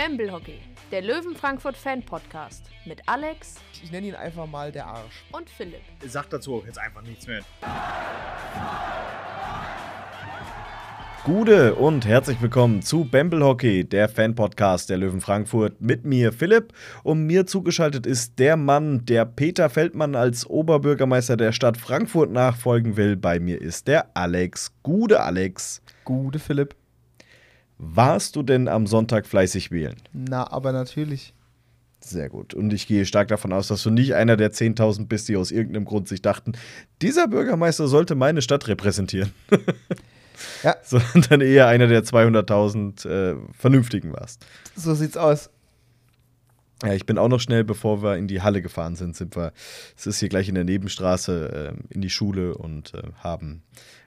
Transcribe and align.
Bamble 0.00 0.32
Hockey, 0.32 0.60
der 0.90 1.02
Löwen 1.02 1.36
Frankfurt 1.36 1.76
Fan 1.76 2.02
Podcast 2.02 2.64
mit 2.86 3.02
Alex 3.04 3.56
Ich 3.82 3.92
nenne 3.92 4.06
ihn 4.06 4.14
einfach 4.14 4.46
mal 4.46 4.72
der 4.72 4.86
Arsch. 4.86 5.26
und 5.30 5.50
Philipp. 5.50 5.82
Sag 6.06 6.30
dazu 6.30 6.54
auch 6.54 6.64
jetzt 6.64 6.78
einfach 6.78 7.02
nichts 7.02 7.26
mehr. 7.26 7.42
Gude 11.24 11.74
und 11.74 12.06
herzlich 12.06 12.40
willkommen 12.40 12.80
zu 12.80 13.04
Bamble 13.04 13.44
Hockey, 13.44 13.84
der 13.84 14.08
Fan-Podcast 14.08 14.88
der 14.88 14.96
Löwen 14.96 15.20
Frankfurt. 15.20 15.82
Mit 15.82 16.06
mir 16.06 16.32
Philipp 16.32 16.72
und 17.02 17.26
mir 17.26 17.44
zugeschaltet 17.44 18.06
ist 18.06 18.38
der 18.38 18.56
Mann, 18.56 19.04
der 19.04 19.26
Peter 19.26 19.68
Feldmann 19.68 20.14
als 20.14 20.48
Oberbürgermeister 20.48 21.36
der 21.36 21.52
Stadt 21.52 21.76
Frankfurt 21.76 22.30
nachfolgen 22.30 22.96
will. 22.96 23.16
Bei 23.16 23.38
mir 23.38 23.60
ist 23.60 23.86
der 23.86 24.16
Alex. 24.16 24.72
Gude 24.82 25.20
Alex. 25.20 25.82
Gute 26.04 26.38
Philipp. 26.38 26.79
Warst 27.82 28.36
du 28.36 28.42
denn 28.42 28.68
am 28.68 28.86
Sonntag 28.86 29.26
fleißig 29.26 29.70
wählen? 29.70 29.96
Na, 30.12 30.50
aber 30.52 30.70
natürlich. 30.70 31.32
Sehr 32.00 32.28
gut. 32.28 32.52
Und 32.52 32.72
ich 32.74 32.86
gehe 32.86 33.06
stark 33.06 33.28
davon 33.28 33.54
aus, 33.54 33.68
dass 33.68 33.82
du 33.82 33.90
nicht 33.90 34.14
einer 34.14 34.36
der 34.36 34.52
10.000 34.52 35.06
bist, 35.06 35.28
die 35.28 35.36
aus 35.36 35.50
irgendeinem 35.50 35.86
Grund 35.86 36.06
sich 36.06 36.20
dachten, 36.20 36.52
dieser 37.00 37.26
Bürgermeister 37.26 37.88
sollte 37.88 38.14
meine 38.14 38.42
Stadt 38.42 38.68
repräsentieren. 38.68 39.32
Ja. 40.62 40.76
Sondern 40.82 41.42
eher 41.42 41.66
einer 41.66 41.86
der 41.86 42.02
200.000 42.02 43.06
äh, 43.06 43.36
Vernünftigen 43.52 44.14
warst. 44.14 44.46
So 44.74 44.94
sieht's 44.94 45.18
aus. 45.18 45.50
Ja, 46.82 46.94
ich 46.94 47.04
bin 47.04 47.18
auch 47.18 47.28
noch 47.28 47.40
schnell, 47.40 47.62
bevor 47.62 48.02
wir 48.02 48.16
in 48.16 48.26
die 48.26 48.40
Halle 48.40 48.62
gefahren 48.62 48.96
sind, 48.96 49.14
sind 49.14 49.36
wir, 49.36 49.52
es 49.98 50.06
ist 50.06 50.18
hier 50.18 50.30
gleich 50.30 50.48
in 50.48 50.54
der 50.54 50.64
Nebenstraße, 50.64 51.74
äh, 51.76 51.94
in 51.94 52.00
die 52.00 52.08
Schule 52.08 52.56
und 52.56 52.94
äh, 52.94 53.02
haben, 53.18 53.62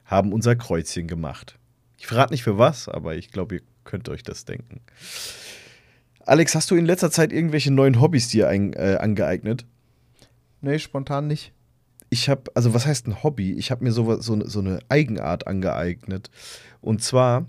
haben 0.06 0.34
unser 0.34 0.56
Kreuzchen 0.56 1.08
gemacht. 1.08 1.60
Ich 2.00 2.08
verrate 2.08 2.34
nicht 2.34 2.44
für 2.44 2.58
was, 2.58 2.90
aber 2.90 3.16
ich 3.16 3.30
glaube, 3.32 3.56
ihr 3.58 3.62
könnt 3.84 4.10
euch 4.10 4.24
das 4.24 4.46
denken. 4.46 4.82
Alex, 6.26 6.56
hast 6.56 6.72
du 6.72 6.76
in 6.76 6.86
letzter 6.86 7.12
Zeit 7.12 7.34
irgendwelche 7.34 7.72
neuen 7.72 8.00
Hobbys 8.00 8.30
dir 8.30 8.48
ein, 8.48 8.74
äh, 8.74 8.98
angeeignet? 9.00 9.66
Nee, 10.62 10.80
spontan 10.80 11.28
nicht. 11.28 11.52
Ich 12.10 12.30
habe, 12.30 12.52
also 12.54 12.74
was 12.74 12.86
heißt 12.86 13.08
ein 13.08 13.24
Hobby? 13.24 13.54
Ich 13.54 13.72
habe 13.72 13.84
mir 13.84 13.92
so, 13.92 14.20
so, 14.22 14.46
so 14.48 14.60
eine 14.60 14.80
Eigenart 14.88 15.48
angeeignet. 15.48 16.30
Und 16.80 17.02
zwar, 17.04 17.48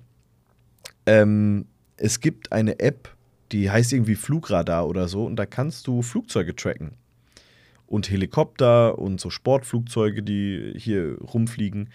ähm, 1.06 1.66
es 1.96 2.20
gibt 2.20 2.50
eine 2.50 2.80
App, 2.80 3.14
die 3.52 3.70
heißt 3.70 3.92
irgendwie 3.92 4.16
Flugradar 4.16 4.88
oder 4.88 5.06
so, 5.06 5.24
und 5.24 5.36
da 5.36 5.46
kannst 5.46 5.86
du 5.86 6.02
Flugzeuge 6.02 6.56
tracken. 6.56 6.92
Und 7.86 8.10
Helikopter 8.10 8.98
und 8.98 9.20
so 9.20 9.30
Sportflugzeuge, 9.30 10.22
die 10.22 10.72
hier 10.76 11.18
rumfliegen. 11.20 11.90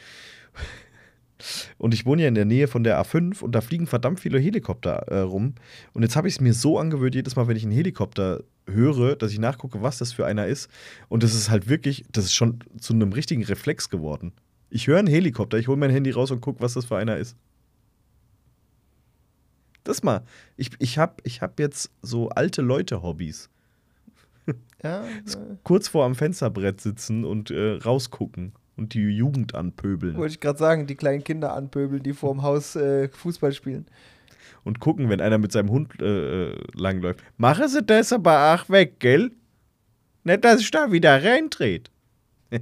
Und 1.78 1.94
ich 1.94 2.06
wohne 2.06 2.24
ja 2.24 2.28
in 2.28 2.36
der 2.36 2.46
Nähe 2.46 2.68
von 2.68 2.84
der 2.84 3.02
A5 3.02 3.42
und 3.42 3.54
da 3.54 3.62
fliegen 3.62 3.88
verdammt 3.88 4.20
viele 4.20 4.40
Helikopter 4.40 5.08
äh, 5.08 5.20
rum. 5.20 5.56
Und 5.94 6.04
jetzt 6.04 6.16
habe 6.16 6.28
ich 6.28 6.36
es 6.36 6.42
mir 6.42 6.54
so 6.54 6.78
angewöhnt, 6.78 7.16
jedes 7.16 7.36
Mal, 7.36 7.48
wenn 7.48 7.56
ich 7.56 7.64
einen 7.64 7.72
Helikopter 7.72 8.44
höre, 8.68 9.16
dass 9.16 9.32
ich 9.32 9.40
nachgucke, 9.40 9.82
was 9.82 9.98
das 9.98 10.14
für 10.14 10.26
einer 10.26 10.48
ist. 10.48 10.70
Und 11.08 11.24
das 11.24 11.34
ist 11.34 11.50
halt 11.50 11.70
wirklich, 11.70 12.06
das 12.12 12.26
ist 12.26 12.34
schon 12.34 12.60
zu 12.80 12.94
einem 12.94 13.14
richtigen 13.14 13.44
Reflex 13.44 13.90
geworden. 13.90 14.34
Ich 14.70 14.88
höre 14.88 15.00
einen 15.00 15.08
Helikopter, 15.08 15.58
ich 15.58 15.68
hole 15.68 15.78
mein 15.78 15.90
Handy 15.90 16.12
raus 16.12 16.32
und 16.32 16.42
gucke, 16.42 16.62
was 16.62 16.74
das 16.74 16.86
für 16.86 16.98
einer 16.98 17.18
ist. 17.18 17.36
Das 19.84 20.04
mal. 20.04 20.24
Ich, 20.58 20.72
ich 20.80 20.98
habe 20.98 21.16
ich 21.24 21.42
hab 21.42 21.60
jetzt 21.60 21.90
so 22.02 22.30
alte 22.30 22.62
Leute-Hobbys. 22.62 23.50
Ja, 24.84 25.04
Kurz 25.64 25.88
vor 25.88 26.06
am 26.06 26.16
Fensterbrett 26.16 26.82
sitzen 26.82 27.24
und 27.26 27.50
äh, 27.50 27.74
rausgucken 27.84 28.54
und 28.80 28.94
die 28.94 29.02
Jugend 29.02 29.54
anpöbeln. 29.56 30.18
wollte 30.18 30.34
ich 30.34 30.40
gerade 30.40 30.58
sagen, 30.58 30.88
die 30.88 30.96
kleinen 30.96 31.24
Kinder 31.24 31.54
anpöbeln, 31.54 32.02
die 32.02 32.14
vorm 32.14 32.42
Haus 32.42 32.76
äh, 32.76 33.10
Fußball 33.10 33.52
spielen. 33.54 33.86
und 34.64 34.80
gucken, 34.80 35.10
wenn 35.10 35.22
einer 35.22 35.38
mit 35.38 35.52
seinem 35.52 35.70
Hund 35.70 36.02
äh, 36.02 36.54
langläuft. 36.74 37.20
Machen 37.38 37.68
Sie 37.68 37.84
das 37.84 38.12
aber 38.14 38.56
auch 38.56 38.70
weg, 38.70 39.00
gell? 39.00 39.32
Nicht, 40.24 40.44
dass 40.44 40.62
ich 40.62 40.72
da 40.72 40.92
wieder 40.92 41.24
reintret. 41.24 41.92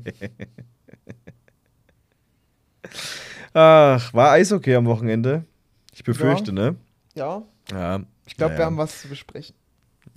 Ach, 3.53 4.13
war 4.13 4.31
Eishockey 4.31 4.75
am 4.75 4.85
Wochenende? 4.85 5.45
Ich 5.93 6.03
befürchte, 6.03 6.51
ne? 6.53 6.75
Ja, 7.15 7.43
Ja. 7.71 8.01
ich 8.25 8.35
glaube, 8.37 8.51
naja. 8.53 8.59
wir 8.59 8.65
haben 8.65 8.77
was 8.77 9.01
zu 9.01 9.07
besprechen. 9.07 9.55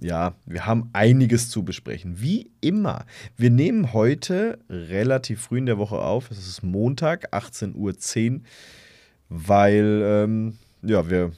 Ja, 0.00 0.34
wir 0.46 0.64
haben 0.64 0.88
einiges 0.94 1.50
zu 1.50 1.62
besprechen. 1.62 2.20
Wie 2.22 2.50
immer. 2.62 3.04
Wir 3.36 3.50
nehmen 3.50 3.92
heute 3.92 4.58
relativ 4.70 5.42
früh 5.42 5.58
in 5.58 5.66
der 5.66 5.76
Woche 5.76 5.98
auf. 5.98 6.30
Es 6.30 6.38
ist 6.46 6.62
Montag, 6.62 7.34
18.10 7.34 8.32
Uhr, 8.32 8.40
weil 9.28 10.00
ähm, 10.02 10.58
ja, 10.82 11.10
wir 11.10 11.32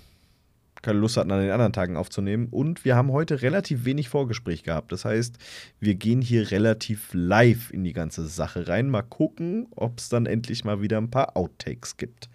keine 0.80 0.98
Lust 0.98 1.16
hatten, 1.16 1.30
an 1.30 1.40
den 1.40 1.50
anderen 1.50 1.72
Tagen 1.72 1.96
aufzunehmen. 1.96 2.48
Und 2.50 2.84
wir 2.84 2.96
haben 2.96 3.12
heute 3.12 3.42
relativ 3.42 3.84
wenig 3.84 4.08
Vorgespräch 4.08 4.64
gehabt. 4.64 4.92
Das 4.92 5.04
heißt, 5.04 5.38
wir 5.80 5.94
gehen 5.94 6.20
hier 6.20 6.50
relativ 6.50 7.10
live 7.12 7.72
in 7.72 7.84
die 7.84 7.92
ganze 7.92 8.26
Sache 8.26 8.68
rein. 8.68 8.90
Mal 8.90 9.02
gucken, 9.02 9.68
ob 9.74 9.98
es 9.98 10.08
dann 10.08 10.26
endlich 10.26 10.64
mal 10.64 10.82
wieder 10.82 10.98
ein 10.98 11.10
paar 11.10 11.36
Outtakes 11.36 11.96
gibt. 11.96 12.28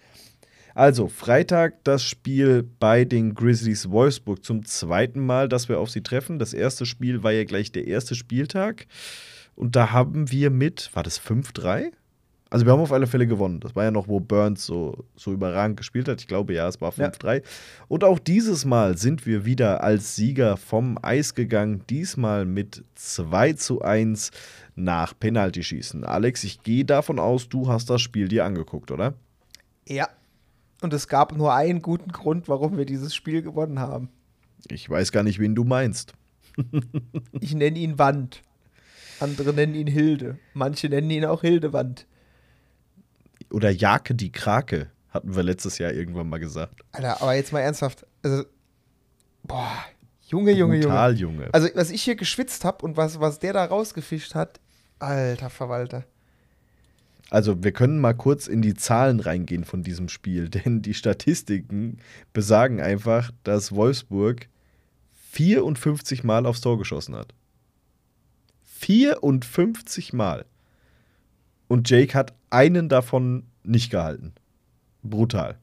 Also, 0.77 1.07
Freitag 1.07 1.83
das 1.85 2.03
Spiel 2.03 2.61
bei 2.61 3.03
den 3.03 3.33
Grizzlies 3.33 3.89
Wolfsburg 3.89 4.45
zum 4.45 4.63
zweiten 4.63 5.25
Mal, 5.25 5.49
dass 5.49 5.69
wir 5.69 5.79
auf 5.79 5.89
sie 5.89 6.03
treffen. 6.03 6.37
Das 6.37 6.53
erste 6.53 6.85
Spiel 6.85 7.23
war 7.23 7.31
ja 7.31 7.45
gleich 7.45 7.71
der 7.71 7.87
erste 7.87 8.13
Spieltag. 8.13 8.85
Und 9.55 9.75
da 9.75 9.91
haben 9.91 10.29
wir 10.29 10.51
mit, 10.51 10.91
war 10.93 11.01
das 11.01 11.19
5-3? 11.19 11.91
Also, 12.51 12.67
wir 12.67 12.73
haben 12.73 12.79
auf 12.79 12.91
alle 12.91 13.07
Fälle 13.07 13.25
gewonnen. 13.25 13.59
Das 13.59 13.75
war 13.75 13.85
ja 13.85 13.91
noch, 13.91 14.07
wo 14.07 14.19
Burns 14.19 14.67
so, 14.67 15.03
so 15.15 15.33
überragend 15.33 15.77
gespielt 15.77 16.07
hat. 16.07 16.21
Ich 16.21 16.27
glaube, 16.27 16.53
ja, 16.53 16.67
es 16.67 16.79
war 16.79 16.93
Ja. 16.95 17.07
5-3. 17.07 17.41
Und 17.87 18.03
auch 18.03 18.19
dieses 18.19 18.63
Mal 18.63 18.99
sind 18.99 19.25
wir 19.25 19.45
wieder 19.45 19.81
als 19.83 20.15
Sieger 20.15 20.57
vom 20.57 20.99
Eis 21.01 21.33
gegangen. 21.33 21.85
Diesmal 21.89 22.45
mit 22.45 22.83
2 22.93 23.53
zu 23.53 23.81
1 23.81 24.29
nach 24.75 25.15
Penaltyschießen. 25.19 26.03
Alex, 26.03 26.43
ich 26.43 26.61
gehe 26.61 26.85
davon 26.85 27.17
aus, 27.17 27.49
du 27.49 27.67
hast 27.67 27.89
das 27.89 28.03
Spiel 28.03 28.27
dir 28.27 28.45
angeguckt, 28.45 28.91
oder? 28.91 29.15
Ja. 29.87 30.07
Und 30.81 30.93
es 30.93 31.07
gab 31.07 31.35
nur 31.35 31.53
einen 31.53 31.81
guten 31.81 32.11
Grund, 32.11 32.47
warum 32.47 32.77
wir 32.77 32.85
dieses 32.85 33.15
Spiel 33.15 33.41
gewonnen 33.41 33.79
haben. 33.79 34.09
Ich 34.69 34.89
weiß 34.89 35.11
gar 35.11 35.23
nicht, 35.23 35.39
wen 35.39 35.55
du 35.55 35.63
meinst. 35.63 36.13
Ich 37.39 37.53
nenne 37.53 37.77
ihn 37.77 37.99
Wand. 37.99 38.41
Andere 39.19 39.53
nennen 39.53 39.75
ihn 39.75 39.87
Hilde. 39.87 40.39
Manche 40.53 40.89
nennen 40.89 41.09
ihn 41.09 41.25
auch 41.25 41.41
Hildewand. 41.41 42.07
Oder 43.51 43.69
Jake 43.69 44.15
die 44.15 44.31
Krake, 44.31 44.89
hatten 45.09 45.35
wir 45.35 45.43
letztes 45.43 45.77
Jahr 45.77 45.93
irgendwann 45.93 46.29
mal 46.29 46.39
gesagt. 46.39 46.81
Alter, 46.91 47.21
aber 47.21 47.35
jetzt 47.35 47.53
mal 47.53 47.59
ernsthaft. 47.59 48.05
Also, 48.23 48.43
boah, 49.43 49.71
Junge, 50.27 50.51
Junge, 50.51 50.75
Junge. 50.75 50.87
Brutal, 50.87 51.15
Junge. 51.15 51.49
Also, 51.53 51.69
was 51.75 51.89
ich 51.89 52.03
hier 52.03 52.15
geschwitzt 52.15 52.65
habe 52.65 52.83
und 52.85 52.97
was, 52.97 53.19
was 53.19 53.39
der 53.39 53.53
da 53.53 53.65
rausgefischt 53.65 54.35
hat, 54.35 54.59
alter 54.99 55.49
Verwalter. 55.49 56.03
Also, 57.29 57.63
wir 57.63 57.71
können 57.73 57.99
mal 57.99 58.13
kurz 58.13 58.47
in 58.47 58.61
die 58.61 58.73
Zahlen 58.73 59.19
reingehen 59.19 59.65
von 59.65 59.83
diesem 59.83 60.09
Spiel, 60.09 60.49
denn 60.49 60.81
die 60.81 60.93
Statistiken 60.93 61.97
besagen 62.33 62.81
einfach, 62.81 63.31
dass 63.43 63.73
Wolfsburg 63.73 64.47
54 65.31 66.23
Mal 66.23 66.45
aufs 66.45 66.61
Tor 66.61 66.77
geschossen 66.77 67.15
hat. 67.15 67.33
54 68.63 70.13
Mal. 70.13 70.45
Und 71.67 71.89
Jake 71.89 72.13
hat 72.13 72.33
einen 72.49 72.87
davon 72.89 73.43
nicht 73.63 73.91
gehalten. 73.91 74.33
Brutal. 75.03 75.57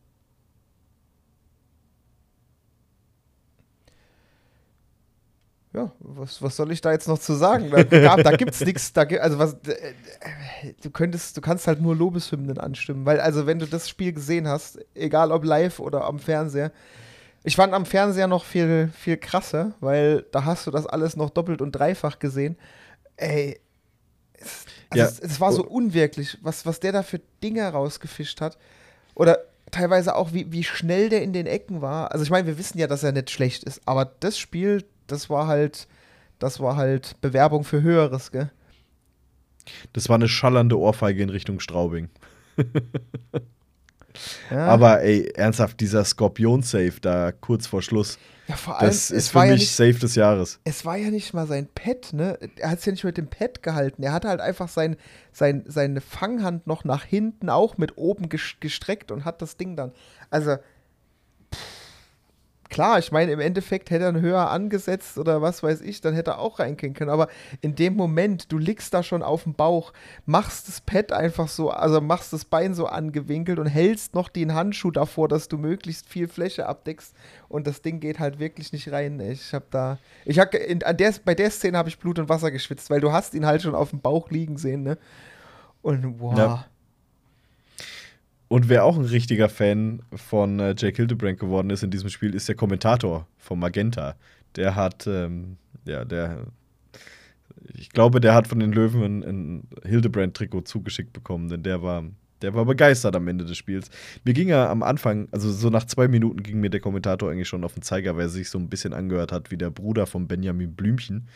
Ja, 5.75 5.91
was, 5.99 6.41
was 6.41 6.55
soll 6.55 6.71
ich 6.71 6.81
da 6.81 6.93
jetzt 6.93 7.09
noch 7.09 7.19
zu 7.19 7.35
sagen? 7.35 7.69
Da, 7.71 7.83
gab, 7.83 8.23
da 8.23 8.37
gibt's 8.37 8.61
nichts. 8.61 8.93
Da, 8.93 9.03
also 9.03 9.39
was, 9.41 9.55
äh, 9.67 9.93
du 10.83 10.91
könntest, 10.91 11.37
du 11.37 11.41
kannst 11.41 11.67
halt 11.67 11.81
nur 11.83 11.97
Lobeshymnen 11.97 12.59
anstimmen, 12.59 13.05
weil 13.05 13.21
also 13.21 13.47
wenn 13.47 13.59
du 13.59 13.67
das 13.67 13.89
Spiel 13.89 14.13
gesehen 14.13 14.47
hast, 14.47 14.79
egal 14.95 15.33
ob 15.33 15.45
live 15.45 15.81
oder 15.81 16.05
am 16.05 16.21
Fernseher, 16.21 16.71
ich 17.43 17.57
fand 17.57 17.75
am 17.75 17.87
Fernseher 17.87 18.29
noch 18.29 18.45
viel, 18.45 18.91
viel 18.97 19.17
krasser, 19.17 19.75
weil 19.81 20.23
da 20.31 20.45
hast 20.45 20.67
du 20.67 20.71
das 20.71 20.87
alles 20.87 21.17
noch 21.17 21.31
doppelt 21.31 21.61
und 21.61 21.73
dreifach 21.73 22.19
gesehen. 22.21 22.57
Ey, 23.17 23.61
es, 24.35 24.65
also 24.91 25.05
Ja. 25.05 25.11
es, 25.11 25.19
es 25.19 25.41
war 25.41 25.53
so 25.53 25.65
unwirklich, 25.67 26.39
was, 26.41 26.65
was 26.67 26.79
der 26.81 26.93
da 26.93 27.03
für 27.03 27.21
Dinge 27.43 27.69
rausgefischt 27.69 28.41
hat. 28.41 28.57
Oder 29.15 29.41
teilweise 29.73 30.15
auch, 30.15 30.33
wie, 30.33 30.53
wie 30.53 30.65
schnell 30.65 31.09
der 31.09 31.23
in 31.23 31.33
den 31.33 31.47
Ecken 31.47 31.83
war. 31.83 32.13
Also 32.13 32.23
ich 32.23 32.31
meine, 32.31 32.47
wir 32.47 32.59
wissen 32.59 32.79
ja, 32.79 32.87
dass 32.87 33.03
er 33.03 33.13
nicht 33.13 33.31
schlecht 33.31 33.65
ist, 33.65 33.83
aber 33.87 34.05
das 34.21 34.39
Spiel, 34.39 34.85
das 35.07 35.31
war 35.31 35.47
halt, 35.47 35.87
das 36.39 36.61
war 36.61 36.77
halt 36.77 37.21
Bewerbung 37.21 37.65
für 37.65 37.83
Höheres, 37.83 38.31
gell? 38.33 38.51
Das 39.93 40.09
war 40.09 40.17
eine 40.17 40.29
schallernde 40.29 40.79
Ohrfeige 40.79 41.23
in 41.23 41.31
Richtung 41.31 41.61
Straubing. 41.61 42.09
Ja. 44.49 44.67
Aber 44.69 45.03
ey, 45.03 45.29
ernsthaft, 45.35 45.81
dieser 45.81 46.05
Skorpion-Safe 46.05 47.01
da 47.01 47.33
kurz 47.33 47.67
vor 47.67 47.83
Schluss, 47.83 48.17
ja, 48.47 48.55
vor 48.55 48.79
allem, 48.79 48.87
das 48.89 49.11
ist 49.11 49.31
für 49.31 49.35
war 49.37 49.47
ja 49.47 49.53
mich 49.55 49.63
nicht, 49.63 49.73
Safe 49.75 49.95
des 49.95 50.15
Jahres. 50.15 50.61
es 50.63 50.85
war 50.85 50.97
ja 50.97 51.11
nicht 51.11 51.35
mal 51.35 51.49
sein 51.49 51.67
Pad, 51.75 52.13
ne? 52.13 52.39
Er 52.59 52.71
hat 52.71 52.79
es 52.79 52.85
ja 52.85 52.93
nicht 52.93 53.03
mit 53.03 53.17
dem 53.17 53.27
Pad 53.29 53.65
gehalten. 53.65 54.05
Er 54.05 54.13
hatte 54.13 54.29
halt 54.29 54.41
einfach 54.41 54.69
sein, 54.69 54.97
sein, 55.33 55.65
seine 55.67 56.01
Fanghand 56.01 56.65
noch 56.69 56.85
nach 56.85 57.03
hinten 57.05 57.51
auch 57.51 57.77
mit 57.77 57.97
oben 57.99 58.27
ges- 58.27 58.55
gestreckt 58.61 59.11
und 59.11 59.25
hat 59.25 59.43
das 59.43 59.57
Ding 59.57 59.75
dann. 59.75 59.91
Also, 60.31 60.59
klar, 62.75 62.99
ich 62.99 63.13
meine, 63.13 63.31
im 63.31 63.39
Endeffekt 63.39 63.91
hätte 63.91 64.05
er 64.05 64.21
höher 64.21 64.51
angesetzt 64.51 65.17
oder 65.17 65.41
was 65.41 65.63
weiß 65.63 65.81
ich, 65.81 66.01
dann 66.01 66.13
hätte 66.13 66.33
er 66.33 66.39
auch 66.41 66.59
reingehen 66.59 66.93
können. 66.93 67.11
Aber 67.11 67.29
in 67.61 67.77
dem 67.77 67.95
Moment, 67.95 68.51
du 68.51 68.59
liegst 68.59 68.93
da 68.93 69.05
schon 69.05 69.23
auf 69.23 69.45
dem 69.45 69.55
Bauch, 69.55 69.93
machst 70.27 70.67
das 70.67 70.81
Pad 70.81 71.13
einfach 71.13 71.47
so, 71.47 71.71
also 71.71 72.01
machst 72.01 72.33
das 72.33 72.45
Bein 72.45 72.75
so 72.75 72.87
angewinkelt 72.87 73.61
und 73.61 73.67
hältst 73.67 74.17
noch 74.17 74.29
den 74.29 74.55
Handschuh 74.55 74.91
davor, 74.91 75.29
dass 75.29 75.47
du 75.47 75.57
möglichst 75.57 76.09
viel 76.09 76.27
Fläche 76.27 76.67
abdeckst 76.67 77.15
und 77.49 77.69
das 77.69 77.81
Ding 77.81 78.01
geht 78.01 78.19
halt 78.19 78.41
wirklich 78.41 78.73
nicht 78.73 78.91
rein. 78.91 79.21
Ich 79.21 79.55
habe 79.55 79.67
da, 79.71 79.99
ich 80.25 80.41
habe 80.41 80.59
der, 80.59 81.15
bei 81.25 81.37
der 81.37 81.51
Szene 81.53 81.79
habe 81.79 81.89
ich 81.89 82.01
Blut 82.01 82.19
und 82.19 82.29
Wasser 82.29 82.51
geschwitzt, 82.51 82.91
weil 82.91 83.01
du 83.01 83.13
hast 83.13 83.35
ihn 83.35 83.47
halt 83.47 83.63
schon 83.63 83.77
auf 83.77 83.91
dem 83.91 84.01
Bauch 84.01 84.31
liegen 84.31 84.57
sehen, 84.57 84.83
ne? 84.83 84.99
Und 85.81 86.19
wow. 86.19 86.37
Ja. 86.37 86.65
Und 88.55 88.69
wer 88.69 88.85
auch 88.85 88.97
ein 88.97 89.05
richtiger 89.05 89.49
Fan 89.49 90.01
von 90.15 90.61
äh, 90.61 90.77
Jake 90.79 90.95
Hildebrand 90.95 91.41
geworden 91.41 91.71
ist 91.71 91.83
in 91.83 91.91
diesem 91.91 92.09
Spiel, 92.09 92.37
ist 92.37 92.47
der 92.49 92.55
Kommentator 92.55 93.27
von 93.37 93.59
Magenta. 93.59 94.15
Der 94.55 94.77
hat, 94.77 95.09
ähm, 95.09 95.57
ja, 95.85 96.05
der, 96.05 96.47
ich 97.77 97.91
glaube, 97.91 98.21
der 98.21 98.33
hat 98.33 98.47
von 98.47 98.61
den 98.61 98.71
Löwen 98.71 99.03
ein, 99.03 99.23
ein 99.25 99.69
Hildebrand-Trikot 99.85 100.61
zugeschickt 100.61 101.13
bekommen, 101.13 101.49
denn 101.49 101.65
der 101.65 101.83
war, 101.83 102.05
der 102.43 102.55
war 102.55 102.65
begeistert 102.65 103.17
am 103.17 103.27
Ende 103.27 103.45
des 103.45 103.57
Spiels. 103.57 103.91
Mir 104.23 104.35
ging 104.35 104.51
er 104.51 104.71
am 104.71 104.85
Anfang, 104.85 105.27
also 105.33 105.51
so 105.51 105.69
nach 105.69 105.87
zwei 105.87 106.07
Minuten 106.07 106.45
ging 106.45 106.61
mir 106.61 106.71
der 106.71 106.79
Kommentator 106.79 107.33
eigentlich 107.33 107.49
schon 107.49 107.65
auf 107.65 107.75
den 107.75 107.83
Zeiger, 107.83 108.15
weil 108.15 108.27
er 108.27 108.29
sich 108.29 108.51
so 108.51 108.59
ein 108.59 108.69
bisschen 108.69 108.93
angehört 108.93 109.33
hat 109.33 109.51
wie 109.51 109.57
der 109.57 109.71
Bruder 109.71 110.07
von 110.07 110.29
Benjamin 110.29 110.77
Blümchen. 110.77 111.27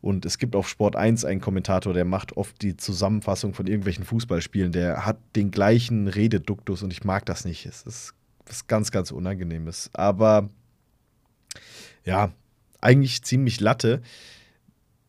Und 0.00 0.24
es 0.24 0.38
gibt 0.38 0.56
auf 0.56 0.68
Sport 0.68 0.96
1 0.96 1.24
einen 1.24 1.40
Kommentator, 1.40 1.92
der 1.92 2.04
macht 2.04 2.36
oft 2.36 2.62
die 2.62 2.76
Zusammenfassung 2.76 3.52
von 3.52 3.66
irgendwelchen 3.66 4.04
Fußballspielen. 4.04 4.72
Der 4.72 5.04
hat 5.04 5.18
den 5.36 5.50
gleichen 5.50 6.08
Rededuktus 6.08 6.82
und 6.82 6.92
ich 6.92 7.04
mag 7.04 7.26
das 7.26 7.44
nicht. 7.44 7.66
Es 7.66 7.82
ist 7.82 8.14
was 8.46 8.66
ganz, 8.66 8.90
ganz 8.90 9.10
Unangenehmes. 9.10 9.90
Aber 9.92 10.48
ja, 12.04 12.32
eigentlich 12.80 13.22
ziemlich 13.22 13.60
Latte. 13.60 14.00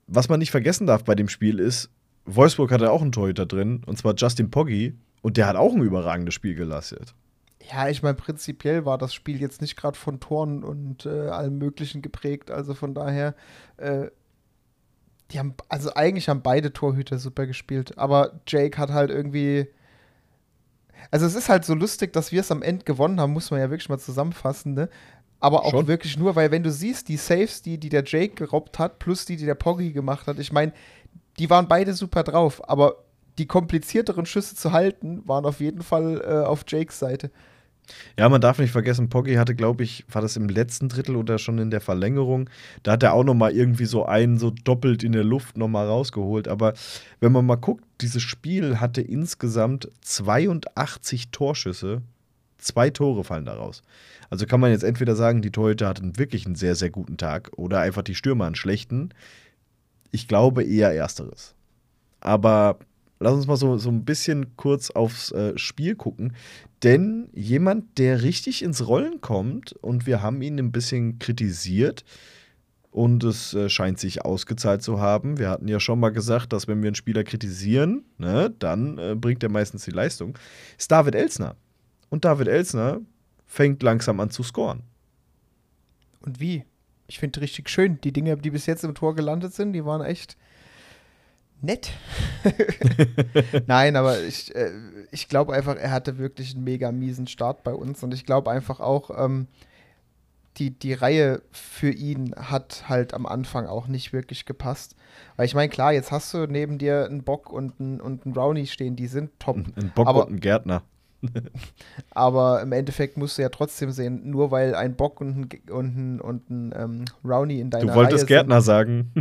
Was 0.07 0.27
man 0.27 0.39
nicht 0.39 0.51
vergessen 0.51 0.87
darf 0.87 1.03
bei 1.05 1.15
dem 1.15 1.29
Spiel 1.29 1.59
ist, 1.59 1.89
Wolfsburg 2.25 2.71
hatte 2.71 2.91
auch 2.91 3.01
einen 3.01 3.13
Torhüter 3.13 3.45
drin, 3.45 3.81
und 3.85 3.97
zwar 3.97 4.13
Justin 4.15 4.51
Poggi, 4.51 4.95
und 5.21 5.37
der 5.37 5.47
hat 5.47 5.55
auch 5.55 5.73
ein 5.73 5.81
überragendes 5.81 6.33
Spiel 6.33 6.55
geleistet. 6.55 7.15
Ja, 7.71 7.89
ich 7.89 8.01
meine, 8.01 8.15
prinzipiell 8.15 8.85
war 8.85 8.97
das 8.97 9.13
Spiel 9.13 9.39
jetzt 9.39 9.61
nicht 9.61 9.75
gerade 9.77 9.97
von 9.97 10.19
Toren 10.19 10.63
und 10.63 11.05
äh, 11.05 11.29
allem 11.29 11.57
Möglichen 11.57 12.01
geprägt. 12.01 12.51
Also 12.51 12.73
von 12.73 12.93
daher 12.93 13.35
äh, 13.77 14.07
die 15.31 15.39
haben, 15.39 15.55
also 15.69 15.93
eigentlich 15.93 16.29
haben 16.29 16.41
beide 16.41 16.73
Torhüter 16.73 17.17
super 17.17 17.45
gespielt, 17.45 17.97
aber 17.97 18.41
Jake 18.47 18.77
hat 18.77 18.89
halt 18.89 19.09
irgendwie. 19.09 19.67
Also 21.09 21.25
es 21.25 21.33
ist 21.33 21.49
halt 21.49 21.65
so 21.65 21.73
lustig, 21.73 22.13
dass 22.13 22.31
wir 22.31 22.41
es 22.41 22.51
am 22.51 22.61
Ende 22.61 22.85
gewonnen 22.85 23.19
haben, 23.19 23.33
muss 23.33 23.49
man 23.49 23.59
ja 23.59 23.69
wirklich 23.71 23.89
mal 23.89 23.97
zusammenfassen, 23.97 24.73
ne? 24.73 24.89
Aber 25.39 25.65
auch 25.65 25.71
Schon? 25.71 25.87
wirklich 25.87 26.17
nur, 26.17 26.35
weil 26.35 26.51
wenn 26.51 26.61
du 26.61 26.71
siehst, 26.71 27.07
die 27.07 27.17
Saves, 27.17 27.63
die, 27.63 27.79
die 27.79 27.89
der 27.89 28.03
Jake 28.05 28.35
gerobbt 28.35 28.77
hat, 28.77 28.99
plus 28.99 29.25
die, 29.25 29.37
die 29.37 29.45
der 29.45 29.55
Poggi 29.55 29.91
gemacht 29.91 30.27
hat, 30.27 30.37
ich 30.37 30.51
meine, 30.51 30.71
die 31.39 31.49
waren 31.49 31.67
beide 31.67 31.93
super 31.95 32.21
drauf, 32.21 32.69
aber 32.69 32.97
die 33.39 33.47
komplizierteren 33.47 34.27
Schüsse 34.27 34.55
zu 34.55 34.71
halten, 34.71 35.27
waren 35.27 35.45
auf 35.45 35.59
jeden 35.59 35.81
Fall 35.81 36.21
äh, 36.23 36.45
auf 36.45 36.63
Jakes 36.67 36.99
Seite. 36.99 37.31
Ja, 38.17 38.29
man 38.29 38.41
darf 38.41 38.59
nicht 38.59 38.71
vergessen, 38.71 39.09
Poggi 39.09 39.35
hatte, 39.35 39.55
glaube 39.55 39.83
ich, 39.83 40.05
war 40.11 40.21
das 40.21 40.35
im 40.35 40.49
letzten 40.49 40.89
Drittel 40.89 41.15
oder 41.15 41.37
schon 41.37 41.57
in 41.57 41.71
der 41.71 41.81
Verlängerung, 41.81 42.49
da 42.83 42.93
hat 42.93 43.03
er 43.03 43.13
auch 43.13 43.23
noch 43.23 43.33
mal 43.33 43.51
irgendwie 43.51 43.85
so 43.85 44.05
einen 44.05 44.37
so 44.37 44.51
doppelt 44.51 45.03
in 45.03 45.11
der 45.11 45.23
Luft 45.23 45.57
noch 45.57 45.67
mal 45.67 45.87
rausgeholt. 45.87 46.47
Aber 46.47 46.73
wenn 47.19 47.31
man 47.31 47.45
mal 47.45 47.55
guckt, 47.55 47.83
dieses 48.01 48.21
Spiel 48.21 48.79
hatte 48.79 49.01
insgesamt 49.01 49.89
82 50.01 51.29
Torschüsse, 51.31 52.01
zwei 52.57 52.89
Tore 52.89 53.23
fallen 53.23 53.45
daraus. 53.45 53.81
Also 54.29 54.45
kann 54.45 54.59
man 54.59 54.71
jetzt 54.71 54.83
entweder 54.83 55.15
sagen, 55.15 55.41
die 55.41 55.51
Torhüter 55.51 55.87
hatten 55.87 56.17
wirklich 56.17 56.45
einen 56.45 56.55
sehr, 56.55 56.75
sehr 56.75 56.89
guten 56.89 57.17
Tag 57.17 57.51
oder 57.57 57.79
einfach 57.79 58.01
die 58.01 58.15
Stürmer 58.15 58.45
einen 58.45 58.55
schlechten. 58.55 59.09
Ich 60.11 60.27
glaube 60.27 60.63
eher 60.63 60.93
ersteres. 60.93 61.53
Aber 62.21 62.79
lass 63.21 63.33
uns 63.33 63.47
mal 63.47 63.55
so, 63.55 63.77
so 63.77 63.89
ein 63.89 64.03
bisschen 64.03 64.57
kurz 64.57 64.91
aufs 64.91 65.31
äh, 65.31 65.57
Spiel 65.57 65.95
gucken. 65.95 66.35
Denn 66.83 67.29
jemand, 67.33 67.97
der 67.99 68.23
richtig 68.23 68.63
ins 68.63 68.87
Rollen 68.87 69.21
kommt, 69.21 69.73
und 69.73 70.07
wir 70.07 70.21
haben 70.21 70.41
ihn 70.41 70.59
ein 70.59 70.71
bisschen 70.71 71.19
kritisiert, 71.19 72.03
und 72.89 73.23
es 73.23 73.53
äh, 73.53 73.69
scheint 73.69 73.99
sich 73.99 74.25
ausgezahlt 74.25 74.83
zu 74.83 74.99
haben. 74.99 75.37
Wir 75.37 75.49
hatten 75.49 75.69
ja 75.69 75.79
schon 75.79 75.99
mal 75.99 76.09
gesagt, 76.09 76.51
dass 76.51 76.67
wenn 76.67 76.81
wir 76.81 76.89
einen 76.89 76.95
Spieler 76.95 77.23
kritisieren, 77.23 78.03
ne, 78.17 78.53
dann 78.59 78.97
äh, 78.97 79.15
bringt 79.15 79.43
er 79.43 79.49
meistens 79.49 79.85
die 79.85 79.91
Leistung. 79.91 80.37
Ist 80.77 80.91
David 80.91 81.15
Elsner. 81.15 81.55
Und 82.09 82.25
David 82.25 82.49
Elsner 82.49 82.99
fängt 83.45 83.81
langsam 83.81 84.19
an 84.19 84.29
zu 84.29 84.43
scoren. 84.43 84.83
Und 86.19 86.41
wie? 86.41 86.65
Ich 87.07 87.19
finde 87.19 87.39
richtig 87.39 87.69
schön. 87.69 87.99
Die 88.01 88.11
Dinge, 88.11 88.35
die 88.35 88.51
bis 88.51 88.65
jetzt 88.65 88.83
im 88.83 88.93
Tor 88.93 89.15
gelandet 89.15 89.53
sind, 89.53 89.71
die 89.71 89.85
waren 89.85 90.01
echt 90.01 90.35
nett. 91.61 91.91
Nein, 93.67 93.95
aber 93.95 94.21
ich, 94.21 94.55
äh, 94.55 94.71
ich 95.11 95.27
glaube 95.27 95.53
einfach, 95.53 95.75
er 95.75 95.91
hatte 95.91 96.17
wirklich 96.17 96.55
einen 96.55 96.63
mega 96.63 96.91
miesen 96.91 97.27
Start 97.27 97.63
bei 97.63 97.73
uns 97.73 98.03
und 98.03 98.13
ich 98.13 98.25
glaube 98.25 98.51
einfach 98.51 98.79
auch, 98.79 99.11
ähm, 99.17 99.47
die, 100.57 100.71
die 100.71 100.93
Reihe 100.93 101.41
für 101.51 101.91
ihn 101.91 102.35
hat 102.35 102.85
halt 102.89 103.13
am 103.13 103.25
Anfang 103.25 103.67
auch 103.67 103.87
nicht 103.87 104.13
wirklich 104.13 104.45
gepasst. 104.45 104.95
Weil 105.35 105.45
ich 105.45 105.55
meine, 105.55 105.69
klar, 105.69 105.93
jetzt 105.93 106.11
hast 106.11 106.33
du 106.33 106.45
neben 106.45 106.77
dir 106.77 107.05
einen 107.05 107.23
Bock 107.23 107.51
und 107.51 107.79
einen, 107.79 108.01
und 108.01 108.25
einen 108.25 108.33
Brownie 108.33 108.67
stehen, 108.67 108.95
die 108.95 109.07
sind 109.07 109.31
top. 109.39 109.57
Ein 109.57 109.91
Bock 109.95 110.07
aber, 110.07 110.27
und 110.27 110.33
ein 110.33 110.39
Gärtner. 110.39 110.83
aber 112.11 112.61
im 112.61 112.71
Endeffekt 112.71 113.17
musst 113.17 113.37
du 113.37 113.43
ja 113.43 113.49
trotzdem 113.49 113.91
sehen, 113.91 114.29
nur 114.29 114.51
weil 114.51 114.75
ein 114.75 114.95
Bock 114.95 115.21
und 115.21 115.37
ein, 115.37 115.49
und 115.71 115.95
ein, 115.95 116.21
und 116.21 116.49
ein 116.49 116.73
ähm, 116.75 117.05
Brownie 117.21 117.59
in 117.59 117.69
deiner 117.69 117.85
Reihe 117.85 117.93
Du 117.93 117.99
wolltest 117.99 118.23
Reihe 118.23 118.27
Gärtner 118.27 118.61
sind, 118.61 118.65
sagen. 118.65 119.13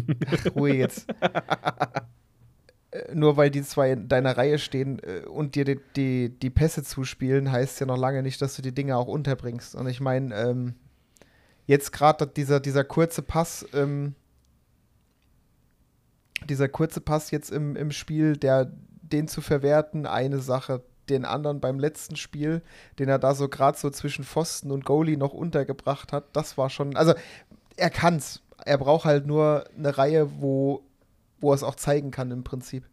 Ruhe 0.54 0.74
jetzt. 0.74 1.06
Äh, 2.90 3.14
nur 3.14 3.36
weil 3.36 3.50
die 3.50 3.62
zwei 3.62 3.92
in 3.92 4.08
deiner 4.08 4.36
Reihe 4.36 4.58
stehen 4.58 4.98
äh, 5.00 5.26
und 5.26 5.54
dir 5.54 5.64
die, 5.64 5.80
die, 5.96 6.28
die 6.28 6.50
Pässe 6.50 6.82
zuspielen, 6.82 7.50
heißt 7.50 7.80
ja 7.80 7.86
noch 7.86 7.98
lange 7.98 8.22
nicht, 8.22 8.40
dass 8.42 8.56
du 8.56 8.62
die 8.62 8.74
Dinge 8.74 8.96
auch 8.96 9.06
unterbringst. 9.06 9.74
Und 9.74 9.88
ich 9.88 10.00
meine, 10.00 10.34
ähm, 10.34 10.74
jetzt 11.66 11.92
gerade 11.92 12.26
dieser, 12.26 12.60
dieser 12.60 12.84
kurze 12.84 13.22
Pass, 13.22 13.66
ähm, 13.74 14.14
dieser 16.48 16.68
kurze 16.68 17.00
Pass 17.00 17.30
jetzt 17.30 17.50
im, 17.50 17.76
im 17.76 17.92
Spiel, 17.92 18.36
der 18.36 18.72
den 19.02 19.28
zu 19.28 19.40
verwerten, 19.40 20.06
eine 20.06 20.38
Sache. 20.38 20.82
Den 21.08 21.24
anderen 21.24 21.58
beim 21.58 21.80
letzten 21.80 22.14
Spiel, 22.14 22.62
den 23.00 23.08
er 23.08 23.18
da 23.18 23.34
so 23.34 23.48
gerade 23.48 23.76
so 23.76 23.90
zwischen 23.90 24.24
Pfosten 24.24 24.70
und 24.70 24.84
Goalie 24.84 25.16
noch 25.16 25.32
untergebracht 25.32 26.12
hat, 26.12 26.24
das 26.34 26.56
war 26.56 26.70
schon. 26.70 26.94
Also, 26.94 27.14
er 27.76 27.90
kann's. 27.90 28.42
Er 28.64 28.78
braucht 28.78 29.06
halt 29.06 29.26
nur 29.26 29.64
eine 29.76 29.98
Reihe, 29.98 30.40
wo 30.40 30.84
wo 31.40 31.52
er 31.52 31.54
es 31.54 31.62
auch 31.62 31.74
zeigen 31.74 32.10
kann 32.10 32.30
im 32.30 32.44
Prinzip. 32.44 32.84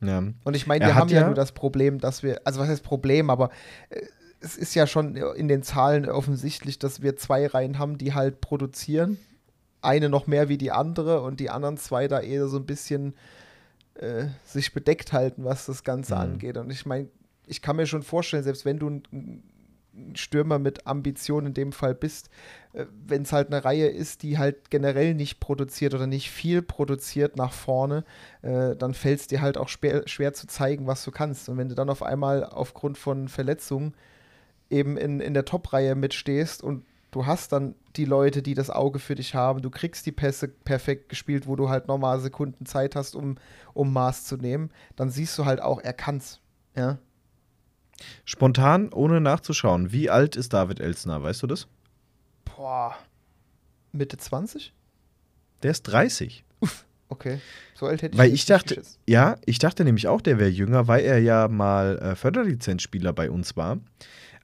Ja. 0.00 0.22
Und 0.44 0.56
ich 0.56 0.66
meine, 0.66 0.84
wir 0.84 0.94
haben 0.94 1.08
ja, 1.08 1.20
ja 1.20 1.26
nur 1.26 1.34
das 1.34 1.52
Problem, 1.52 1.98
dass 1.98 2.22
wir, 2.22 2.40
also 2.44 2.60
was 2.60 2.68
heißt 2.68 2.82
Problem, 2.82 3.30
aber 3.30 3.50
äh, 3.90 4.02
es 4.40 4.56
ist 4.56 4.74
ja 4.74 4.86
schon 4.86 5.16
in 5.16 5.48
den 5.48 5.62
Zahlen 5.62 6.08
offensichtlich, 6.08 6.78
dass 6.78 7.02
wir 7.02 7.16
zwei 7.16 7.46
Reihen 7.46 7.78
haben, 7.78 7.98
die 7.98 8.14
halt 8.14 8.40
produzieren. 8.40 9.18
Eine 9.80 10.08
noch 10.08 10.26
mehr 10.26 10.48
wie 10.48 10.58
die 10.58 10.72
andere 10.72 11.22
und 11.22 11.40
die 11.40 11.50
anderen 11.50 11.78
zwei 11.78 12.08
da 12.08 12.20
eher 12.20 12.48
so 12.48 12.58
ein 12.58 12.66
bisschen 12.66 13.14
äh, 13.94 14.26
sich 14.44 14.74
bedeckt 14.74 15.12
halten, 15.12 15.44
was 15.44 15.66
das 15.66 15.84
Ganze 15.84 16.14
mhm. 16.14 16.20
angeht. 16.20 16.56
Und 16.58 16.70
ich 16.70 16.84
meine, 16.84 17.08
ich 17.46 17.62
kann 17.62 17.76
mir 17.76 17.86
schon 17.86 18.02
vorstellen, 18.02 18.42
selbst 18.42 18.64
wenn 18.64 18.78
du 18.78 18.90
ein 18.90 19.42
Stürmer 20.14 20.58
mit 20.58 20.86
Ambition 20.86 21.46
in 21.46 21.54
dem 21.54 21.72
Fall 21.72 21.94
bist, 21.94 22.30
äh, 22.72 22.86
wenn 23.06 23.22
es 23.22 23.32
halt 23.32 23.48
eine 23.48 23.64
Reihe 23.64 23.88
ist, 23.88 24.22
die 24.22 24.38
halt 24.38 24.70
generell 24.70 25.14
nicht 25.14 25.40
produziert 25.40 25.94
oder 25.94 26.06
nicht 26.06 26.30
viel 26.30 26.62
produziert 26.62 27.36
nach 27.36 27.52
vorne, 27.52 28.04
äh, 28.42 28.76
dann 28.76 28.94
fällt 28.94 29.20
es 29.20 29.26
dir 29.26 29.40
halt 29.40 29.58
auch 29.58 29.68
schwer, 29.68 30.06
schwer 30.06 30.34
zu 30.34 30.46
zeigen, 30.46 30.86
was 30.86 31.04
du 31.04 31.10
kannst. 31.10 31.48
Und 31.48 31.58
wenn 31.58 31.68
du 31.68 31.74
dann 31.74 31.90
auf 31.90 32.02
einmal 32.02 32.44
aufgrund 32.44 32.98
von 32.98 33.28
Verletzungen 33.28 33.94
eben 34.70 34.96
in, 34.96 35.20
in 35.20 35.34
der 35.34 35.44
Top-Reihe 35.44 35.94
mitstehst 35.94 36.62
und 36.62 36.84
du 37.10 37.26
hast 37.26 37.52
dann 37.52 37.74
die 37.96 38.04
Leute, 38.04 38.42
die 38.42 38.54
das 38.54 38.70
Auge 38.70 38.98
für 38.98 39.14
dich 39.14 39.34
haben, 39.34 39.62
du 39.62 39.70
kriegst 39.70 40.04
die 40.06 40.12
Pässe 40.12 40.48
perfekt 40.48 41.08
gespielt, 41.08 41.46
wo 41.46 41.56
du 41.56 41.68
halt 41.68 41.88
nochmal 41.88 42.20
Sekunden 42.20 42.66
Zeit 42.66 42.94
hast, 42.94 43.14
um, 43.14 43.36
um 43.74 43.92
Maß 43.92 44.24
zu 44.24 44.36
nehmen, 44.36 44.70
dann 44.96 45.10
siehst 45.10 45.38
du 45.38 45.44
halt 45.44 45.62
auch, 45.62 45.80
er 45.80 45.94
kann's. 45.94 46.40
Ja. 46.76 46.98
Spontan, 48.24 48.92
ohne 48.92 49.20
nachzuschauen, 49.20 49.92
wie 49.92 50.10
alt 50.10 50.36
ist 50.36 50.52
David 50.52 50.80
Elsner? 50.80 51.22
Weißt 51.22 51.42
du 51.42 51.46
das? 51.46 51.66
Boah. 52.44 52.96
Mitte 53.92 54.16
20? 54.16 54.72
Der 55.62 55.70
ist 55.70 55.82
30. 55.84 56.44
Uff, 56.60 56.84
okay. 57.08 57.40
So 57.74 57.86
alt 57.86 58.02
hätte 58.02 58.14
ich 58.14 58.18
Weil 58.18 58.32
ich 58.32 58.46
dachte, 58.46 58.82
ja, 59.06 59.36
ich 59.46 59.58
dachte 59.58 59.84
nämlich 59.84 60.08
auch, 60.08 60.20
der 60.20 60.38
wäre 60.38 60.50
jünger, 60.50 60.88
weil 60.88 61.04
er 61.04 61.18
ja 61.18 61.48
mal 61.48 61.98
äh, 61.98 62.14
Förderlizenzspieler 62.14 63.12
bei 63.12 63.30
uns 63.30 63.56
war. 63.56 63.78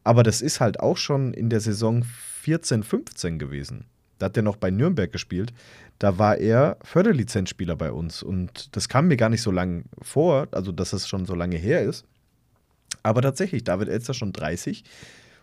Aber 0.05 0.23
das 0.23 0.41
ist 0.41 0.61
halt 0.61 0.81
auch 0.81 0.97
schon 0.97 1.33
in 1.33 1.49
der 1.49 1.61
Saison 1.61 2.05
14, 2.41 2.83
15 2.83 3.39
gewesen. 3.39 3.87
Da 4.19 4.27
hat 4.27 4.37
er 4.37 4.43
noch 4.43 4.57
bei 4.57 4.71
Nürnberg 4.71 5.11
gespielt. 5.11 5.53
Da 5.99 6.19
war 6.19 6.39
er 6.39 6.77
Förderlizenzspieler 6.83 7.77
bei 7.77 7.93
uns. 7.93 8.23
Und 8.23 8.75
das 8.77 8.89
kam 8.89 9.09
mir 9.09 9.17
gar 9.17 9.29
nicht 9.29 9.43
so 9.43 9.51
lange 9.51 9.85
vor, 10.01 10.49
also 10.53 10.73
dass 10.73 10.93
es 10.93 11.09
schon 11.09 11.27
so 11.27 11.35
lange 11.35 11.57
her 11.57 11.83
ist. 11.83 12.05
Aber 13.03 13.23
tatsächlich, 13.23 13.65
David 13.65 13.89
Elster 13.89 14.15
schon 14.15 14.33
30. 14.33 14.85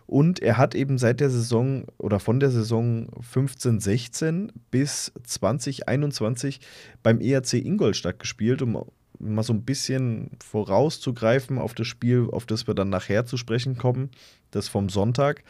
Und 0.06 0.40
er 0.40 0.56
hat 0.58 0.74
eben 0.74 0.98
seit 0.98 1.20
der 1.20 1.30
Saison 1.30 1.84
oder 1.96 2.18
von 2.18 2.40
der 2.40 2.50
Saison 2.50 3.08
15, 3.20 3.78
16 3.78 4.52
bis 4.70 5.12
2021 5.22 6.60
beim 7.02 7.20
ERC 7.20 7.54
Ingolstadt 7.54 8.18
gespielt, 8.18 8.60
um 8.60 8.76
mal 9.20 9.42
so 9.42 9.52
ein 9.52 9.62
bisschen 9.62 10.30
vorauszugreifen 10.42 11.58
auf 11.58 11.74
das 11.74 11.86
Spiel, 11.86 12.28
auf 12.32 12.46
das 12.46 12.66
wir 12.66 12.74
dann 12.74 12.88
nachher 12.88 13.26
zu 13.26 13.36
sprechen 13.36 13.76
kommen, 13.76 14.10
das 14.50 14.68
vom 14.68 14.88
Sonntag. 14.88 15.44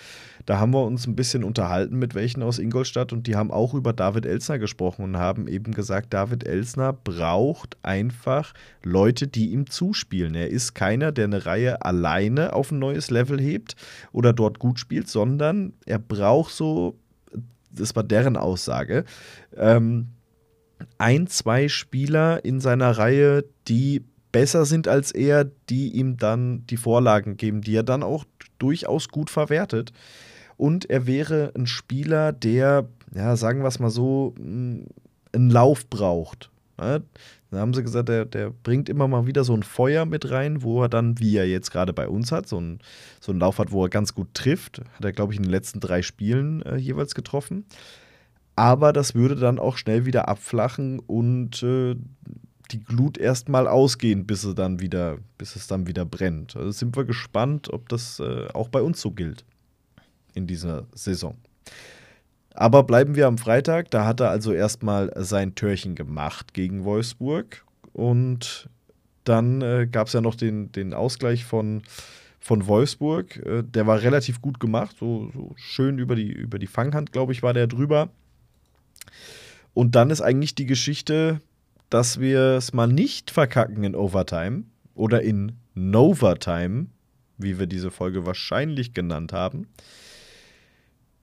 Da 0.45 0.59
haben 0.59 0.73
wir 0.73 0.85
uns 0.85 1.07
ein 1.07 1.17
bisschen 1.17 1.45
unterhalten 1.45 1.99
mit 1.99 2.15
welchen 2.15 2.43
aus 2.43 2.59
Ingolstadt 2.59 3.13
und 3.13 3.27
die 3.27 3.37
haben 3.37 3.51
auch 3.51 3.73
über 3.75 3.93
David 3.93 4.27
Elsner 4.27 4.59
gesprochen 4.59 5.05
und 5.05 5.17
haben 5.17 5.47
eben 5.47 5.73
gesagt, 5.73 6.13
David 6.13 6.47
Elsner 6.47 6.93
braucht 6.93 7.77
einfach 7.83 8.53
Leute, 8.83 9.29
die 9.29 9.51
ihm 9.51 9.71
zuspielen. 9.71 10.35
Er 10.35 10.49
ist 10.49 10.75
keiner, 10.75 11.13
der 11.13 11.25
eine 11.25 11.47
Reihe 11.47 11.83
alleine 11.83 12.53
auf 12.53 12.73
ein 12.73 12.79
neues 12.79 13.11
Level 13.11 13.41
hebt 13.41 13.77
oder 14.13 14.33
dort 14.33 14.59
gut 14.59 14.81
spielt, 14.81 15.09
sondern 15.09 15.73
er 15.87 15.99
braucht 15.99 16.53
so, 16.53 16.97
das 17.71 17.95
war 17.95 18.03
deren 18.03 18.37
Aussage, 18.37 19.05
ähm, 19.57 20.09
ein, 20.99 21.27
zwei 21.27 21.69
Spieler 21.69 22.45
in 22.45 22.61
seiner 22.61 22.93
Reihe, 22.93 23.45
die 23.69 24.05
besser 24.33 24.65
sind 24.65 24.89
als 24.89 25.11
er, 25.11 25.45
die 25.69 25.91
ihm 25.91 26.17
dann 26.17 26.67
die 26.67 26.77
Vorlagen 26.77 27.37
geben, 27.37 27.63
die 27.63 27.75
er 27.75 27.83
dann 27.83 28.03
auch 28.03 28.25
durchaus 28.59 29.09
gut 29.09 29.31
verwertet. 29.31 29.93
Und 30.57 30.89
er 30.91 31.07
wäre 31.07 31.53
ein 31.57 31.67
Spieler, 31.67 32.33
der, 32.33 32.89
ja, 33.15 33.35
sagen 33.37 33.63
wir 33.63 33.69
es 33.69 33.79
mal 33.79 33.91
so, 33.91 34.35
einen 34.39 34.87
Lauf 35.33 35.89
braucht. 35.89 36.51
Da 36.77 37.59
haben 37.59 37.75
sie 37.75 37.83
gesagt, 37.83 38.09
der, 38.09 38.25
der 38.25 38.51
bringt 38.51 38.89
immer 38.89 39.09
mal 39.09 39.27
wieder 39.27 39.43
so 39.45 39.55
ein 39.55 39.63
Feuer 39.63 40.07
mit 40.07 40.31
rein, 40.31 40.63
wo 40.63 40.83
er 40.83 40.89
dann, 40.89 41.19
wie 41.19 41.37
er 41.37 41.49
jetzt 41.49 41.71
gerade 41.71 41.93
bei 41.93 42.09
uns 42.09 42.31
hat, 42.31 42.49
so 42.49 42.59
einen 42.59 42.79
so 43.21 43.33
Lauf 43.33 43.59
hat, 43.59 43.73
wo 43.73 43.85
er 43.85 43.89
ganz 43.89 44.15
gut 44.15 44.29
trifft. 44.35 44.81
Hat 44.95 45.05
er, 45.05 45.13
glaube 45.13 45.33
ich, 45.33 45.39
in 45.39 45.43
den 45.43 45.51
letzten 45.51 45.81
drei 45.81 46.03
Spielen 46.03 46.63
äh, 46.63 46.77
jeweils 46.77 47.15
getroffen. 47.15 47.65
Aber 48.61 48.93
das 48.93 49.15
würde 49.15 49.37
dann 49.37 49.59
auch 49.59 49.79
schnell 49.79 50.05
wieder 50.05 50.29
abflachen 50.29 50.99
und 50.99 51.63
äh, 51.63 51.97
die 52.71 52.85
Glut 52.85 53.17
erstmal 53.17 53.67
ausgehen, 53.67 54.27
bis 54.27 54.45
es 54.45 54.55
dann 54.55 54.81
wieder, 54.81 55.17
bis 55.39 55.57
es 55.57 55.67
dann 55.67 55.87
wieder 55.87 56.05
brennt. 56.05 56.57
Also 56.57 56.71
sind 56.71 56.95
wir 56.95 57.07
gespannt, 57.07 57.73
ob 57.73 57.89
das 57.89 58.21
äh, 58.21 58.49
auch 58.53 58.69
bei 58.69 58.83
uns 58.83 59.01
so 59.01 59.13
gilt 59.13 59.47
in 60.35 60.47
dieser 60.47 60.85
Saison. 60.95 61.39
Aber 62.53 62.83
bleiben 62.83 63.17
wir 63.17 63.29
am 63.29 63.39
Freitag. 63.39 63.91
Da 63.93 64.05
hat 64.05 64.21
er 64.21 64.29
also 64.29 64.53
erstmal 64.53 65.11
sein 65.17 65.55
Törchen 65.55 65.95
gemacht 65.95 66.53
gegen 66.53 66.85
Wolfsburg. 66.85 67.65
Und 67.95 68.69
dann 69.25 69.63
äh, 69.63 69.89
gab 69.91 70.09
es 70.09 70.13
ja 70.13 70.21
noch 70.21 70.35
den, 70.35 70.71
den 70.71 70.93
Ausgleich 70.93 71.47
von, 71.47 71.81
von 72.39 72.67
Wolfsburg. 72.67 73.39
Äh, 73.39 73.63
der 73.63 73.87
war 73.87 74.03
relativ 74.03 74.43
gut 74.43 74.61
gemacht. 74.61 74.97
So, 75.01 75.31
so 75.33 75.53
schön 75.57 75.99
über 75.99 76.15
die, 76.15 76.31
über 76.31 76.59
die 76.59 76.67
Fanghand, 76.67 77.11
glaube 77.11 77.33
ich, 77.33 77.43
war 77.43 77.55
der 77.55 77.67
drüber. 77.67 78.11
Und 79.75 79.95
dann 79.95 80.11
ist 80.11 80.21
eigentlich 80.21 80.55
die 80.55 80.67
Geschichte, 80.67 81.41
dass 81.91 82.21
wir 82.21 82.57
es 82.57 82.73
mal 82.73 82.87
nicht 82.87 83.31
verkacken 83.31 83.85
in 83.85 83.95
Overtime 83.95 84.65
oder 84.95 85.23
in 85.23 85.53
Novertime, 85.75 86.87
wie 87.39 87.59
wir 87.59 87.67
diese 87.67 87.91
Folge 87.91 88.27
wahrscheinlich 88.27 88.95
genannt 88.95 89.33
haben, 89.33 89.67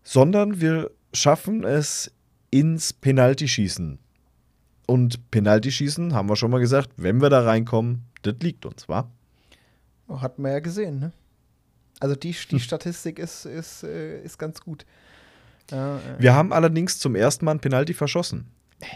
sondern 0.03 0.61
wir 0.61 0.91
schaffen 1.13 1.63
es 1.63 2.11
ins 2.49 2.93
Penaltyschießen. 2.93 3.99
Und 4.85 5.31
Penaltyschießen, 5.31 6.13
haben 6.13 6.29
wir 6.29 6.37
schon 6.37 6.51
mal 6.51 6.59
gesagt, 6.59 6.91
wenn 6.95 7.21
wir 7.21 7.29
da 7.29 7.41
reinkommen, 7.41 8.03
das 8.21 8.35
liegt 8.41 8.65
uns, 8.65 8.87
wa? 8.87 9.09
Hat 10.07 10.39
man 10.39 10.53
ja 10.53 10.59
gesehen, 10.59 10.99
ne? 10.99 11.11
Also 11.99 12.15
die, 12.15 12.35
die 12.51 12.59
Statistik 12.59 13.19
ist, 13.19 13.45
ist, 13.45 13.83
äh, 13.83 14.21
ist 14.21 14.37
ganz 14.37 14.61
gut. 14.61 14.85
Ja, 15.71 15.99
Wir 16.17 16.33
haben 16.33 16.53
allerdings 16.53 16.99
zum 16.99 17.15
ersten 17.15 17.45
Mal 17.45 17.51
ein 17.51 17.59
Penalty 17.59 17.93
verschossen. 17.93 18.47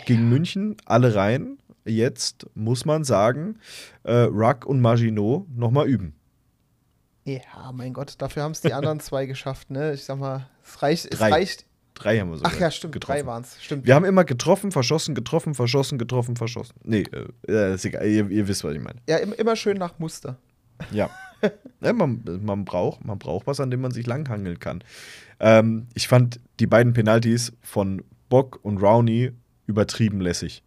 Gegen 0.05 0.29
München, 0.29 0.77
alle 0.85 1.15
rein. 1.15 1.57
Jetzt 1.85 2.45
muss 2.53 2.85
man 2.85 3.03
sagen, 3.03 3.57
äh, 4.03 4.13
Ruck 4.13 4.65
und 4.65 4.81
Maginot 4.81 5.49
nochmal 5.49 5.87
üben. 5.87 6.13
Ja, 7.23 7.71
mein 7.73 7.93
Gott, 7.93 8.15
dafür 8.19 8.43
haben 8.43 8.51
es 8.51 8.61
die 8.61 8.73
anderen 8.73 8.99
zwei 9.01 9.25
geschafft, 9.25 9.71
ne? 9.71 9.93
Ich 9.93 10.03
sag 10.03 10.17
mal, 10.19 10.47
es 10.63 10.81
reicht. 10.81 11.05
Es 11.11 11.19
Drei. 11.19 11.29
reicht. 11.29 11.65
Drei 11.93 12.19
haben 12.19 12.29
wir 12.31 12.37
sogar 12.37 12.51
Ach 12.55 12.59
ja, 12.59 12.71
stimmt, 12.71 12.93
getroffen. 12.93 13.19
drei 13.19 13.25
waren 13.25 13.43
es. 13.43 13.61
Stimmt. 13.61 13.85
Wir 13.85 13.93
haben 13.95 14.05
immer 14.05 14.23
getroffen, 14.23 14.71
verschossen, 14.71 15.13
getroffen, 15.13 15.53
verschossen, 15.53 15.97
getroffen, 15.97 16.35
verschossen. 16.35 16.75
Nee, 16.83 17.03
äh, 17.47 17.75
ist 17.75 17.85
egal. 17.85 18.07
Ihr, 18.07 18.29
ihr 18.29 18.47
wisst, 18.47 18.63
was 18.63 18.73
ich 18.73 18.81
meine. 18.81 18.99
ja, 19.07 19.17
im, 19.17 19.33
immer 19.33 19.55
schön 19.55 19.77
nach 19.77 19.99
Muster. 19.99 20.37
Ja. 20.91 21.09
ja 21.81 21.93
man, 21.93 22.23
man, 22.41 22.65
braucht, 22.65 23.05
man 23.05 23.19
braucht 23.19 23.45
was, 23.45 23.59
an 23.59 23.69
dem 23.69 23.81
man 23.81 23.91
sich 23.91 24.07
langhangeln 24.07 24.59
kann. 24.59 24.83
Ähm, 25.41 25.87
ich 25.95 26.07
fand 26.07 26.39
die 26.59 26.67
beiden 26.67 26.93
Penalties 26.93 27.51
von 27.61 28.03
Bock 28.29 28.59
und 28.63 28.77
Rowney 28.77 29.31
übertrieben 29.67 30.21
lässig. 30.21 30.63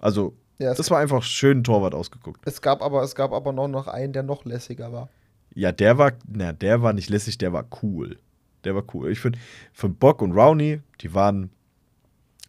Also, 0.00 0.34
Ja, 0.58 0.74
das 0.74 0.90
war 0.90 0.98
einfach 0.98 1.22
schön 1.22 1.62
Torwart 1.62 1.94
ausgeguckt. 1.94 2.40
es, 2.46 2.62
gab 2.62 2.82
aber, 2.82 3.02
es 3.02 3.14
gab 3.14 3.32
aber 3.32 3.52
noch, 3.52 3.68
noch 3.68 3.86
einen, 3.86 4.12
der 4.12 4.22
noch 4.22 4.44
lässiger 4.44 4.92
war. 4.92 5.08
Ja, 5.54 5.72
der 5.72 5.98
war, 5.98 6.12
na, 6.26 6.52
der 6.52 6.82
war 6.82 6.92
nicht 6.92 7.10
lässig, 7.10 7.36
der 7.38 7.52
war 7.52 7.66
cool. 7.82 8.18
Der 8.64 8.74
war 8.74 8.82
cool. 8.94 9.10
Ich 9.10 9.20
finde, 9.20 9.38
von 9.72 9.94
Bock 9.94 10.22
und 10.22 10.32
Rowney, 10.32 10.80
die 11.00 11.14
waren 11.14 11.50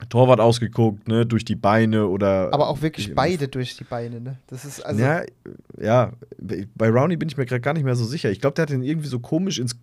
Torwart 0.09 0.39
ausgeguckt, 0.39 1.07
ne, 1.07 1.25
durch 1.25 1.43
die 1.43 1.55
Beine 1.55 2.07
oder. 2.07 2.53
Aber 2.53 2.69
auch 2.69 2.81
wirklich 2.81 3.09
ich- 3.09 3.15
beide 3.15 3.47
durch 3.49 3.75
die 3.75 3.83
Beine, 3.83 4.21
ne? 4.21 4.37
Das 4.47 4.63
ist 4.63 4.81
also. 4.85 5.01
ja, 5.01 5.23
ja, 5.79 6.13
bei 6.75 6.89
Rowney 6.89 7.17
bin 7.17 7.27
ich 7.27 7.35
mir 7.37 7.45
gerade 7.45 7.61
gar 7.61 7.73
nicht 7.73 7.83
mehr 7.83 7.95
so 7.95 8.05
sicher. 8.05 8.31
Ich 8.31 8.39
glaube, 8.39 8.55
der 8.55 8.63
hat 8.63 8.69
den 8.69 8.81
irgendwie 8.83 9.07
so 9.09 9.19
komisch 9.19 9.59
ins, 9.59 9.75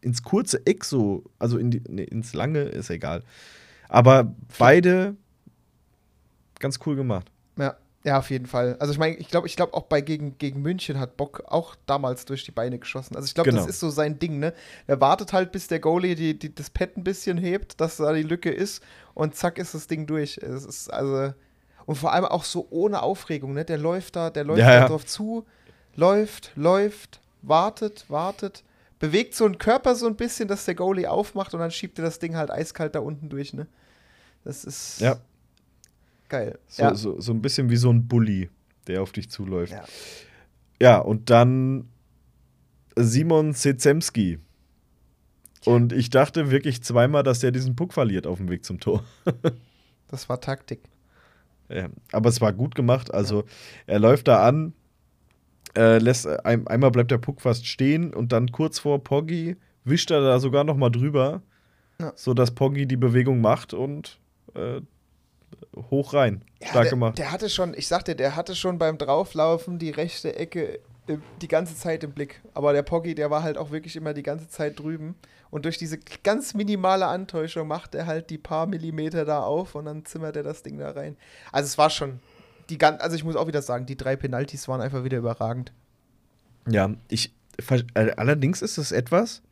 ins 0.00 0.22
kurze 0.22 0.64
Eck 0.66 0.84
so, 0.84 1.24
also 1.38 1.58
in 1.58 1.70
die, 1.70 1.82
nee, 1.88 2.04
ins 2.04 2.34
lange, 2.34 2.60
ist 2.62 2.90
egal. 2.90 3.22
Aber 3.88 4.34
beide 4.58 5.16
ganz 6.58 6.78
cool 6.86 6.96
gemacht. 6.96 7.30
Ja, 7.58 7.76
ja, 8.04 8.18
auf 8.18 8.30
jeden 8.30 8.46
Fall. 8.46 8.76
Also 8.78 8.92
ich 8.92 8.98
meine, 8.98 9.16
ich 9.16 9.28
glaube, 9.28 9.46
ich 9.46 9.56
glaube 9.56 9.74
auch 9.74 9.84
bei 9.84 10.00
gegen, 10.00 10.38
gegen 10.38 10.62
München 10.62 10.98
hat 10.98 11.16
Bock 11.16 11.42
auch 11.46 11.74
damals 11.86 12.24
durch 12.24 12.44
die 12.44 12.52
Beine 12.52 12.78
geschossen. 12.78 13.16
Also 13.16 13.26
ich 13.26 13.34
glaube, 13.34 13.50
Genau. 13.50 13.62
das 13.62 13.70
ist 13.70 13.80
so 13.80 13.90
sein 13.90 14.18
Ding, 14.18 14.38
ne? 14.38 14.54
Er 14.86 15.00
wartet 15.00 15.32
halt, 15.32 15.52
bis 15.52 15.66
der 15.68 15.80
Goalie 15.80 16.14
die, 16.14 16.38
die, 16.38 16.54
das 16.54 16.70
Pad 16.70 16.96
ein 16.96 17.04
bisschen 17.04 17.36
hebt, 17.38 17.80
dass 17.80 17.96
da 17.96 18.12
die 18.12 18.22
Lücke 18.22 18.50
ist 18.50 18.82
und 19.14 19.34
zack 19.34 19.58
ist 19.58 19.74
das 19.74 19.86
Ding 19.86 20.06
durch. 20.06 20.38
Es 20.38 20.64
ist 20.64 20.88
also 20.92 21.34
und 21.84 21.94
vor 21.96 22.12
allem 22.12 22.24
auch 22.24 22.42
so 22.44 22.66
ohne 22.70 23.02
Aufregung, 23.02 23.52
ne? 23.54 23.64
Der 23.64 23.78
läuft 23.78 24.16
da, 24.16 24.30
der 24.30 24.44
läuft 24.44 24.60
Ja, 24.60 24.66
da 24.68 24.74
ja. 24.74 24.88
drauf 24.88 25.04
zu, 25.06 25.44
läuft, 25.94 26.52
läuft, 26.56 27.20
wartet, 27.42 28.04
wartet, 28.08 28.62
bewegt 28.98 29.34
so 29.34 29.44
einen 29.44 29.58
Körper 29.58 29.94
so 29.94 30.06
ein 30.06 30.16
bisschen, 30.16 30.48
dass 30.48 30.64
der 30.64 30.74
Goalie 30.74 31.06
aufmacht 31.10 31.52
und 31.54 31.60
dann 31.60 31.70
schiebt 31.70 31.98
er 31.98 32.04
das 32.04 32.18
Ding 32.18 32.36
halt 32.36 32.50
eiskalt 32.50 32.94
da 32.94 33.00
unten 33.00 33.28
durch, 33.28 33.52
ne? 33.52 33.66
Das 34.44 34.64
ist 34.64 35.00
Ja. 35.00 35.16
geil. 36.28 36.58
So, 36.68 36.82
ja. 36.82 36.94
so, 36.94 37.20
so 37.20 37.32
ein 37.32 37.42
bisschen 37.42 37.68
wie 37.70 37.76
so 37.76 37.90
ein 37.90 38.06
Bully, 38.08 38.48
der 38.86 39.02
auf 39.02 39.12
dich 39.12 39.30
zuläuft. 39.30 39.72
Ja. 39.72 39.84
Ja, 40.80 40.98
und 40.98 41.30
dann 41.30 41.88
Simon 42.96 43.52
Sezemski. 43.54 44.38
Und 45.64 45.92
ich 45.92 46.10
dachte 46.10 46.50
wirklich 46.50 46.82
zweimal, 46.82 47.22
dass 47.22 47.40
der 47.40 47.50
diesen 47.50 47.74
Puck 47.76 47.92
verliert 47.92 48.26
auf 48.26 48.38
dem 48.38 48.48
Weg 48.48 48.64
zum 48.64 48.78
Tor. 48.78 49.02
Das 50.08 50.28
war 50.28 50.40
Taktik. 50.40 50.80
Ja, 51.68 51.88
aber 52.12 52.28
es 52.28 52.40
war 52.40 52.52
gut 52.52 52.76
gemacht. 52.76 53.12
Also 53.12 53.44
er 53.86 53.98
läuft 53.98 54.28
da 54.28 54.46
an, 54.46 54.72
äh, 55.76 55.98
lässt 55.98 56.26
ein, 56.26 56.66
einmal 56.66 56.90
bleibt 56.90 57.10
der 57.10 57.18
Puck 57.18 57.40
fast 57.40 57.66
stehen 57.66 58.14
und 58.14 58.32
dann 58.32 58.50
kurz 58.50 58.78
vor 58.78 59.02
Poggi 59.02 59.56
wischt 59.84 60.10
er 60.10 60.20
da 60.20 60.38
sogar 60.40 60.64
noch 60.64 60.76
mal 60.76 60.90
drüber, 60.90 61.42
Ja. 62.00 62.12
so 62.16 62.34
dass 62.34 62.50
Poggi 62.50 62.86
die 62.86 62.96
Bewegung 62.96 63.40
macht 63.40 63.72
und 63.74 64.18
äh, 64.54 64.80
hoch 65.90 66.14
rein. 66.14 66.42
Ja, 66.60 66.68
Stark 66.68 66.84
der, 66.84 66.90
gemacht. 66.90 67.18
Der 67.18 67.30
hatte 67.32 67.48
schon, 67.50 67.74
ich 67.74 67.86
sagte, 67.88 68.16
der 68.16 68.36
hatte 68.36 68.54
schon 68.56 68.78
beim 68.78 68.98
Drauflaufen 68.98 69.78
die 69.78 69.90
rechte 69.90 70.34
Ecke 70.36 70.80
äh, 71.06 71.18
die 71.40 71.48
ganze 71.48 71.76
Zeit 71.76 72.02
im 72.04 72.12
Blick. 72.12 72.40
Aber 72.54 72.72
der 72.72 72.82
Poggi, 72.82 73.14
der 73.14 73.30
war 73.30 73.42
halt 73.42 73.58
auch 73.58 73.70
wirklich 73.70 73.96
immer 73.96 74.12
die 74.14 74.22
ganze 74.22 74.48
Zeit 74.48 74.78
drüben. 74.78 75.14
Und 75.50 75.64
durch 75.64 75.78
diese 75.78 75.98
ganz 76.24 76.54
minimale 76.54 77.06
Antäuschung 77.06 77.68
macht 77.68 77.94
er 77.94 78.06
halt 78.06 78.30
die 78.30 78.38
paar 78.38 78.66
Millimeter 78.66 79.24
da 79.24 79.40
auf 79.42 79.74
und 79.76 79.84
dann 79.84 80.04
zimmert 80.04 80.36
er 80.36 80.42
das 80.42 80.62
Ding 80.62 80.78
da 80.78 80.90
rein. 80.90 81.16
Also 81.52 81.66
es 81.66 81.78
war 81.78 81.88
schon, 81.90 82.18
die 82.68 82.78
gan 82.78 82.96
also 82.96 83.16
ich 83.16 83.24
muss 83.24 83.36
auch 83.36 83.46
wieder 83.46 83.62
sagen, 83.62 83.86
die 83.86 83.96
drei 83.96 84.16
Penalties 84.16 84.68
waren 84.68 84.80
einfach 84.80 85.04
wieder 85.04 85.18
überragend. 85.18 85.72
Ja, 86.68 86.94
ich 87.08 87.32
allerdings 87.94 88.62
ist 88.62 88.78
es 88.78 88.92
etwas. 88.92 89.42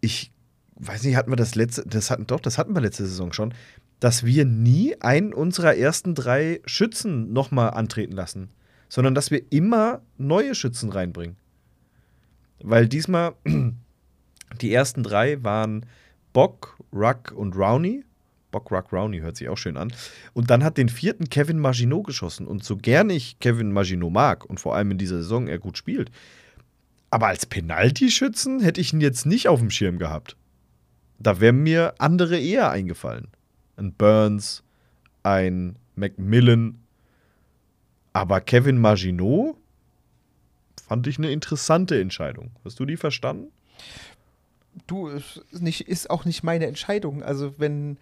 Ich 0.00 0.32
weiß 0.76 1.04
nicht, 1.04 1.16
hatten 1.16 1.30
wir 1.30 1.36
das 1.36 1.54
letzte, 1.54 1.86
das 1.86 2.10
hatten 2.10 2.26
doch, 2.26 2.40
das 2.40 2.58
hatten 2.58 2.74
wir 2.74 2.80
letzte 2.80 3.06
Saison 3.06 3.32
schon, 3.32 3.54
dass 4.00 4.24
wir 4.24 4.44
nie 4.44 5.00
einen 5.00 5.32
unserer 5.32 5.76
ersten 5.76 6.14
drei 6.14 6.60
Schützen 6.66 7.32
nochmal 7.32 7.70
antreten 7.70 8.12
lassen, 8.12 8.50
sondern 8.88 9.14
dass 9.14 9.30
wir 9.30 9.42
immer 9.50 10.02
neue 10.18 10.54
Schützen 10.54 10.90
reinbringen. 10.90 11.36
Weil 12.62 12.88
diesmal 12.88 13.34
die 14.60 14.72
ersten 14.72 15.02
drei 15.02 15.42
waren 15.42 15.86
Bock, 16.32 16.78
Ruck 16.92 17.32
und 17.32 17.56
Rowney. 17.56 18.04
Bock, 18.54 18.70
Ruck, 18.70 18.92
Rowney 18.92 19.18
hört 19.18 19.36
sich 19.36 19.48
auch 19.48 19.58
schön 19.58 19.76
an. 19.76 19.92
Und 20.32 20.48
dann 20.48 20.62
hat 20.62 20.78
den 20.78 20.88
vierten 20.88 21.28
Kevin 21.28 21.58
Maginot 21.58 22.06
geschossen. 22.06 22.46
Und 22.46 22.62
so 22.62 22.76
gern 22.76 23.10
ich 23.10 23.40
Kevin 23.40 23.72
Maginot 23.72 24.12
mag 24.12 24.44
und 24.44 24.60
vor 24.60 24.76
allem 24.76 24.92
in 24.92 24.98
dieser 24.98 25.16
Saison 25.16 25.48
er 25.48 25.58
gut 25.58 25.76
spielt, 25.76 26.12
Aber 27.10 27.26
als 27.26 27.46
Penaltyschützen 27.46 28.60
hätte 28.60 28.80
ich 28.80 28.92
ihn 28.92 29.00
jetzt 29.00 29.26
nicht 29.26 29.48
auf 29.48 29.58
dem 29.58 29.70
Schirm 29.70 29.98
gehabt. 29.98 30.36
Da 31.18 31.40
wären 31.40 31.64
mir 31.64 31.94
andere 31.98 32.38
eher 32.38 32.70
eingefallen. 32.70 33.26
Ein 33.76 33.92
Burns, 33.92 34.62
ein 35.24 35.76
Macmillan. 35.96 36.78
Aber 38.12 38.40
Kevin 38.40 38.78
Maginot 38.78 39.56
fand 40.86 41.08
ich 41.08 41.18
eine 41.18 41.32
interessante 41.32 42.00
Entscheidung. 42.00 42.52
Hast 42.64 42.78
du 42.78 42.84
die 42.84 42.96
verstanden? 42.96 43.50
Du, 44.86 45.08
ist, 45.08 45.42
nicht, 45.52 45.88
ist 45.88 46.08
auch 46.10 46.24
nicht 46.24 46.44
meine 46.44 46.66
Entscheidung. 46.66 47.22
Also 47.22 47.54
wenn, 47.58 47.96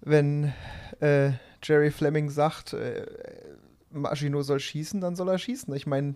wenn 0.00 0.52
äh, 1.00 1.32
Jerry 1.62 1.90
Fleming 1.90 2.30
sagt, 2.30 2.72
äh, 2.72 3.06
Maschino 3.90 4.42
soll 4.42 4.60
schießen, 4.60 5.00
dann 5.00 5.16
soll 5.16 5.28
er 5.28 5.38
schießen. 5.38 5.74
Ich 5.74 5.86
meine, 5.86 6.14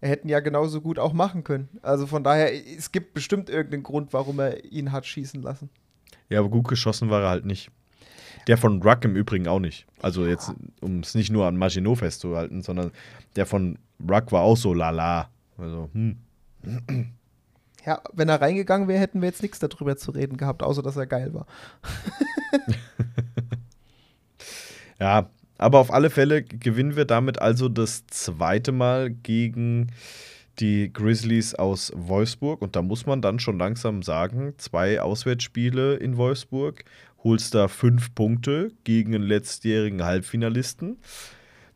er 0.00 0.10
hätten 0.10 0.28
ja 0.28 0.40
genauso 0.40 0.80
gut 0.80 0.98
auch 0.98 1.12
machen 1.12 1.44
können. 1.44 1.68
Also 1.82 2.06
von 2.06 2.24
daher, 2.24 2.52
es 2.52 2.92
gibt 2.92 3.14
bestimmt 3.14 3.50
irgendeinen 3.50 3.82
Grund, 3.82 4.12
warum 4.12 4.38
er 4.38 4.64
ihn 4.64 4.92
hat 4.92 5.06
schießen 5.06 5.42
lassen. 5.42 5.70
Ja, 6.28 6.40
aber 6.40 6.48
gut 6.48 6.68
geschossen 6.68 7.10
war 7.10 7.22
er 7.22 7.30
halt 7.30 7.44
nicht. 7.44 7.70
Der 8.46 8.56
von 8.56 8.82
Ruck 8.82 9.04
im 9.04 9.16
Übrigen 9.16 9.48
auch 9.48 9.60
nicht. 9.60 9.86
Also 10.00 10.26
jetzt, 10.26 10.52
um 10.80 11.00
es 11.00 11.14
nicht 11.14 11.30
nur 11.30 11.46
an 11.46 11.56
Maginot 11.56 11.98
festzuhalten, 11.98 12.62
sondern 12.62 12.92
der 13.36 13.46
von 13.46 13.78
Ruck 14.00 14.32
war 14.32 14.42
auch 14.42 14.56
so 14.56 14.72
lala. 14.72 15.28
Also, 15.58 15.90
hm. 15.92 16.18
Ja, 17.88 18.02
wenn 18.12 18.28
er 18.28 18.42
reingegangen 18.42 18.86
wäre, 18.86 19.00
hätten 19.00 19.22
wir 19.22 19.28
jetzt 19.28 19.40
nichts 19.40 19.60
darüber 19.60 19.96
zu 19.96 20.10
reden 20.10 20.36
gehabt, 20.36 20.62
außer 20.62 20.82
dass 20.82 20.96
er 20.96 21.06
geil 21.06 21.32
war. 21.32 21.46
Ja, 25.00 25.30
aber 25.58 25.78
auf 25.78 25.92
alle 25.92 26.10
Fälle 26.10 26.42
gewinnen 26.42 26.96
wir 26.96 27.04
damit 27.04 27.40
also 27.40 27.68
das 27.68 28.04
zweite 28.08 28.72
Mal 28.72 29.10
gegen 29.10 29.92
die 30.58 30.92
Grizzlies 30.92 31.54
aus 31.54 31.92
Wolfsburg. 31.94 32.62
Und 32.62 32.74
da 32.74 32.82
muss 32.82 33.06
man 33.06 33.22
dann 33.22 33.38
schon 33.38 33.60
langsam 33.60 34.02
sagen, 34.02 34.54
zwei 34.58 35.00
Auswärtsspiele 35.00 35.94
in 35.94 36.16
Wolfsburg, 36.16 36.84
holst 37.22 37.54
da 37.54 37.68
fünf 37.68 38.12
Punkte 38.14 38.72
gegen 38.82 39.14
einen 39.14 39.22
letztjährigen 39.22 40.04
Halbfinalisten. 40.04 40.98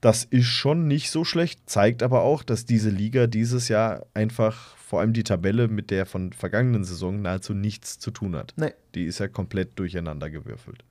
Das 0.01 0.25
ist 0.25 0.47
schon 0.47 0.89
nicht 0.89 1.13
so 1.13 1.25
schlecht, 1.25 1.71
zeigt 1.71 2.03
aber 2.03 2.23
auch, 2.23 2.43
dass 2.43 2.65
diese 2.65 2.91
Liga 2.91 3.29
dieses 3.29 3.69
Jahr 3.69 4.05
einfach, 4.15 4.75
vor 4.93 5.01
allem 5.01 5.15
die 5.15 5.25
Tabelle 5.25 5.69
mit 5.69 5.91
der 5.91 6.05
von 6.05 6.35
vergangenen 6.35 6.85
Saison, 6.85 7.23
nahezu 7.23 7.55
nichts 7.55 7.99
zu 7.99 8.11
tun 8.11 8.37
hat. 8.37 8.53
Nee. 8.59 8.75
Die 8.95 9.07
ist 9.07 9.21
ja 9.21 9.27
komplett 9.27 9.79
durcheinander 9.79 10.29
gewürfelt. 10.29 10.85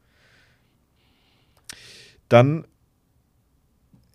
Dann 2.27 2.65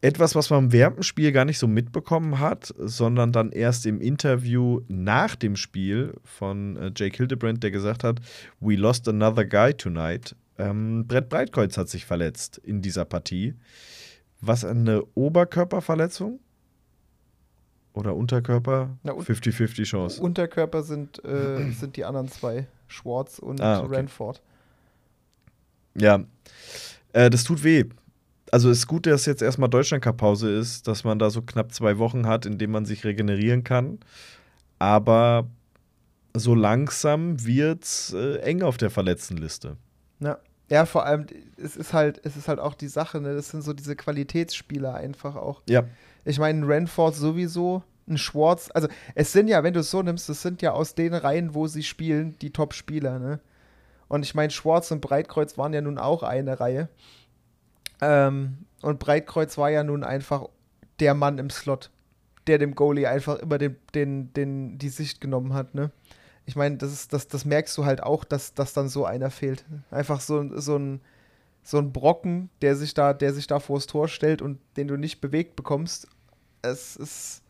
etwas, 0.01 0.35
was 0.35 0.51
man 0.51 0.73
während 0.73 0.97
dem 0.97 1.03
Spiel 1.05 1.31
gar 1.31 1.45
nicht 1.45 1.61
so 1.61 1.69
mitbekommen 1.69 2.41
hat, 2.41 2.75
sondern 2.79 3.31
dann 3.31 3.53
erst 3.53 3.87
im 3.87 4.01
Interview 4.01 4.81
nach 4.89 5.37
dem 5.37 5.55
Spiel 5.55 6.15
von 6.25 6.77
äh, 6.77 6.91
Jake 6.97 7.17
Hildebrand, 7.19 7.63
der 7.63 7.71
gesagt 7.71 8.03
hat, 8.03 8.19
We 8.59 8.75
lost 8.75 9.07
another 9.07 9.45
guy 9.45 9.73
tonight. 9.73 10.35
Ähm, 10.59 11.07
Brett 11.07 11.29
Breitkreuz 11.29 11.79
hat 11.79 11.89
sich 11.89 12.07
verletzt 12.07 12.59
in 12.59 12.83
dieser 12.83 13.05
Partie. 13.05 13.55
Was 14.41 14.65
eine 14.65 15.05
Oberkörperverletzung? 15.15 16.41
Oder 17.97 18.15
Unterkörper? 18.15 18.91
Na, 19.03 19.13
un- 19.15 19.25
50-50 19.25 19.85
Chance. 19.85 20.21
Unterkörper 20.23 20.83
sind, 20.83 21.25
äh, 21.25 21.71
sind 21.73 21.97
die 21.97 22.05
anderen 22.05 22.29
zwei, 22.29 22.67
Schwartz 22.89 23.39
und 23.39 23.61
Ah, 23.61 23.81
okay. 23.83 23.97
Ranford. 23.97 24.43
Ja, 25.99 26.23
äh, 27.15 27.31
das 27.31 27.45
tut 27.45 27.65
weh. 27.65 27.85
Also 28.53 28.71
es 28.71 28.79
ist 28.81 28.87
gut, 28.87 29.07
dass 29.07 29.25
jetzt 29.27 29.41
erstmal 29.43 29.69
Deutschland-Cup-Pause 29.71 30.51
ist, 30.51 30.87
dass 30.87 31.05
man 31.05 31.19
da 31.19 31.31
so 31.31 31.41
knapp 31.43 31.73
zwei 31.73 31.99
Wochen 31.99 32.27
hat, 32.27 32.45
in 32.47 32.59
denen 32.59 32.73
man 32.73 32.85
sich 32.85 33.05
regenerieren 33.05 33.65
kann. 33.65 33.99
Aber 34.79 35.47
so 36.35 36.55
langsam 36.55 37.45
wird's 37.45 38.13
äh, 38.13 38.37
eng 38.41 38.63
auf 38.63 38.77
der 38.77 38.91
Verletztenliste. 38.91 39.79
Ja. 40.21 40.39
ja, 40.69 40.85
vor 40.85 41.07
allem, 41.07 41.27
es 41.57 41.77
ist 41.77 41.95
halt, 41.95 42.21
es 42.25 42.37
ist 42.37 42.47
halt 42.47 42.61
auch 42.61 42.75
die 42.75 42.89
Sache, 42.89 43.21
ne? 43.23 43.35
Das 43.35 43.49
sind 43.51 43.63
so 43.63 43.73
diese 43.73 43.97
Qualitätsspieler 43.97 44.95
einfach 44.95 45.35
auch. 45.35 45.63
Ja, 45.69 45.85
Ich 46.27 46.39
meine, 46.39 46.61
ein 46.61 46.65
Ranford 46.71 47.15
sowieso, 47.15 47.83
ein 48.09 48.19
Schwartz, 48.19 48.71
also 48.73 48.89
es 49.15 49.33
sind 49.33 49.49
ja, 49.49 49.63
wenn 49.63 49.75
du 49.75 49.81
es 49.81 49.91
so 49.91 50.03
nimmst, 50.03 50.29
es 50.29 50.43
sind 50.43 50.63
ja 50.63 50.73
aus 50.73 50.95
den 50.95 51.15
Reihen, 51.15 51.55
wo 51.55 51.67
sie 51.67 51.83
spielen, 51.83 52.39
die 52.41 52.53
Top-Spieler, 52.53 53.19
ne? 53.19 53.41
Und 54.09 54.25
ich 54.25 54.35
meine, 54.35 54.51
Schwartz 54.51 54.93
und 54.93 55.01
Breitkreuz 55.01 55.59
waren 55.59 55.73
ja 55.73 55.81
nun 55.81 55.99
auch 55.99 56.23
eine 56.23 56.61
Reihe. 56.61 56.89
Ähm, 58.01 58.59
und 58.83 59.01
Breitkreuz 59.01 59.59
war 59.59 59.71
ja 59.71 59.83
nun 59.83 60.05
einfach 60.05 60.45
der 61.01 61.15
Mann 61.15 61.39
im 61.39 61.51
Slot, 61.51 61.91
der 62.47 62.59
dem 62.59 62.77
Goalie 62.77 63.09
einfach 63.09 63.37
immer 63.41 63.59
den, 63.59 63.77
den, 63.95 64.33
den, 64.33 64.79
die 64.79 64.91
Sicht 64.91 65.21
genommen 65.21 65.55
hat, 65.55 65.75
ne? 65.75 65.91
Ich 66.49 66.55
meine, 66.55 66.77
das, 66.77 67.09
das, 67.09 67.27
das 67.27 67.45
merkst 67.45 67.77
du 67.77 67.85
halt 67.85 68.03
auch, 68.05 68.23
dass, 68.23 68.55
dass 68.55 68.73
dann 68.73 68.89
so 68.89 69.05
einer 69.05 69.31
fehlt. 69.31 69.65
Einfach 69.91 70.21
so, 70.21 70.57
so 70.61 70.77
ein 70.77 71.01
so 71.67 71.79
ein 71.79 71.93
Brocken, 71.93 72.49
der 72.63 72.77
sich 72.77 72.95
da, 72.95 73.13
der 73.13 73.35
sich 73.35 73.49
da 73.49 73.59
vors 73.59 73.89
Tor 73.89 74.07
stellt 74.07 74.41
und 74.41 74.61
den 74.77 74.87
du 74.87 74.97
nicht 74.97 75.21
bewegt 75.21 75.57
bekommst. 75.57 76.07
Es 76.63 76.95
ist 76.95 77.43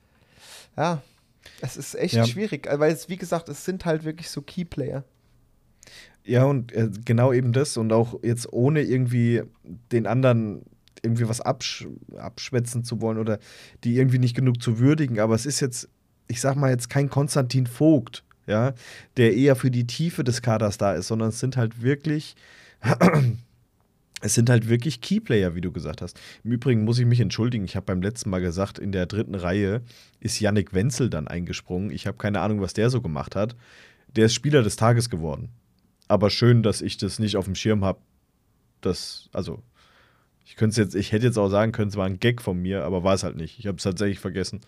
ja, 0.77 1.03
es 1.61 1.77
ist 1.77 1.95
echt 1.95 2.15
Ja. 2.15 2.27
schwierig, 2.27 2.69
weil 2.79 2.93
es 2.93 3.09
wie 3.09 3.17
gesagt, 3.17 3.49
es 3.49 3.65
sind 3.65 3.85
halt 3.85 4.05
wirklich 4.05 4.29
so 4.31 4.43
Keyplayer. 4.43 5.05
ja 6.25 6.45
und 6.45 6.73
äh, 6.73 6.91
genau 7.05 7.33
eben 7.33 7.53
das 7.53 7.77
und 7.77 7.93
auch 7.93 8.19
jetzt 8.23 8.53
ohne 8.53 8.83
irgendwie 8.83 9.43
den 9.93 10.07
anderen 10.07 10.63
irgendwie 11.03 11.29
was 11.29 11.41
absch 11.41 11.87
abschwätzen 12.17 12.83
zu 12.83 13.01
wollen 13.01 13.19
oder 13.19 13.39
die 13.85 13.97
irgendwie 13.97 14.19
nicht 14.19 14.35
genug 14.35 14.61
zu 14.61 14.79
würdigen, 14.81 15.21
aber 15.21 15.35
es 15.37 15.47
ist 15.47 15.61
jetzt, 15.61 15.89
ich 16.27 16.41
sag 16.41 16.57
mal 16.57 16.71
jetzt 16.71 16.91
kein 16.91 17.09
Konstantin 17.11 17.67
Vogt, 17.69 18.25
ja, 18.49 18.75
der 19.17 19.35
eher 19.35 19.55
für 19.55 19.71
die 19.71 19.87
Tiefe 19.87 20.25
des 20.25 20.43
Kaders 20.43 20.79
da 20.79 20.95
ist, 20.95 21.07
sondern 21.09 21.29
es 21.29 21.39
sind 21.39 21.57
halt 21.57 21.81
wirklich 21.83 22.35
es 24.27 24.35
sind 24.35 24.51
halt 24.51 24.69
wirklich 24.69 25.01
Keyplayer, 25.01 25.55
wie 25.55 25.61
du 25.61 25.73
gesagt 25.73 26.03
hast. 26.03 26.21
Im 26.45 26.53
Übrigen 26.53 26.85
muss 26.85 26.99
ich 26.99 27.07
mich 27.07 27.21
entschuldigen. 27.21 27.65
Ich 27.65 27.77
habe 27.77 27.87
beim 27.87 28.03
letzten 28.03 28.31
Mal 28.31 28.41
gesagt, 28.41 28.79
in 28.79 28.93
der 28.93 29.07
dritten 29.07 29.35
Reihe 29.35 29.83
ist 30.21 30.39
Yannick 30.41 30.75
Wenzel 30.75 31.09
dann 31.09 31.29
eingesprungen. 31.29 31.91
Ich 31.91 32.07
habe 32.07 32.19
keine 32.19 32.41
Ahnung, 32.41 32.61
was 32.61 32.75
der 32.75 32.91
so 32.91 33.01
gemacht 33.01 33.35
hat. 33.35 33.57
Der 34.09 34.27
ist 34.27 34.35
Spieler 34.35 34.63
des 34.63 34.77
Tages 34.77 35.11
geworden. 35.11 35.49
Aber 36.09 36.31
schön, 36.31 36.63
dass 36.63 36.83
ich 36.83 36.99
das 36.99 37.19
nicht 37.19 37.37
auf 37.37 37.47
dem 37.47 37.55
Schirm 37.55 37.85
habe. 37.85 38.01
Das, 38.81 39.29
also, 39.33 39.63
ich 40.45 40.57
könnte 40.57 40.81
jetzt, 40.81 40.95
ich 40.95 41.13
hätte 41.13 41.27
jetzt 41.27 41.39
auch 41.39 41.49
sagen 41.49 41.73
können, 41.73 41.89
es 41.89 41.97
war 41.97 42.07
ein 42.07 42.21
Gag 42.21 42.43
von 42.43 42.61
mir, 42.61 42.85
aber 42.85 43.03
war 43.03 43.15
es 43.15 43.25
halt 43.25 43.37
nicht. 43.37 43.59
Ich 43.59 43.67
habe 43.67 43.79
es 43.79 43.83
tatsächlich 43.83 44.21
vergessen. 44.21 44.61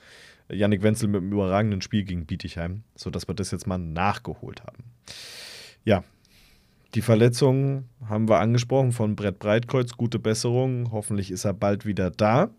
Yannick 0.51 0.83
Wenzel 0.83 1.09
mit 1.09 1.21
einem 1.21 1.33
überragenden 1.33 1.83
Spiel 1.83 2.05
gegen 2.05 2.27
Bietigheim, 2.27 2.83
sodass 2.97 3.29
wir 3.29 3.35
das 3.35 3.51
jetzt 3.51 3.67
mal 3.67 3.79
nachgeholt 3.79 4.63
haben. 4.65 4.85
Ja, 5.85 6.03
die 6.95 7.03
Verletzung 7.03 7.85
haben 8.07 8.29
wir 8.29 8.41
angesprochen 8.41 8.93
von 8.93 9.15
Brett 9.15 9.39
Breitkreuz. 9.39 9.97
Gute 9.97 10.19
Besserung. 10.19 10.91
Hoffentlich 10.91 11.31
ist 11.31 11.45
er 11.45 11.53
bald 11.53 11.85
wieder 11.85 12.11
da. 12.11 12.51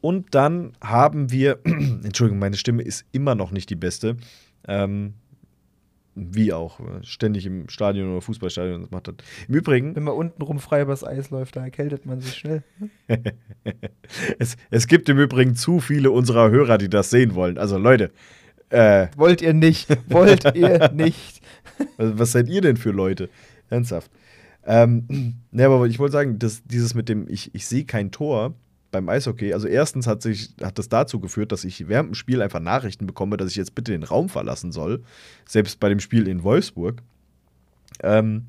Und 0.00 0.34
dann 0.34 0.72
haben 0.82 1.30
wir, 1.30 1.60
Entschuldigung, 1.64 2.40
meine 2.40 2.56
Stimme 2.56 2.82
ist 2.82 3.04
immer 3.12 3.34
noch 3.34 3.52
nicht 3.52 3.70
die 3.70 3.76
beste. 3.76 4.16
Ähm, 4.66 5.14
wie 6.14 6.52
auch, 6.52 6.80
äh, 6.80 7.04
ständig 7.04 7.46
im 7.46 7.68
Stadion 7.68 8.10
oder 8.10 8.20
Fußballstadion 8.20 8.82
das 8.82 8.90
macht 8.90 9.08
das. 9.08 9.14
Im 9.48 9.54
Übrigen, 9.54 9.96
Wenn 9.96 10.02
man 10.02 10.14
untenrum 10.14 10.58
frei 10.58 10.82
übers 10.82 11.04
Eis 11.04 11.30
läuft, 11.30 11.56
da 11.56 11.62
erkältet 11.62 12.04
man 12.04 12.20
sich 12.20 12.34
schnell. 12.34 12.64
es, 14.38 14.56
es 14.70 14.86
gibt 14.88 15.08
im 15.08 15.18
Übrigen 15.18 15.54
zu 15.54 15.80
viele 15.80 16.10
unserer 16.10 16.50
Hörer, 16.50 16.78
die 16.78 16.90
das 16.90 17.10
sehen 17.10 17.34
wollen. 17.34 17.56
Also 17.56 17.78
Leute, 17.78 18.10
äh, 18.72 19.08
Wollt 19.16 19.42
ihr 19.42 19.52
nicht? 19.52 19.88
Wollt 20.08 20.54
ihr 20.54 20.90
nicht? 20.94 21.41
Was, 21.96 22.32
seid 22.32 22.48
ihr 22.48 22.60
denn 22.60 22.76
für 22.76 22.90
Leute? 22.90 23.28
Ernsthaft. 23.70 24.10
Ähm, 24.64 25.36
ne, 25.50 25.66
aber 25.66 25.86
ich 25.86 25.98
wollte 25.98 26.12
sagen, 26.12 26.38
dass 26.38 26.62
dieses 26.64 26.94
mit 26.94 27.08
dem, 27.08 27.28
ich, 27.28 27.54
ich 27.54 27.66
sehe 27.66 27.84
kein 27.84 28.10
Tor 28.10 28.54
beim 28.90 29.08
Eishockey, 29.08 29.54
also 29.54 29.66
erstens 29.68 30.06
hat, 30.06 30.22
sich, 30.22 30.54
hat 30.62 30.78
das 30.78 30.88
dazu 30.88 31.18
geführt, 31.18 31.50
dass 31.50 31.64
ich 31.64 31.88
während 31.88 32.10
dem 32.10 32.14
Spiel 32.14 32.42
einfach 32.42 32.60
Nachrichten 32.60 33.06
bekomme, 33.06 33.36
dass 33.36 33.50
ich 33.50 33.56
jetzt 33.56 33.74
bitte 33.74 33.92
den 33.92 34.02
Raum 34.02 34.28
verlassen 34.28 34.70
soll. 34.70 35.02
Selbst 35.46 35.80
bei 35.80 35.88
dem 35.88 36.00
Spiel 36.00 36.28
in 36.28 36.42
Wolfsburg. 36.42 37.02
Ähm, 38.02 38.44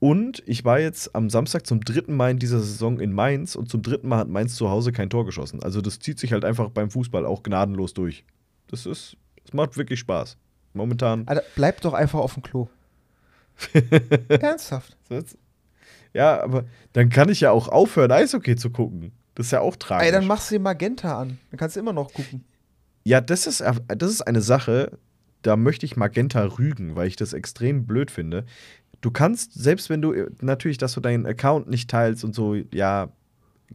und 0.00 0.42
ich 0.46 0.64
war 0.64 0.78
jetzt 0.78 1.14
am 1.16 1.28
Samstag 1.28 1.66
zum 1.66 1.80
dritten 1.80 2.14
Mal 2.14 2.30
in 2.30 2.38
dieser 2.38 2.60
Saison 2.60 3.00
in 3.00 3.12
Mainz 3.12 3.56
und 3.56 3.68
zum 3.68 3.82
dritten 3.82 4.08
Mal 4.08 4.18
hat 4.18 4.28
Mainz 4.28 4.54
zu 4.54 4.70
Hause 4.70 4.92
kein 4.92 5.10
Tor 5.10 5.24
geschossen. 5.24 5.60
Also 5.62 5.80
das 5.80 5.98
zieht 5.98 6.20
sich 6.20 6.32
halt 6.32 6.44
einfach 6.44 6.70
beim 6.70 6.90
Fußball 6.90 7.26
auch 7.26 7.42
gnadenlos 7.42 7.94
durch. 7.94 8.24
Das 8.68 8.86
ist, 8.86 9.16
es 9.44 9.52
macht 9.52 9.76
wirklich 9.76 9.98
Spaß. 9.98 10.36
Momentan. 10.74 11.26
Alter, 11.26 11.42
bleib 11.54 11.80
doch 11.80 11.94
einfach 11.94 12.20
auf 12.20 12.34
dem 12.34 12.42
Klo. 12.42 12.68
Ernsthaft. 14.28 14.96
Ja, 16.12 16.42
aber 16.42 16.64
dann 16.92 17.08
kann 17.10 17.28
ich 17.28 17.40
ja 17.40 17.50
auch 17.50 17.68
aufhören, 17.68 18.12
Eishockey 18.12 18.56
zu 18.56 18.70
gucken. 18.70 19.12
Das 19.34 19.46
ist 19.46 19.52
ja 19.52 19.60
auch 19.60 19.76
tragisch. 19.76 20.06
Ey, 20.06 20.12
dann 20.12 20.26
machst 20.26 20.50
du 20.50 20.56
dir 20.56 20.60
Magenta 20.60 21.20
an. 21.20 21.38
Dann 21.50 21.58
kannst 21.58 21.76
du 21.76 21.80
immer 21.80 21.92
noch 21.92 22.12
gucken. 22.12 22.44
ja, 23.04 23.20
das 23.20 23.46
ist, 23.46 23.60
das 23.60 24.10
ist 24.10 24.22
eine 24.22 24.40
Sache, 24.40 24.98
da 25.42 25.56
möchte 25.56 25.86
ich 25.86 25.96
Magenta 25.96 26.42
rügen, 26.44 26.96
weil 26.96 27.08
ich 27.08 27.16
das 27.16 27.32
extrem 27.32 27.86
blöd 27.86 28.10
finde. 28.10 28.44
Du 29.00 29.10
kannst, 29.10 29.54
selbst 29.54 29.90
wenn 29.90 30.02
du 30.02 30.12
natürlich, 30.40 30.78
dass 30.78 30.92
du 30.94 31.00
deinen 31.00 31.26
Account 31.26 31.68
nicht 31.68 31.88
teilst 31.88 32.24
und 32.24 32.34
so, 32.34 32.54
ja, 32.72 33.10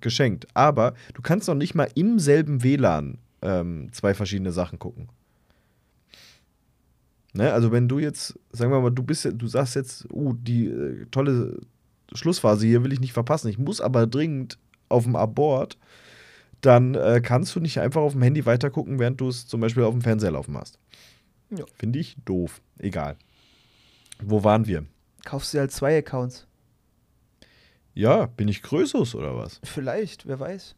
geschenkt. 0.02 0.48
Aber 0.54 0.94
du 1.14 1.22
kannst 1.22 1.48
noch 1.48 1.56
nicht 1.56 1.76
mal 1.76 1.88
im 1.96 2.20
selben 2.20 2.64
WLAN 2.64 3.20
ähm, 3.42 3.90
zwei 3.94 4.14
verschiedene 4.14 4.52
Sachen 4.52 4.80
gucken. 4.80 5.10
Ne? 7.34 7.52
Also 7.52 7.72
wenn 7.72 7.88
du 7.88 8.00
jetzt, 8.00 8.40
sagen 8.52 8.72
wir 8.72 8.80
mal, 8.80 8.92
du 8.92 9.04
bist, 9.04 9.28
du 9.34 9.48
sagst 9.48 9.76
jetzt, 9.76 10.12
uh, 10.12 10.34
die 10.34 10.68
äh, 10.68 11.06
tolle 11.12 11.60
Schlussphase 12.14 12.68
hier 12.68 12.84
will 12.84 12.94
ich 12.94 13.00
nicht 13.00 13.14
verpassen, 13.14 13.50
ich 13.50 13.58
muss 13.58 13.82
aber 13.82 14.08
dringend 14.08 14.58
auf 14.90 15.04
dem 15.04 15.16
Abort, 15.16 15.78
dann 16.62 16.96
äh, 16.96 17.22
kannst 17.22 17.56
du 17.56 17.60
nicht 17.60 17.80
einfach 17.80 18.02
auf 18.02 18.14
dem 18.14 18.22
Handy 18.22 18.46
weitergucken, 18.46 19.00
während 19.00 19.20
du 19.20 19.28
es 19.28 19.48
zum 19.48 19.60
Beispiel 19.60 19.84
auf 19.84 19.94
dem 19.94 20.02
Fernseher 20.02 20.32
laufen 20.32 20.56
hast. 20.56 20.80
Ja. 21.50 21.66
Finde 21.76 22.00
ich 22.00 22.16
doof. 22.24 22.62
Egal. 22.80 23.18
Wo 24.22 24.44
waren 24.44 24.68
wir? 24.68 24.86
Kaufst 25.26 25.54
du 25.54 25.60
halt 25.60 25.72
zwei 25.72 25.98
Accounts. 25.98 26.48
Ja, 27.94 28.26
bin 28.26 28.48
ich 28.48 28.64
Krösus 28.64 29.14
oder 29.14 29.36
was? 29.36 29.60
Vielleicht, 29.64 30.28
wer 30.28 30.40
weiß. 30.40 30.76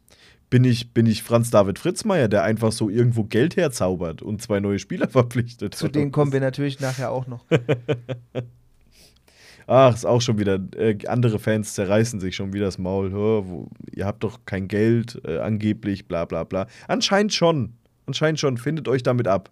Bin 0.56 0.64
ich, 0.64 0.94
bin 0.94 1.04
ich 1.04 1.22
Franz 1.22 1.50
David 1.50 1.78
Fritzmeier, 1.78 2.28
der 2.28 2.42
einfach 2.42 2.72
so 2.72 2.88
irgendwo 2.88 3.24
Geld 3.24 3.56
herzaubert 3.56 4.22
und 4.22 4.40
zwei 4.40 4.58
neue 4.58 4.78
Spieler 4.78 5.06
verpflichtet? 5.10 5.74
Zu 5.74 5.88
denen 5.88 6.12
kommen 6.12 6.32
wir 6.32 6.40
natürlich 6.40 6.80
nachher 6.80 7.10
auch 7.10 7.26
noch. 7.26 7.44
Ach, 9.66 9.94
ist 9.94 10.06
auch 10.06 10.22
schon 10.22 10.38
wieder, 10.38 10.58
äh, 10.78 10.96
andere 11.08 11.38
Fans 11.38 11.74
zerreißen 11.74 12.20
sich 12.20 12.36
schon 12.36 12.54
wieder 12.54 12.64
das 12.64 12.78
Maul. 12.78 13.12
Wo, 13.12 13.68
ihr 13.92 14.06
habt 14.06 14.24
doch 14.24 14.46
kein 14.46 14.66
Geld, 14.66 15.20
äh, 15.26 15.40
angeblich, 15.40 16.08
bla 16.08 16.24
bla 16.24 16.44
bla. 16.44 16.68
Anscheinend 16.88 17.34
schon. 17.34 17.74
Anscheinend 18.06 18.40
schon. 18.40 18.56
Findet 18.56 18.88
euch 18.88 19.02
damit 19.02 19.28
ab. 19.28 19.50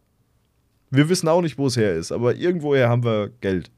Wir 0.88 1.10
wissen 1.10 1.28
auch 1.28 1.42
nicht, 1.42 1.58
wo 1.58 1.66
es 1.66 1.76
her 1.76 1.96
ist, 1.96 2.12
aber 2.12 2.34
irgendwoher 2.34 2.88
haben 2.88 3.04
wir 3.04 3.28
Geld. 3.42 3.70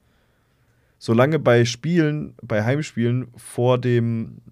Solange 1.00 1.40
bei 1.40 1.64
Spielen, 1.64 2.36
bei 2.40 2.62
Heimspielen 2.62 3.26
vor 3.36 3.78
dem, 3.78 4.42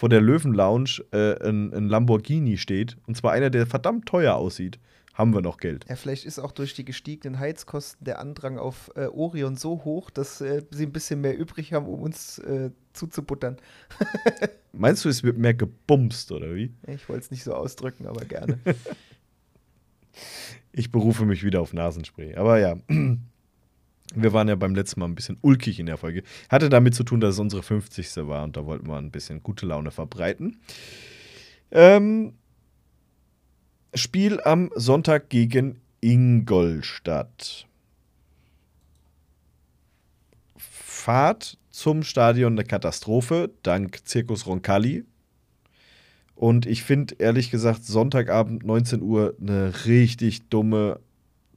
vor 0.00 0.08
der 0.08 0.22
Löwen-Lounge 0.22 1.04
äh, 1.12 1.46
ein, 1.46 1.74
ein 1.74 1.86
Lamborghini 1.86 2.56
steht, 2.56 2.96
und 3.06 3.18
zwar 3.18 3.32
einer, 3.32 3.50
der 3.50 3.66
verdammt 3.66 4.06
teuer 4.06 4.34
aussieht, 4.34 4.78
haben 5.12 5.34
wir 5.34 5.42
noch 5.42 5.58
Geld. 5.58 5.84
Ja, 5.90 5.96
vielleicht 5.96 6.24
ist 6.24 6.38
auch 6.38 6.52
durch 6.52 6.72
die 6.72 6.86
gestiegenen 6.86 7.38
Heizkosten 7.38 8.02
der 8.06 8.18
Andrang 8.18 8.56
auf 8.56 8.90
äh, 8.94 9.08
Orion 9.08 9.56
so 9.56 9.84
hoch, 9.84 10.08
dass 10.08 10.40
äh, 10.40 10.62
sie 10.70 10.86
ein 10.86 10.92
bisschen 10.92 11.20
mehr 11.20 11.36
übrig 11.36 11.74
haben, 11.74 11.84
um 11.84 12.00
uns 12.00 12.38
äh, 12.38 12.70
zuzubuttern. 12.94 13.58
Meinst 14.72 15.04
du, 15.04 15.10
es 15.10 15.22
wird 15.22 15.36
mehr 15.36 15.52
gebumst, 15.52 16.32
oder 16.32 16.54
wie? 16.54 16.72
Ich 16.86 17.06
wollte 17.10 17.24
es 17.24 17.30
nicht 17.30 17.44
so 17.44 17.52
ausdrücken, 17.52 18.06
aber 18.06 18.24
gerne. 18.24 18.58
Ich 20.72 20.92
berufe 20.92 21.24
mich 21.24 21.42
wieder 21.42 21.60
auf 21.60 21.72
Nasenspray. 21.72 22.36
Aber 22.36 22.58
ja, 22.60 22.76
wir 24.14 24.32
waren 24.32 24.48
ja 24.48 24.56
beim 24.56 24.74
letzten 24.74 25.00
Mal 25.00 25.06
ein 25.06 25.14
bisschen 25.14 25.38
ulkig 25.40 25.78
in 25.78 25.86
der 25.86 25.96
Folge. 25.96 26.22
Hatte 26.48 26.68
damit 26.68 26.94
zu 26.94 27.04
tun, 27.04 27.20
dass 27.20 27.34
es 27.34 27.40
unsere 27.40 27.62
50. 27.62 28.16
war 28.28 28.44
und 28.44 28.56
da 28.56 28.66
wollten 28.66 28.88
wir 28.88 28.96
ein 28.96 29.10
bisschen 29.10 29.42
gute 29.42 29.66
Laune 29.66 29.90
verbreiten. 29.90 30.60
Ähm, 31.70 32.34
Spiel 33.94 34.40
am 34.40 34.70
Sonntag 34.74 35.30
gegen 35.30 35.80
Ingolstadt. 36.00 37.66
Fahrt 40.56 41.58
zum 41.70 42.02
Stadion 42.02 42.52
eine 42.52 42.64
Katastrophe, 42.64 43.50
dank 43.62 44.06
Zirkus 44.06 44.46
Roncalli. 44.46 45.04
Und 46.34 46.66
ich 46.66 46.84
finde, 46.84 47.16
ehrlich 47.18 47.50
gesagt, 47.50 47.84
Sonntagabend 47.84 48.64
19 48.64 49.02
Uhr 49.02 49.34
eine 49.40 49.72
richtig 49.86 50.48
dumme 50.48 51.00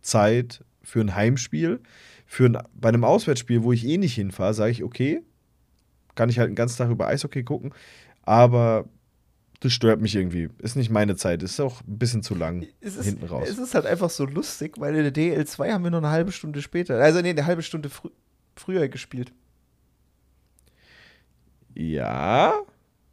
Zeit 0.02 0.63
für 0.82 1.02
ein 1.02 1.16
Heimspiel. 1.16 1.80
Für 2.25 2.45
ein, 2.45 2.57
bei 2.73 2.89
einem 2.89 3.03
Auswärtsspiel, 3.03 3.63
wo 3.63 3.71
ich 3.71 3.86
eh 3.86 3.97
nicht 3.97 4.15
hinfahre, 4.15 4.53
sage 4.53 4.71
ich, 4.71 4.83
okay, 4.83 5.21
kann 6.15 6.29
ich 6.29 6.39
halt 6.39 6.49
den 6.49 6.55
ganzen 6.55 6.77
Tag 6.77 6.89
über 6.89 7.07
Eishockey 7.07 7.43
gucken. 7.43 7.73
Aber 8.23 8.86
das 9.59 9.73
stört 9.73 10.01
mich 10.01 10.15
irgendwie. 10.15 10.49
Ist 10.59 10.75
nicht 10.75 10.89
meine 10.89 11.15
Zeit. 11.15 11.43
Ist 11.43 11.59
auch 11.59 11.81
ein 11.81 11.97
bisschen 11.97 12.23
zu 12.23 12.36
lang 12.36 12.67
es 12.81 12.95
ist, 12.95 13.05
hinten 13.05 13.25
raus. 13.25 13.47
Es 13.49 13.57
ist 13.57 13.75
halt 13.75 13.86
einfach 13.86 14.09
so 14.09 14.25
lustig, 14.25 14.79
weil 14.79 14.95
in 14.95 15.12
der 15.12 15.13
DL2 15.13 15.71
haben 15.71 15.83
wir 15.83 15.91
noch 15.91 15.99
eine 15.99 16.09
halbe 16.09 16.31
Stunde 16.31 16.62
später, 16.62 16.99
also 16.99 17.21
nee, 17.21 17.29
eine 17.29 17.45
halbe 17.45 17.62
Stunde 17.62 17.89
frü 17.89 18.09
früher 18.55 18.88
gespielt. 18.88 19.33
Ja, 21.73 22.53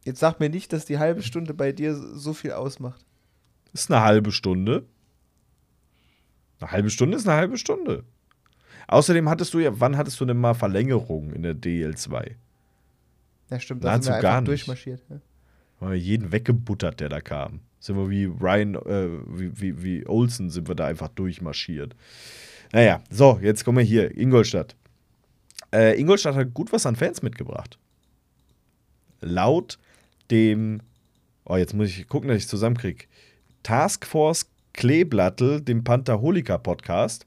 Jetzt 0.03 0.19
sag 0.19 0.39
mir 0.39 0.49
nicht, 0.49 0.73
dass 0.73 0.85
die 0.85 0.97
halbe 0.97 1.21
Stunde 1.21 1.53
bei 1.53 1.71
dir 1.71 1.95
so 1.95 2.33
viel 2.33 2.53
ausmacht. 2.53 3.05
ist 3.73 3.91
eine 3.91 4.01
halbe 4.01 4.31
Stunde. 4.31 4.85
Eine 6.59 6.71
halbe 6.71 6.89
Stunde 6.89 7.17
ist 7.17 7.27
eine 7.27 7.37
halbe 7.37 7.57
Stunde. 7.57 8.03
Außerdem 8.87 9.29
hattest 9.29 9.53
du 9.53 9.59
ja, 9.59 9.71
wann 9.79 9.97
hattest 9.97 10.19
du 10.19 10.25
denn 10.25 10.37
mal 10.37 10.53
Verlängerung 10.53 11.31
in 11.33 11.43
der 11.43 11.55
DL2? 11.55 12.31
Ja, 13.49 13.59
stimmt, 13.59 13.83
Nahezu 13.83 14.05
sind 14.05 14.13
wir 14.15 14.21
gar 14.21 14.37
einfach 14.37 14.41
nicht. 14.41 14.49
durchmarschiert. 14.49 15.01
Ja. 15.09 15.21
Haben 15.79 15.91
wir 15.91 15.97
jeden 15.97 16.31
weggebuttert, 16.31 16.99
der 16.99 17.09
da 17.09 17.21
kam. 17.21 17.59
Sind 17.79 17.97
wir 17.97 18.09
wie 18.09 18.25
Ryan, 18.25 18.75
äh, 18.75 19.09
wie, 19.27 19.59
wie, 19.59 19.83
wie 19.83 20.07
Olsen 20.07 20.49
sind 20.49 20.67
wir 20.67 20.75
da 20.75 20.85
einfach 20.85 21.07
durchmarschiert. 21.09 21.95
Naja, 22.71 23.01
so, 23.09 23.39
jetzt 23.41 23.65
kommen 23.65 23.79
wir 23.79 23.85
hier. 23.85 24.15
Ingolstadt. 24.15 24.75
Äh, 25.73 25.99
Ingolstadt 25.99 26.35
hat 26.35 26.53
gut 26.53 26.71
was 26.71 26.85
an 26.85 26.95
Fans 26.95 27.21
mitgebracht. 27.21 27.77
Laut 29.19 29.79
dem, 30.29 30.81
oh, 31.45 31.57
jetzt 31.57 31.73
muss 31.73 31.89
ich 31.89 32.07
gucken, 32.07 32.29
dass 32.29 32.37
ich 32.37 32.43
es 32.43 32.49
zusammenkriege. 32.49 33.05
Taskforce 33.63 34.49
Kleeblattel, 34.73 35.61
dem 35.61 35.83
Pantherholika 35.83 36.57
Podcast 36.57 37.25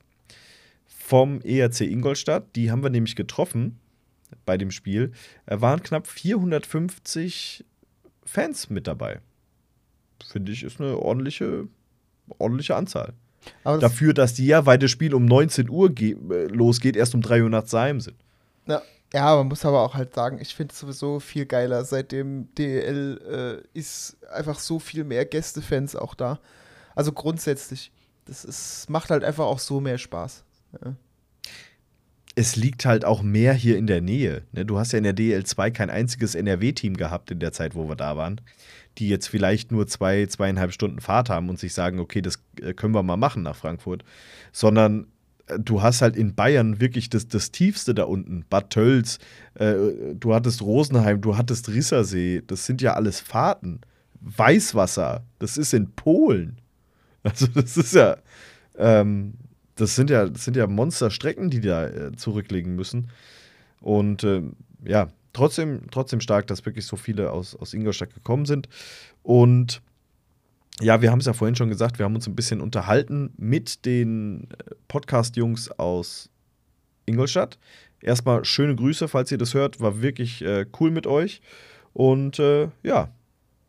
vom 1.04 1.42
ERC 1.42 1.82
Ingolstadt. 1.82 2.56
Die 2.56 2.70
haben 2.70 2.82
wir 2.82 2.88
nämlich 2.88 3.14
getroffen 3.14 3.78
bei 4.46 4.56
dem 4.56 4.70
Spiel. 4.70 5.12
Da 5.44 5.60
waren 5.60 5.82
knapp 5.82 6.06
450 6.06 7.62
Fans 8.24 8.70
mit 8.70 8.86
dabei. 8.86 9.20
Finde 10.26 10.52
ich, 10.52 10.62
ist 10.62 10.80
eine 10.80 10.96
ordentliche, 10.96 11.68
ordentliche 12.38 12.74
Anzahl. 12.74 13.12
Das, 13.64 13.80
Dafür, 13.80 14.14
dass 14.14 14.32
die 14.32 14.46
ja, 14.46 14.64
weil 14.64 14.78
das 14.78 14.90
Spiel 14.90 15.12
um 15.12 15.26
19 15.26 15.68
Uhr 15.68 15.92
äh, 16.00 16.14
losgeht, 16.46 16.96
erst 16.96 17.14
um 17.14 17.20
3 17.20 17.42
Uhr 17.42 17.50
nachts 17.50 17.72
daheim 17.72 18.00
sind. 18.00 18.16
ja, 18.66 18.80
ja, 19.12 19.36
man 19.36 19.48
muss 19.48 19.66
aber 19.66 19.82
auch 19.82 19.94
halt 19.94 20.14
sagen, 20.14 20.38
ich 20.40 20.54
finde 20.54 20.72
es 20.72 20.80
sowieso 20.80 21.20
viel 21.20 21.44
geiler. 21.44 21.84
Seitdem 21.84 22.48
DL 22.54 23.62
äh, 23.74 23.78
ist 23.78 24.16
einfach 24.32 24.58
so 24.58 24.78
viel 24.78 25.04
mehr 25.04 25.26
Gästefans 25.26 25.96
auch 25.96 26.14
da. 26.14 26.40
Also 26.94 27.12
grundsätzlich. 27.12 27.92
Das 28.24 28.42
ist, 28.46 28.88
macht 28.88 29.10
halt 29.10 29.22
einfach 29.22 29.44
auch 29.44 29.58
so 29.58 29.82
mehr 29.82 29.98
Spaß. 29.98 30.44
Es 32.36 32.56
liegt 32.56 32.84
halt 32.84 33.04
auch 33.04 33.22
mehr 33.22 33.54
hier 33.54 33.78
in 33.78 33.86
der 33.86 34.00
Nähe. 34.00 34.42
Ne? 34.52 34.64
Du 34.64 34.78
hast 34.78 34.92
ja 34.92 34.98
in 34.98 35.04
der 35.04 35.16
DL2 35.16 35.70
kein 35.70 35.90
einziges 35.90 36.34
NRW-Team 36.34 36.96
gehabt 36.96 37.30
in 37.30 37.38
der 37.38 37.52
Zeit, 37.52 37.74
wo 37.74 37.88
wir 37.88 37.96
da 37.96 38.16
waren, 38.16 38.40
die 38.98 39.08
jetzt 39.08 39.28
vielleicht 39.28 39.70
nur 39.70 39.86
zwei, 39.86 40.26
zweieinhalb 40.26 40.72
Stunden 40.72 41.00
Fahrt 41.00 41.30
haben 41.30 41.48
und 41.48 41.58
sich 41.58 41.74
sagen, 41.74 42.00
okay, 42.00 42.22
das 42.22 42.40
äh, 42.60 42.74
können 42.74 42.94
wir 42.94 43.02
mal 43.02 43.16
machen 43.16 43.42
nach 43.42 43.56
Frankfurt. 43.56 44.04
Sondern 44.52 45.06
äh, 45.46 45.58
du 45.60 45.82
hast 45.82 46.02
halt 46.02 46.16
in 46.16 46.34
Bayern 46.34 46.80
wirklich 46.80 47.08
das, 47.08 47.28
das 47.28 47.52
Tiefste 47.52 47.94
da 47.94 48.04
unten. 48.04 48.44
Bad 48.50 48.70
Tölz, 48.70 49.18
äh, 49.54 49.74
du 50.14 50.34
hattest 50.34 50.62
Rosenheim, 50.62 51.20
du 51.20 51.36
hattest 51.36 51.68
Rissersee. 51.68 52.42
Das 52.46 52.66
sind 52.66 52.82
ja 52.82 52.94
alles 52.94 53.20
Fahrten. 53.20 53.80
Weißwasser, 54.20 55.24
das 55.38 55.56
ist 55.56 55.74
in 55.74 55.92
Polen. 55.92 56.58
Also 57.26 57.46
das 57.46 57.78
ist 57.78 57.94
ja, 57.94 58.18
ähm, 58.76 59.32
das 59.76 59.96
sind 59.96 60.10
ja, 60.10 60.28
das 60.28 60.44
sind 60.44 60.56
ja 60.56 60.66
Monsterstrecken, 60.66 61.50
die 61.50 61.60
da 61.60 61.86
äh, 61.86 62.12
zurücklegen 62.16 62.76
müssen. 62.76 63.10
Und 63.80 64.24
ähm, 64.24 64.56
ja, 64.84 65.08
trotzdem, 65.32 65.82
trotzdem 65.90 66.20
stark, 66.20 66.46
dass 66.46 66.64
wirklich 66.64 66.86
so 66.86 66.96
viele 66.96 67.30
aus, 67.30 67.54
aus 67.54 67.74
Ingolstadt 67.74 68.14
gekommen 68.14 68.46
sind. 68.46 68.68
Und 69.22 69.82
ja, 70.80 71.02
wir 71.02 71.10
haben 71.10 71.20
es 71.20 71.26
ja 71.26 71.32
vorhin 71.32 71.54
schon 71.54 71.68
gesagt, 71.68 71.98
wir 71.98 72.04
haben 72.04 72.14
uns 72.14 72.26
ein 72.26 72.34
bisschen 72.34 72.60
unterhalten 72.60 73.32
mit 73.36 73.84
den 73.84 74.48
äh, 74.50 74.74
Podcast-Jungs 74.88 75.70
aus 75.72 76.30
Ingolstadt. 77.06 77.58
Erstmal 78.00 78.44
schöne 78.44 78.74
Grüße, 78.74 79.08
falls 79.08 79.30
ihr 79.30 79.38
das 79.38 79.54
hört. 79.54 79.80
War 79.80 80.02
wirklich 80.02 80.42
äh, 80.42 80.66
cool 80.80 80.90
mit 80.90 81.06
euch. 81.06 81.40
Und 81.92 82.38
äh, 82.38 82.68
ja, 82.82 83.10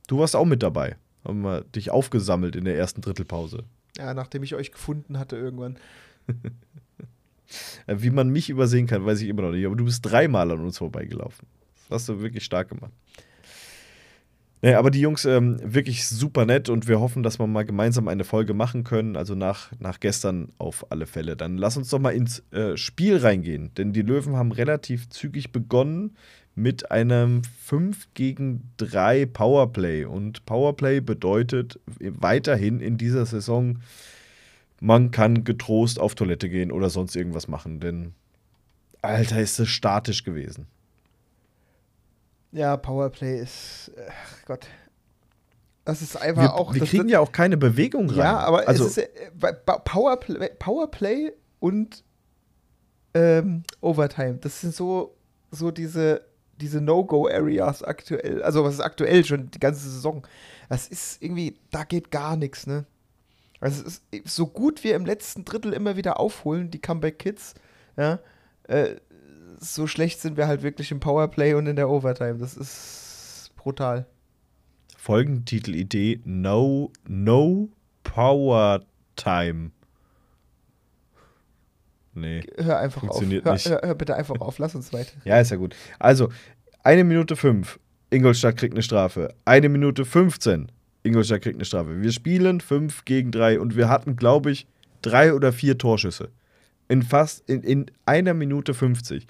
du 0.08 0.20
warst 0.20 0.36
auch 0.36 0.46
mit 0.46 0.64
dabei. 0.64 0.98
Haben 1.24 1.42
wir 1.42 1.62
dich 1.62 1.92
aufgesammelt 1.92 2.56
in 2.56 2.66
der 2.66 2.78
ersten 2.78 3.02
Drittelpause. 3.02 3.64
Ja, 3.98 4.14
nachdem 4.14 4.44
ich 4.44 4.56
euch 4.56 4.72
gefunden 4.72 5.18
hatte 5.20 5.38
irgendwann. 5.38 5.78
Wie 7.88 8.10
man 8.10 8.30
mich 8.30 8.50
übersehen 8.50 8.88
kann, 8.88 9.06
weiß 9.06 9.22
ich 9.22 9.30
immer 9.30 9.44
noch 9.44 9.52
nicht. 9.52 9.66
Aber 9.66 9.76
du 9.76 9.86
bist 9.86 10.06
dreimal 10.06 10.52
an 10.52 10.62
uns 10.62 10.78
vorbeigelaufen. 10.80 11.48
Das 11.76 12.02
hast 12.02 12.10
du 12.10 12.22
wirklich 12.22 12.44
stark 12.44 12.70
gemacht. 12.70 12.92
Naja, 14.62 14.80
aber 14.80 14.90
die 14.90 15.02
Jungs 15.02 15.26
ähm, 15.26 15.60
wirklich 15.62 16.08
super 16.08 16.46
nett 16.48 16.70
und 16.70 16.88
wir 16.88 17.00
hoffen, 17.00 17.22
dass 17.22 17.38
wir 17.38 17.46
mal 17.46 17.66
gemeinsam 17.66 18.08
eine 18.08 18.24
Folge 18.24 18.56
machen 18.56 18.84
können. 18.84 19.16
Also 19.16 19.36
nach, 19.36 19.72
nach 19.80 20.00
gestern 20.00 20.54
auf 20.58 20.92
alle 20.92 21.06
Fälle. 21.06 21.38
Dann 21.38 21.58
lass 21.58 21.78
uns 21.78 21.90
doch 21.90 22.00
mal 22.00 22.16
ins 22.16 22.40
äh, 22.52 22.76
Spiel 22.76 23.18
reingehen. 23.18 23.74
Denn 23.76 23.94
die 23.94 24.02
Löwen 24.02 24.36
haben 24.36 24.52
relativ 24.52 25.08
zügig 25.10 25.52
begonnen 25.52 26.16
mit 26.56 26.90
einem 26.90 27.44
5 27.44 28.14
gegen 28.14 28.72
3 28.78 29.26
Powerplay. 29.26 30.06
Und 30.06 30.46
Powerplay 30.46 31.02
bedeutet 31.02 31.80
weiterhin 32.00 32.80
in 32.80 32.98
dieser 32.98 33.26
Saison, 33.26 33.80
man 34.80 35.12
kann 35.12 35.44
getrost 35.44 36.00
auf 36.00 36.16
Toilette 36.16 36.50
gehen 36.50 36.72
oder 36.72 36.90
sonst 36.90 37.16
irgendwas 37.16 37.48
machen. 37.48 37.80
Denn, 37.80 38.14
Alter, 39.02 39.40
ist 39.42 39.60
es 39.60 39.70
statisch 39.70 40.24
gewesen. 40.24 40.68
Ja, 42.52 42.78
Powerplay 42.78 43.42
ist, 43.42 43.92
ach 44.10 44.46
Gott. 44.46 44.68
Das 45.84 46.02
ist 46.02 46.16
einfach 46.16 46.42
Wir, 46.42 46.54
auch. 46.54 46.74
wir 46.74 46.80
das, 46.80 46.90
kriegen 46.90 47.10
ja 47.10 47.20
auch 47.20 47.32
keine 47.32 47.58
Bewegung 47.58 48.10
rein. 48.10 48.18
Ja, 48.18 48.38
aber 48.40 48.68
also, 48.68 48.86
es 48.86 48.98
ist 48.98 49.10
äh, 49.10 49.54
Powerplay, 49.84 50.50
Powerplay 50.58 51.32
und 51.60 52.04
ähm, 53.14 53.64
Overtime. 53.82 54.36
Das 54.36 54.62
sind 54.62 54.74
so, 54.74 55.16
so 55.52 55.72
diese, 55.72 56.22
diese 56.62 56.82
No-Go-Areas 56.82 57.84
aktuell. 57.84 58.42
Also 58.44 58.64
was 58.64 58.76
ist 58.76 58.82
aktuell 58.82 59.26
schon 59.26 59.52
die 59.52 59.60
ganze 59.60 59.90
Saison. 59.90 60.26
Das 60.70 60.88
ist 60.88 61.22
irgendwie, 61.22 61.58
da 61.72 61.84
geht 61.84 62.12
gar 62.12 62.36
nichts, 62.36 62.68
ne? 62.68 62.86
Also 63.60 63.84
es 63.86 64.02
ist 64.12 64.36
so 64.36 64.48
gut 64.48 64.84
wir 64.84 64.96
im 64.96 65.06
letzten 65.06 65.46
Drittel 65.46 65.74
immer 65.74 65.96
wieder 65.96 66.20
aufholen, 66.20 66.72
die 66.72 66.82
Comeback-Kids, 66.82 67.56
ja, 67.98 68.20
äh, 68.68 68.96
so 69.60 69.88
schlecht 69.88 70.20
sind 70.20 70.38
wir 70.38 70.48
halt 70.48 70.64
wirklich 70.64 70.92
im 70.92 71.00
Powerplay 71.00 71.54
und 71.54 71.68
in 71.68 71.76
der 71.76 71.90
Overtime. 71.90 72.38
Das 72.38 72.58
ist 72.58 73.52
brutal. 73.56 74.06
Folgentitelidee: 74.98 76.22
No, 76.26 76.92
No 77.08 77.70
Power 78.04 78.86
Time. 79.16 79.72
Nee. 82.16 82.42
Hör 82.58 82.80
einfach 82.80 83.02
Funktioniert 83.02 83.42
auf. 83.42 83.46
Hör, 83.46 83.54
nicht. 83.54 83.70
hör, 83.70 83.82
hör 83.84 83.96
bitte 83.96 84.16
einfach 84.16 84.40
auf. 84.40 84.58
Lass 84.58 84.74
uns 84.74 84.92
weiter. 84.94 85.12
Ja, 85.26 85.40
ist 85.40 85.52
ja 85.52 85.58
gut. 85.58 85.76
Also, 86.00 86.30
eine 86.84 87.04
Minute 87.04 87.36
fünf. 87.36 87.80
Ingolstadt 88.10 88.58
kriegt 88.58 88.74
eine 88.74 88.84
Strafe. 88.84 89.34
Eine 89.44 89.70
Minute 89.70 90.06
15. 90.06 90.72
Ingolstadt 91.04 91.42
kriegt 91.42 91.56
eine 91.56 91.66
Strafe. 91.66 92.02
Wir 92.02 92.12
spielen 92.12 92.62
5 92.62 93.06
gegen 93.06 93.32
3 93.32 93.60
und 93.60 93.76
wir 93.76 93.90
hatten, 93.90 94.16
glaube 94.16 94.52
ich, 94.52 94.68
drei 95.02 95.34
oder 95.34 95.54
vier 95.54 95.78
Torschüsse. 95.78 96.30
In 96.88 97.04
fast, 97.04 97.48
in, 97.50 97.62
in 97.62 97.86
einer 98.06 98.34
Minute 98.34 98.74
50. 98.74 99.28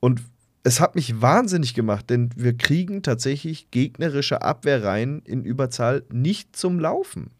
Und 0.00 0.22
es 0.64 0.80
hat 0.80 0.94
mich 0.94 1.20
wahnsinnig 1.20 1.74
gemacht, 1.74 2.10
denn 2.10 2.30
wir 2.36 2.56
kriegen 2.56 3.02
tatsächlich 3.02 3.70
gegnerische 3.70 4.42
Abwehrreihen 4.42 5.22
in 5.24 5.44
Überzahl 5.44 6.04
nicht 6.12 6.56
zum 6.56 6.78
Laufen. 6.78 7.30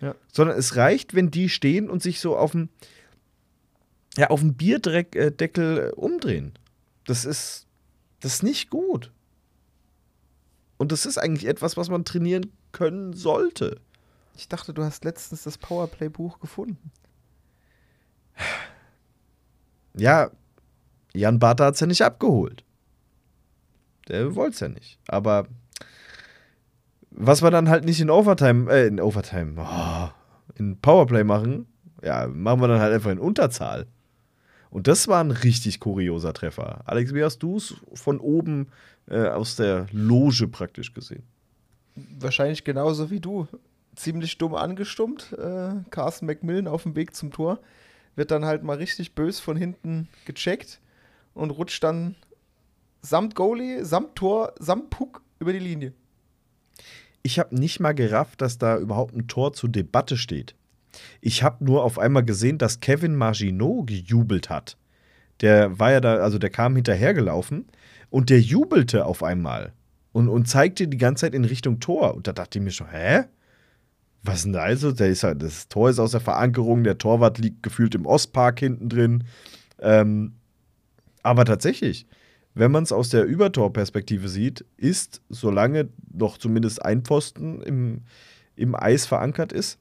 Ja. 0.00 0.14
Sondern 0.32 0.56
es 0.56 0.76
reicht, 0.76 1.14
wenn 1.14 1.30
die 1.30 1.48
stehen 1.48 1.88
und 1.88 2.02
sich 2.02 2.20
so 2.20 2.36
auf 2.36 2.52
dem 2.52 2.68
ja, 4.18 4.30
auf 4.30 4.40
dem 4.40 4.54
Bierdeckel 4.54 5.78
äh, 5.78 5.92
umdrehen. 5.94 6.52
Das 7.06 7.24
ist, 7.24 7.68
das 8.18 8.34
ist 8.34 8.42
nicht 8.42 8.68
gut. 8.68 9.12
Und 10.76 10.90
das 10.90 11.06
ist 11.06 11.18
eigentlich 11.18 11.46
etwas, 11.46 11.76
was 11.76 11.88
man 11.88 12.04
trainieren 12.04 12.52
können 12.72 13.12
sollte. 13.12 13.80
Ich 14.36 14.48
dachte, 14.48 14.74
du 14.74 14.82
hast 14.82 15.04
letztens 15.04 15.44
das 15.44 15.56
Powerplay-Buch 15.56 16.40
gefunden. 16.40 16.90
Ja, 19.94 20.30
Jan 21.14 21.38
Bartha 21.38 21.66
hat 21.66 21.74
es 21.74 21.80
ja 21.80 21.86
nicht 21.86 22.02
abgeholt. 22.02 22.64
Der 24.08 24.34
wollte 24.34 24.54
es 24.54 24.60
ja 24.60 24.68
nicht. 24.68 24.98
Aber 25.06 25.46
was 27.10 27.40
wir 27.40 27.52
dann 27.52 27.68
halt 27.68 27.84
nicht 27.84 28.00
in 28.00 28.10
Overtime, 28.10 28.68
äh, 28.72 28.88
in 28.88 29.00
Overtime, 29.00 29.54
oh, 29.58 30.08
in 30.56 30.80
Powerplay 30.80 31.22
machen, 31.22 31.66
ja, 32.02 32.26
machen 32.26 32.60
wir 32.60 32.68
dann 32.68 32.80
halt 32.80 32.94
einfach 32.94 33.12
in 33.12 33.20
Unterzahl. 33.20 33.86
Und 34.70 34.86
das 34.86 35.08
war 35.08 35.22
ein 35.22 35.30
richtig 35.30 35.80
kurioser 35.80 36.32
Treffer. 36.32 36.82
Alex, 36.84 37.14
wie 37.14 37.24
hast 37.24 37.38
du 37.38 37.56
es 37.56 37.74
von 37.94 38.20
oben 38.20 38.68
äh, 39.08 39.28
aus 39.28 39.56
der 39.56 39.86
Loge 39.92 40.48
praktisch 40.48 40.92
gesehen? 40.92 41.22
Wahrscheinlich 42.18 42.64
genauso 42.64 43.10
wie 43.10 43.20
du. 43.20 43.48
Ziemlich 43.96 44.38
dumm 44.38 44.54
angestummt. 44.54 45.32
Äh, 45.32 45.70
Carsten 45.90 46.26
McMillan 46.26 46.68
auf 46.68 46.84
dem 46.84 46.94
Weg 46.94 47.16
zum 47.16 47.32
Tor. 47.32 47.60
Wird 48.14 48.30
dann 48.30 48.44
halt 48.44 48.62
mal 48.62 48.76
richtig 48.76 49.14
bös 49.14 49.40
von 49.40 49.56
hinten 49.56 50.08
gecheckt 50.24 50.80
und 51.34 51.50
rutscht 51.50 51.82
dann 51.82 52.16
samt 53.00 53.34
Goalie, 53.34 53.84
samt 53.84 54.16
Tor, 54.16 54.52
samt 54.58 54.90
Puck 54.90 55.22
über 55.38 55.52
die 55.52 55.58
Linie. 55.58 55.92
Ich 57.22 57.38
habe 57.38 57.54
nicht 57.54 57.80
mal 57.80 57.94
gerafft, 57.94 58.40
dass 58.40 58.58
da 58.58 58.78
überhaupt 58.78 59.14
ein 59.14 59.28
Tor 59.28 59.52
zur 59.52 59.68
Debatte 59.68 60.16
steht. 60.16 60.54
Ich 61.20 61.42
habe 61.42 61.64
nur 61.64 61.84
auf 61.84 61.98
einmal 61.98 62.24
gesehen, 62.24 62.58
dass 62.58 62.80
Kevin 62.80 63.16
Marginot 63.16 63.86
gejubelt 63.86 64.50
hat. 64.50 64.76
Der 65.40 65.78
war 65.78 65.92
ja 65.92 66.00
da, 66.00 66.16
also 66.16 66.38
der 66.38 66.50
kam 66.50 66.74
hinterhergelaufen 66.74 67.66
und 68.10 68.30
der 68.30 68.40
jubelte 68.40 69.06
auf 69.06 69.22
einmal 69.22 69.72
und, 70.12 70.28
und 70.28 70.48
zeigte 70.48 70.88
die 70.88 70.96
ganze 70.96 71.22
Zeit 71.22 71.34
in 71.34 71.44
Richtung 71.44 71.80
Tor. 71.80 72.14
Und 72.14 72.26
da 72.26 72.32
dachte 72.32 72.58
ich 72.58 72.64
mir 72.64 72.70
schon, 72.70 72.90
hä? 72.90 73.24
Was 74.22 74.42
denn 74.42 74.52
da 74.52 74.62
also? 74.62 74.90
Der 74.90 75.08
ist 75.08 75.22
halt, 75.22 75.42
das 75.42 75.68
Tor 75.68 75.90
ist 75.90 76.00
aus 76.00 76.10
der 76.10 76.20
Verankerung, 76.20 76.82
der 76.82 76.98
Torwart 76.98 77.38
liegt 77.38 77.62
gefühlt 77.62 77.94
im 77.94 78.04
Ostpark 78.04 78.58
hinten 78.58 78.88
drin. 78.88 79.24
Ähm, 79.80 80.34
aber 81.22 81.44
tatsächlich, 81.44 82.06
wenn 82.54 82.72
man 82.72 82.82
es 82.82 82.90
aus 82.90 83.10
der 83.10 83.24
Übertorperspektive 83.24 84.28
sieht, 84.28 84.64
ist, 84.76 85.22
solange 85.28 85.88
noch 86.12 86.38
zumindest 86.38 86.84
ein 86.84 87.02
Pfosten 87.02 87.62
im, 87.62 88.02
im 88.56 88.74
Eis 88.74 89.06
verankert 89.06 89.52
ist, 89.52 89.78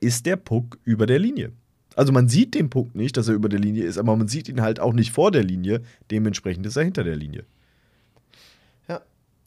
ist 0.00 0.26
der 0.26 0.36
Puck 0.36 0.78
über 0.84 1.06
der 1.06 1.18
Linie. 1.18 1.52
Also 1.94 2.12
man 2.12 2.28
sieht 2.28 2.54
den 2.54 2.70
Puck 2.70 2.94
nicht, 2.94 3.16
dass 3.16 3.28
er 3.28 3.34
über 3.34 3.48
der 3.48 3.58
Linie 3.58 3.84
ist, 3.84 3.98
aber 3.98 4.16
man 4.16 4.28
sieht 4.28 4.48
ihn 4.48 4.62
halt 4.62 4.80
auch 4.80 4.92
nicht 4.92 5.12
vor 5.12 5.30
der 5.30 5.42
Linie. 5.42 5.82
Dementsprechend 6.10 6.66
ist 6.66 6.76
er 6.76 6.84
hinter 6.84 7.04
der 7.04 7.16
Linie. 7.16 7.44
Ja, 8.88 9.02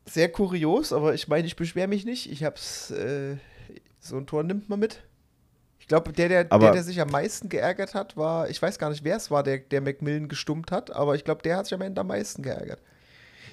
sehr 0.06 0.32
kurios, 0.32 0.94
aber 0.94 1.14
ich 1.14 1.28
meine, 1.28 1.48
ich 1.48 1.56
beschwere 1.56 1.88
mich 1.88 2.06
nicht. 2.06 2.32
Ich 2.32 2.44
hab's, 2.44 2.92
äh, 2.92 3.38
so 4.00 4.18
ein 4.18 4.28
Tor 4.28 4.44
nimmt 4.44 4.70
man 4.70 4.80
mit. 4.80 5.04
Ich 5.80 5.88
glaube, 5.88 6.14
der 6.14 6.30
der, 6.30 6.44
der, 6.46 6.72
der 6.72 6.84
sich 6.84 7.00
am 7.00 7.10
meisten 7.10 7.48
geärgert 7.50 7.94
hat, 7.94 8.18
war, 8.18 8.50
ich 8.50 8.60
weiß 8.60 8.80
gar 8.80 8.90
nicht, 8.90 9.04
wer 9.04 9.18
es 9.18 9.30
war, 9.30 9.44
der, 9.44 9.60
der 9.60 9.82
Macmillan 9.82 10.28
gestummt 10.28 10.72
hat, 10.72 10.90
aber 10.92 11.16
ich 11.16 11.24
glaube, 11.24 11.44
der 11.44 11.58
hat 11.58 11.66
sich 11.66 11.76
am 11.76 11.82
Ende 11.82 12.02
am 12.02 12.08
meisten 12.08 12.42
geärgert. 12.42 12.82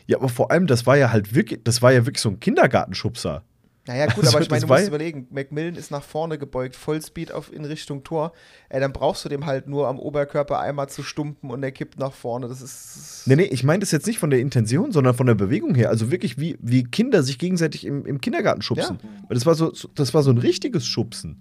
Ja, 0.06 0.16
aber 0.16 0.28
vor 0.28 0.50
allem, 0.50 0.66
das 0.66 0.86
war 0.86 0.96
ja 0.96 1.12
halt 1.12 1.34
wirklich, 1.34 1.60
das 1.62 1.82
war 1.82 1.92
ja 1.92 2.06
wirklich 2.06 2.22
so 2.22 2.30
ein 2.30 2.40
Kindergartenschubser. 2.40 3.44
Naja, 3.84 4.06
gut, 4.06 4.18
Also, 4.24 4.36
aber 4.36 4.42
ich 4.44 4.50
meine, 4.50 4.60
du 4.60 4.68
musst 4.68 4.82
ja- 4.82 4.86
überlegen, 4.86 5.26
Macmillan 5.30 5.74
ist 5.74 5.90
nach 5.90 6.04
vorne 6.04 6.38
gebeugt, 6.38 6.76
Vollspeed 6.76 7.32
auf, 7.32 7.52
in 7.52 7.64
Richtung 7.64 8.04
Tor. 8.04 8.32
Ey, 8.68 8.78
dann 8.78 8.92
brauchst 8.92 9.24
du 9.24 9.28
dem 9.28 9.44
halt 9.44 9.66
nur 9.66 9.88
am 9.88 9.98
Oberkörper 9.98 10.60
einmal 10.60 10.88
zu 10.88 11.02
stumpen 11.02 11.50
und 11.50 11.64
er 11.64 11.72
kippt 11.72 11.98
nach 11.98 12.12
vorne. 12.12 12.46
Das 12.46 12.60
ist. 12.62 13.22
Nee, 13.26 13.34
nee, 13.34 13.42
ich 13.44 13.64
meine 13.64 13.80
das 13.80 13.90
jetzt 13.90 14.06
nicht 14.06 14.20
von 14.20 14.30
der 14.30 14.38
Intention, 14.38 14.92
sondern 14.92 15.14
von 15.14 15.26
der 15.26 15.34
Bewegung 15.34 15.74
her. 15.74 15.88
Also 15.90 16.12
wirklich, 16.12 16.38
wie, 16.38 16.56
wie 16.60 16.84
Kinder 16.84 17.24
sich 17.24 17.38
gegenseitig 17.40 17.84
im, 17.84 18.06
im 18.06 18.20
Kindergarten 18.20 18.62
schubsen. 18.62 19.00
Weil 19.26 19.34
das 19.34 19.46
war 19.46 19.56
so, 19.56 19.74
so- 19.74 19.88
das 19.96 20.14
war 20.14 20.22
so 20.22 20.30
ein 20.30 20.38
richtiges 20.38 20.86
Schubsen. 20.86 21.36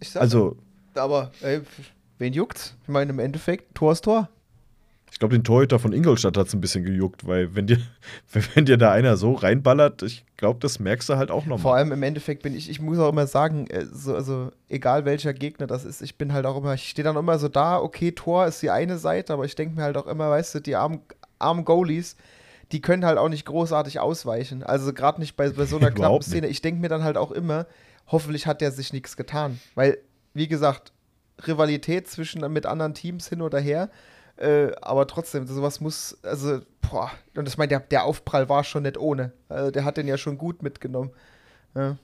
Ich 0.00 0.10
sag, 0.10 0.20
Also, 0.20 0.56
aber, 0.94 1.30
ey, 1.40 1.62
wen 2.18 2.34
juckt's? 2.34 2.74
Ich 2.82 2.88
meine, 2.88 3.10
im 3.10 3.18
Endeffekt, 3.20 3.74
Tor 3.74 3.92
ist 3.92 4.02
Tor. 4.04 4.28
Ich 5.10 5.18
glaube, 5.18 5.34
den 5.34 5.44
Torhüter 5.44 5.78
von 5.78 5.92
Ingolstadt 5.92 6.36
hat 6.36 6.46
es 6.46 6.54
ein 6.54 6.60
bisschen 6.60 6.84
gejuckt, 6.84 7.26
weil 7.26 7.54
wenn 7.54 7.66
dir, 7.66 7.78
wenn 8.54 8.64
dir 8.64 8.76
da 8.76 8.92
einer 8.92 9.16
so 9.16 9.32
reinballert, 9.32 10.02
ich 10.02 10.24
glaube, 10.36 10.60
das 10.60 10.78
merkst 10.78 11.08
du 11.08 11.16
halt 11.16 11.30
auch 11.30 11.44
nochmal. 11.44 11.58
Vor 11.58 11.74
allem 11.74 11.92
im 11.92 12.02
Endeffekt 12.02 12.42
bin 12.42 12.54
ich, 12.54 12.70
ich 12.70 12.80
muss 12.80 12.98
auch 12.98 13.10
immer 13.10 13.26
sagen, 13.26 13.66
äh, 13.68 13.86
so, 13.86 14.14
also 14.14 14.50
egal 14.68 15.04
welcher 15.04 15.34
Gegner 15.34 15.66
das 15.66 15.84
ist, 15.84 16.00
ich 16.02 16.16
bin 16.16 16.32
halt 16.32 16.46
auch 16.46 16.56
immer, 16.56 16.74
ich 16.74 16.88
stehe 16.88 17.04
dann 17.04 17.16
immer 17.16 17.38
so 17.38 17.48
da, 17.48 17.78
okay, 17.78 18.12
Tor 18.12 18.46
ist 18.46 18.62
die 18.62 18.70
eine 18.70 18.98
Seite, 18.98 19.32
aber 19.32 19.44
ich 19.44 19.54
denke 19.54 19.76
mir 19.76 19.82
halt 19.82 19.96
auch 19.96 20.06
immer, 20.06 20.30
weißt 20.30 20.54
du, 20.54 20.60
die 20.60 20.76
armen, 20.76 21.00
armen 21.38 21.64
Goalies, 21.64 22.16
die 22.72 22.80
können 22.80 23.04
halt 23.04 23.18
auch 23.18 23.28
nicht 23.28 23.46
großartig 23.46 23.98
ausweichen. 24.00 24.62
Also 24.62 24.92
gerade 24.92 25.20
nicht 25.20 25.36
bei, 25.36 25.50
bei 25.50 25.66
so 25.66 25.78
einer 25.78 25.90
knappen. 25.90 26.22
Szene. 26.22 26.46
Ich 26.46 26.62
denke 26.62 26.80
mir 26.80 26.88
dann 26.88 27.02
halt 27.02 27.16
auch 27.16 27.32
immer, 27.32 27.66
hoffentlich 28.06 28.46
hat 28.46 28.60
der 28.60 28.70
sich 28.70 28.92
nichts 28.92 29.16
getan. 29.16 29.60
Weil, 29.74 29.98
wie 30.34 30.48
gesagt, 30.48 30.92
Rivalität 31.46 32.08
zwischen 32.08 32.40
mit 32.52 32.66
anderen 32.66 32.94
Teams 32.94 33.28
hin 33.28 33.42
oder 33.42 33.58
her. 33.58 33.90
Äh, 34.40 34.72
aber 34.80 35.06
trotzdem, 35.06 35.46
sowas 35.46 35.80
muss, 35.80 36.18
also, 36.22 36.60
boah, 36.80 37.10
und 37.36 37.46
ich 37.46 37.58
meine, 37.58 37.68
der, 37.68 37.80
der 37.80 38.04
Aufprall 38.04 38.48
war 38.48 38.64
schon 38.64 38.82
nicht 38.84 38.96
ohne. 38.98 39.32
Also, 39.48 39.70
der 39.70 39.84
hat 39.84 39.96
den 39.98 40.08
ja 40.08 40.16
schon 40.16 40.38
gut 40.38 40.62
mitgenommen. 40.62 41.10
Ja. 41.74 41.96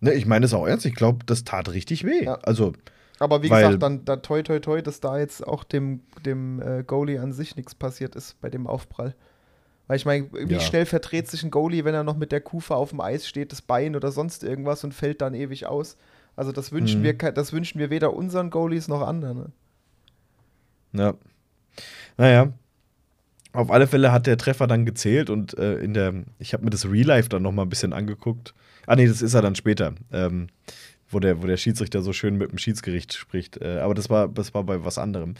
Ne, 0.00 0.14
ich 0.14 0.26
meine 0.26 0.46
es 0.46 0.54
auch 0.54 0.66
ernst. 0.66 0.86
Ich 0.86 0.94
glaube, 0.94 1.24
das 1.26 1.44
tat 1.44 1.68
richtig 1.70 2.04
weh. 2.04 2.24
Ja. 2.24 2.34
Also, 2.42 2.72
Aber 3.18 3.42
wie 3.42 3.50
Weil- 3.50 3.62
gesagt, 3.66 3.82
dann 3.82 4.04
da 4.04 4.16
toi 4.16 4.42
toi 4.42 4.58
toi, 4.58 4.80
dass 4.82 5.00
da 5.00 5.18
jetzt 5.18 5.46
auch 5.46 5.62
dem, 5.64 6.00
dem 6.26 6.60
äh, 6.60 6.82
Goalie 6.82 7.20
an 7.20 7.32
sich 7.32 7.54
nichts 7.56 7.74
passiert 7.74 8.16
ist 8.16 8.40
bei 8.40 8.50
dem 8.50 8.66
Aufprall. 8.66 9.14
Weil 9.86 9.96
ich 9.96 10.06
meine, 10.06 10.28
wie 10.32 10.54
Ja. 10.54 10.60
schnell 10.60 10.86
verdreht 10.86 11.28
sich 11.28 11.42
ein 11.44 11.50
Goalie, 11.52 11.84
wenn 11.84 11.94
er 11.94 12.02
noch 12.04 12.16
mit 12.16 12.32
der 12.32 12.40
Kufe 12.40 12.74
auf 12.74 12.90
dem 12.90 13.00
Eis 13.00 13.28
steht, 13.28 13.52
das 13.52 13.60
Bein 13.62 13.94
oder 13.94 14.10
sonst 14.10 14.42
irgendwas 14.42 14.82
und 14.82 14.92
fällt 14.94 15.20
dann 15.20 15.34
ewig 15.34 15.66
aus. 15.66 15.96
Also 16.34 16.50
das 16.52 16.72
wünschen 16.72 17.00
Mhm. 17.00 17.04
wir 17.04 17.12
das 17.32 17.52
wünschen 17.52 17.78
wir 17.78 17.90
weder 17.90 18.14
unseren 18.14 18.48
Goalies 18.50 18.88
noch 18.88 19.02
anderen. 19.06 19.52
Ne? 20.92 21.02
Ja. 21.02 21.14
Naja. 22.16 22.52
Auf 23.54 23.70
alle 23.70 23.86
Fälle 23.86 24.12
hat 24.12 24.26
der 24.26 24.38
Treffer 24.38 24.66
dann 24.66 24.86
gezählt 24.86 25.28
und 25.28 25.58
äh, 25.58 25.74
in 25.74 25.92
der, 25.92 26.24
ich 26.38 26.54
habe 26.54 26.64
mir 26.64 26.70
das 26.70 26.90
Real 26.90 27.06
Life 27.06 27.28
dann 27.28 27.42
noch 27.42 27.52
mal 27.52 27.62
ein 27.62 27.68
bisschen 27.68 27.92
angeguckt. 27.92 28.54
Ah 28.86 28.96
nee, 28.96 29.06
das 29.06 29.20
ist 29.20 29.34
er 29.34 29.42
dann 29.42 29.54
später, 29.54 29.94
ähm, 30.10 30.46
wo, 31.10 31.20
der, 31.20 31.42
wo 31.42 31.46
der 31.46 31.58
Schiedsrichter 31.58 32.00
so 32.00 32.14
schön 32.14 32.38
mit 32.38 32.50
dem 32.50 32.56
Schiedsgericht 32.56 33.12
spricht. 33.12 33.60
Äh, 33.60 33.80
aber 33.80 33.92
das 33.92 34.08
war, 34.08 34.28
das 34.28 34.54
war 34.54 34.64
bei 34.64 34.84
was 34.86 34.96
anderem. 34.96 35.34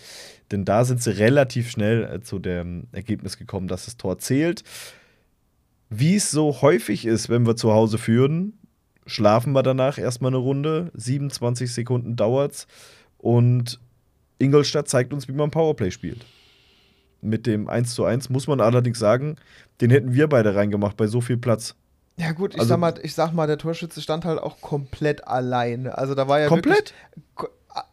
Denn 0.51 0.67
da 0.67 0.85
sind 0.85 1.03
sie 1.03 1.17
relativ 1.17 1.71
schnell 1.71 2.05
äh, 2.05 2.21
zu 2.21 2.39
dem 2.39 2.89
Ergebnis 2.93 3.39
gekommen, 3.39 3.67
dass 3.67 3.87
das 3.87 3.97
Tor 3.97 4.19
zählt. 4.19 4.63
Wie 5.89 6.17
es 6.17 6.31
so 6.31 6.61
häufig 6.61 7.07
ist, 7.07 7.31
wenn 7.31 7.47
wir 7.47 7.57
zu 7.57 7.73
Hause 7.73 7.97
führen, 7.97 8.59
schlafen 9.07 9.53
wir 9.53 9.63
danach 9.63 9.99
erstmal 9.99 10.31
eine 10.31 10.39
Runde. 10.39 10.91
27 10.95 11.73
Sekunden 11.73 12.17
dauert's. 12.17 12.67
Und 13.19 13.81
Ingolstadt 14.43 14.89
zeigt 14.89 15.13
uns, 15.13 15.29
wie 15.29 15.33
man 15.33 15.51
Powerplay 15.51 15.91
spielt. 15.91 16.25
Mit 17.21 17.47
dem 17.47 17.69
1 17.69 17.95
zu 17.95 18.05
1 18.05 18.31
muss 18.31 18.47
man 18.49 18.61
allerdings 18.61 18.99
sagen, 18.99 19.37
den 19.81 19.91
hätten 19.91 20.13
wir 20.15 20.29
beide 20.29 20.55
reingemacht 20.55 20.97
bei 20.97 21.07
so 21.07 21.21
viel 21.21 21.37
Platz. 21.37 21.75
Ja 22.19 22.33
gut, 22.33 22.55
ich, 22.55 22.61
Also- 22.61 22.71
sag 22.71 22.79
mal, 22.81 22.95
ich 23.03 23.15
sag 23.15 23.33
mal, 23.33 23.47
der 23.47 23.59
Torschütze 23.59 24.03
stand 24.03 24.25
halt 24.25 24.39
auch 24.41 24.61
komplett 24.61 25.27
allein. 25.27 25.87
Also 25.87 26.15
da 26.15 26.27
war 26.29 26.41
ja 26.41 26.49
Komplett? 26.49 26.93
wirklich 27.37 27.51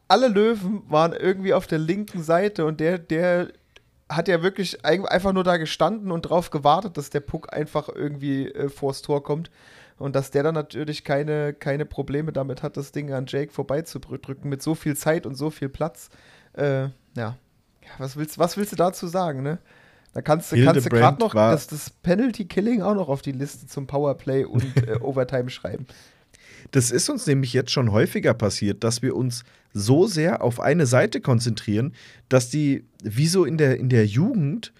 alle 0.10 0.28
Löwen 0.28 0.82
waren 0.90 1.14
irgendwie 1.14 1.54
auf 1.54 1.68
der 1.68 1.78
linken 1.78 2.22
Seite 2.24 2.66
und 2.66 2.80
der, 2.80 2.98
der 2.98 3.50
hat 4.10 4.28
ja 4.28 4.42
wirklich 4.42 4.84
ein- 4.84 5.06
einfach 5.06 5.32
nur 5.32 5.44
da 5.44 5.58
gestanden 5.58 6.12
und 6.12 6.24
drauf 6.24 6.50
gewartet, 6.50 6.98
dass 6.98 7.12
der 7.12 7.20
Puck 7.22 7.54
einfach 7.56 7.88
irgendwie 7.88 8.48
äh, 8.52 8.68
vors 8.70 9.02
Tor 9.04 9.24
kommt. 9.24 9.52
Und 10.00 10.16
dass 10.16 10.32
der 10.32 10.44
dann 10.44 10.56
natürlich 10.56 11.04
keine, 11.04 11.54
keine 11.54 11.86
Probleme 11.86 12.32
damit 12.34 12.64
hat, 12.64 12.76
das 12.78 12.92
Ding 12.92 13.14
an 13.14 13.26
Jake 13.28 13.52
vorbeizudrücken, 13.52 14.50
mit 14.50 14.64
so 14.64 14.74
viel 14.74 14.96
Zeit 14.98 15.26
und 15.26 15.36
so 15.36 15.50
viel 15.50 15.70
Platz. 15.70 16.10
Äh, 16.54 16.90
ja. 17.16 17.38
was 17.98 18.16
willst, 18.16 18.38
was 18.38 18.58
willst 18.58 18.72
du 18.72 18.76
dazu 18.76 19.08
sagen, 19.08 19.44
ne? 19.44 19.60
Da 20.14 20.22
kannst 20.22 20.52
du, 20.52 20.56
kannst 20.56 20.86
du 20.86 20.90
Hildebrand 20.90 21.20
gerade 21.20 21.22
noch 21.22 21.34
das, 21.34 21.68
das 21.68 21.90
Penalty 21.92 22.46
Killing 22.46 22.82
auch 22.82 22.96
noch 22.96 23.10
auf 23.10 23.22
die 23.22 23.32
Liste 23.32 23.68
zum 23.68 23.86
Powerplay 23.86 24.44
und 24.44 24.64
äh, 24.88 24.98
Overtime 25.02 25.50
schreiben. 25.50 25.86
Das 26.72 26.92
ist 26.92 27.10
uns 27.10 27.26
nämlich 27.28 27.54
jetzt 27.54 27.72
schon 27.72 27.92
häufiger 27.92 28.34
passiert, 28.34 28.84
dass 28.84 29.02
wir 29.02 29.16
uns 29.16 29.44
so 29.74 30.08
sehr 30.08 30.42
auf 30.42 30.60
eine 30.60 30.86
Seite 30.86 31.22
konzentrieren, 31.22 31.94
dass 32.28 32.50
die, 32.50 32.86
wie 33.04 33.28
so 33.28 33.46
in 33.46 33.58
der, 33.58 33.78
in 33.78 33.90
der 33.90 34.06
Jugend, 34.06 34.74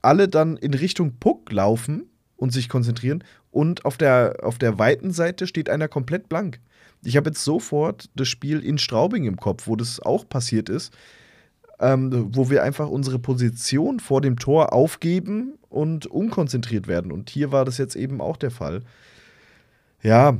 alle 0.00 0.28
dann 0.28 0.56
in 0.56 0.74
Richtung 0.74 1.16
Puck 1.18 1.50
laufen 1.52 2.08
und 2.36 2.52
sich 2.52 2.68
konzentrieren 2.68 3.24
und 3.50 3.84
auf 3.84 3.96
der, 3.96 4.38
auf 4.42 4.58
der 4.58 4.78
weiten 4.78 5.12
Seite 5.12 5.46
steht 5.46 5.68
einer 5.68 5.88
komplett 5.88 6.28
blank. 6.28 6.60
Ich 7.04 7.16
habe 7.16 7.30
jetzt 7.30 7.44
sofort 7.44 8.10
das 8.14 8.28
Spiel 8.28 8.60
in 8.60 8.78
Straubing 8.78 9.24
im 9.24 9.36
Kopf, 9.36 9.66
wo 9.66 9.76
das 9.76 10.00
auch 10.00 10.28
passiert 10.28 10.68
ist, 10.68 10.92
ähm, 11.80 12.28
wo 12.34 12.48
wir 12.48 12.62
einfach 12.62 12.88
unsere 12.88 13.18
Position 13.18 13.98
vor 13.98 14.20
dem 14.20 14.38
Tor 14.38 14.72
aufgeben 14.72 15.58
und 15.68 16.06
unkonzentriert 16.06 16.86
werden. 16.86 17.10
Und 17.10 17.30
hier 17.30 17.50
war 17.50 17.64
das 17.64 17.78
jetzt 17.78 17.96
eben 17.96 18.20
auch 18.20 18.36
der 18.36 18.52
Fall. 18.52 18.82
Ja, 20.02 20.38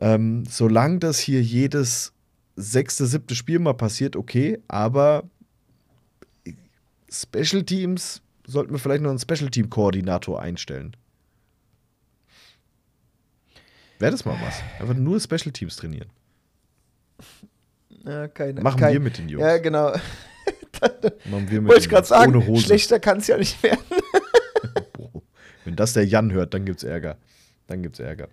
ähm, 0.00 0.44
solange 0.48 0.98
das 0.98 1.18
hier 1.18 1.42
jedes 1.42 2.12
sechste, 2.56 3.06
siebte 3.06 3.34
Spiel 3.34 3.58
mal 3.58 3.74
passiert, 3.74 4.16
okay, 4.16 4.60
aber 4.68 5.24
Special 7.10 7.62
Teams 7.62 8.22
sollten 8.46 8.72
wir 8.72 8.78
vielleicht 8.78 9.02
noch 9.02 9.10
einen 9.10 9.18
Special 9.18 9.50
Team 9.50 9.70
Koordinator 9.70 10.40
einstellen. 10.40 10.96
Wäre 13.98 14.12
das 14.12 14.24
mal 14.24 14.36
was? 14.44 14.62
Einfach 14.80 14.94
nur 14.94 15.20
Special 15.20 15.52
Teams 15.52 15.76
trainieren. 15.76 16.08
Ja, 18.04 18.28
keine, 18.28 18.60
Machen 18.60 18.80
kein, 18.80 18.92
wir 18.92 19.00
mit 19.00 19.18
den 19.18 19.28
Jungs. 19.28 19.42
Ja, 19.42 19.58
genau. 19.58 19.92
Machen 21.30 21.50
wir 21.50 21.60
mit 21.60 21.70
Wollte 21.70 21.82
ich 21.84 21.88
gerade 21.88 22.06
sagen, 22.06 22.34
Ohne 22.34 22.46
Hose. 22.46 22.64
schlechter 22.64 23.00
kann 23.00 23.18
es 23.18 23.26
ja 23.28 23.38
nicht 23.38 23.62
werden. 23.62 23.80
Wenn 25.64 25.76
das 25.76 25.94
der 25.94 26.04
Jan 26.04 26.30
hört, 26.32 26.52
dann 26.52 26.64
gibt's 26.66 26.82
Ärger. 26.82 27.16
Dann 27.66 27.82
gibt's 27.82 27.98
Ärger. 27.98 28.28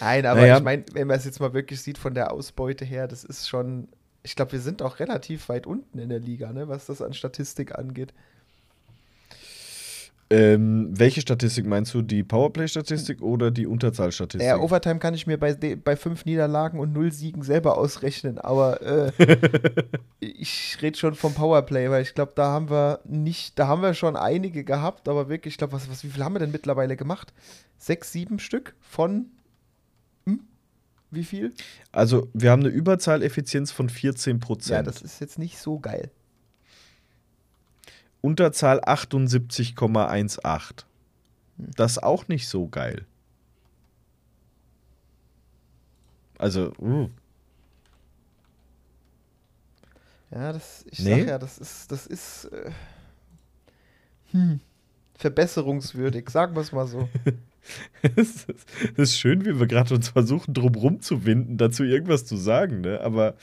Nein, 0.00 0.24
aber 0.24 0.40
Naja. 0.40 0.56
ich 0.58 0.62
meine, 0.62 0.84
wenn 0.92 1.06
man 1.06 1.18
es 1.18 1.26
jetzt 1.26 1.40
mal 1.40 1.52
wirklich 1.52 1.82
sieht 1.82 1.98
von 1.98 2.14
der 2.14 2.32
Ausbeute 2.32 2.84
her, 2.84 3.06
das 3.06 3.24
ist 3.24 3.48
schon. 3.48 3.88
Ich 4.22 4.34
glaube, 4.34 4.52
wir 4.52 4.60
sind 4.60 4.80
auch 4.80 5.00
relativ 5.00 5.50
weit 5.50 5.66
unten 5.66 5.98
in 5.98 6.08
der 6.08 6.20
Liga, 6.20 6.50
ne, 6.52 6.66
was 6.68 6.86
das 6.86 7.02
an 7.02 7.12
Statistik 7.12 7.78
angeht. 7.78 8.14
Ähm, 10.30 10.88
welche 10.90 11.20
Statistik 11.20 11.66
meinst 11.66 11.92
du? 11.92 12.00
Die 12.00 12.22
Powerplay-Statistik 12.22 13.20
oder 13.20 13.50
die 13.50 13.66
Unterzahlstatistik? 13.66 14.46
Ja, 14.46 14.58
Overtime 14.58 14.98
kann 14.98 15.14
ich 15.14 15.26
mir 15.26 15.38
bei, 15.38 15.54
bei 15.54 15.96
fünf 15.96 16.24
Niederlagen 16.24 16.80
und 16.80 16.92
null 16.92 17.12
Siegen 17.12 17.42
selber 17.42 17.76
ausrechnen, 17.76 18.38
aber 18.38 18.80
äh, 18.82 19.12
ich 20.20 20.78
rede 20.80 20.96
schon 20.96 21.14
vom 21.14 21.34
Powerplay, 21.34 21.90
weil 21.90 22.02
ich 22.02 22.14
glaube, 22.14 22.32
da 22.34 22.46
haben 22.46 22.70
wir 22.70 23.00
nicht, 23.04 23.58
da 23.58 23.68
haben 23.68 23.82
wir 23.82 23.92
schon 23.92 24.16
einige 24.16 24.64
gehabt, 24.64 25.08
aber 25.08 25.28
wirklich, 25.28 25.54
ich 25.54 25.58
glaube, 25.58 25.74
was, 25.74 25.90
was, 25.90 26.02
wie 26.04 26.08
viel 26.08 26.24
haben 26.24 26.34
wir 26.34 26.40
denn 26.40 26.52
mittlerweile 26.52 26.96
gemacht? 26.96 27.34
Sechs, 27.76 28.10
sieben 28.10 28.38
Stück 28.38 28.74
von 28.80 29.26
hm? 30.26 30.40
wie 31.10 31.24
viel? 31.24 31.52
Also, 31.92 32.28
wir 32.32 32.50
haben 32.50 32.60
eine 32.60 32.70
Überzahleffizienz 32.70 33.72
von 33.72 33.90
14% 33.90 34.70
Ja, 34.70 34.82
das 34.82 35.02
ist 35.02 35.20
jetzt 35.20 35.38
nicht 35.38 35.58
so 35.58 35.78
geil. 35.78 36.10
Unterzahl 38.24 38.80
78,18. 38.80 40.84
Das 41.58 41.92
ist 41.92 42.02
auch 42.02 42.26
nicht 42.26 42.48
so 42.48 42.68
geil. 42.68 43.04
Also, 46.38 46.72
uh, 46.78 47.10
Ja, 50.30 50.54
das, 50.54 50.86
ich 50.90 51.00
Nee? 51.00 51.20
sag 51.20 51.28
ja, 51.28 51.38
das 51.38 51.58
ist, 51.58 51.92
das 51.92 52.06
ist 52.06 52.46
äh, 52.46 52.70
hm, 54.32 54.60
verbesserungswürdig, 55.16 56.30
sagen 56.30 56.54
wir 56.56 56.62
es 56.62 56.72
mal 56.72 56.86
so. 56.86 57.06
das 58.16 58.46
ist, 58.96 59.18
schön, 59.18 59.44
wie 59.44 59.58
wir 59.58 59.66
gerade 59.66 59.94
uns 59.94 60.08
versuchen, 60.08 60.52
drum 60.54 60.74
rumzuwinden, 60.74 61.56
dazu 61.56 61.82
irgendwas 61.84 62.24
zu 62.26 62.36
sagen, 62.36 62.82
ne? 62.82 63.00
Aber 63.00 63.34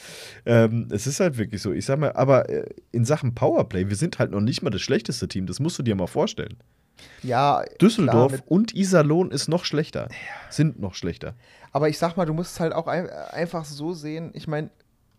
ähm, 0.45 0.87
es 0.91 1.07
ist 1.07 1.19
halt 1.19 1.37
wirklich 1.37 1.61
so. 1.61 1.71
Ich 1.71 1.85
sag 1.85 1.99
mal, 1.99 2.13
aber 2.13 2.49
äh, 2.49 2.65
in 2.91 3.05
Sachen 3.05 3.33
Powerplay, 3.33 3.89
wir 3.89 3.95
sind 3.95 4.19
halt 4.19 4.31
noch 4.31 4.41
nicht 4.41 4.61
mal 4.61 4.69
das 4.69 4.81
schlechteste 4.81 5.27
Team. 5.27 5.47
Das 5.47 5.59
musst 5.59 5.79
du 5.79 5.83
dir 5.83 5.95
mal 5.95 6.07
vorstellen. 6.07 6.57
Ja, 7.23 7.63
Düsseldorf 7.81 8.33
klar, 8.33 8.43
und 8.45 8.75
Iserlohn 8.75 9.31
ist 9.31 9.47
noch 9.47 9.65
schlechter. 9.65 10.07
Sind 10.49 10.79
noch 10.79 10.93
schlechter. 10.93 11.33
aber 11.71 11.89
ich 11.89 11.97
sag 11.97 12.15
mal, 12.15 12.25
du 12.25 12.33
musst 12.33 12.53
es 12.53 12.59
halt 12.59 12.73
auch 12.73 12.87
ein, 12.87 13.09
einfach 13.09 13.65
so 13.65 13.93
sehen. 13.93 14.29
Ich 14.33 14.47
meine, 14.47 14.69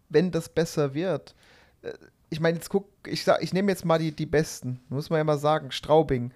wenn 0.08 0.30
das 0.30 0.48
besser 0.48 0.94
wird, 0.94 1.34
äh, 1.82 1.92
ich 2.30 2.40
meine, 2.40 2.56
jetzt 2.56 2.68
guck, 2.68 2.88
ich, 3.06 3.24
sag- 3.24 3.42
ich 3.42 3.52
nehme 3.52 3.70
jetzt 3.72 3.84
mal 3.84 3.98
die, 3.98 4.12
die 4.12 4.26
Besten, 4.26 4.78
muss 4.90 5.10
man 5.10 5.18
ja 5.18 5.24
mal 5.24 5.38
sagen, 5.38 5.72
Straubing 5.72 6.30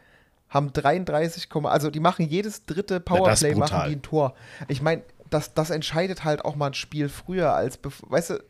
haben 0.49 0.73
33, 0.73 1.49
also 1.65 1.91
die 1.91 2.01
machen 2.01 2.27
jedes 2.29 2.65
dritte 2.65 3.01
Powerplay, 3.01 3.55
machen 3.55 3.61
brutal. 3.61 3.89
die 3.89 3.97
ein 3.97 4.03
Tor. 4.03 4.35
Ich 4.69 4.81
meine, 4.81 5.03
das, 5.31 5.55
das 5.55 5.71
entscheidet 5.71 6.25
halt 6.25 6.45
auch 6.45 6.57
mal 6.57 6.69
ein 6.69 6.75
Spiel 6.75 7.09
früher 7.09 7.53
als, 7.53 7.79
weißt 7.83 8.31
du, 8.31 8.45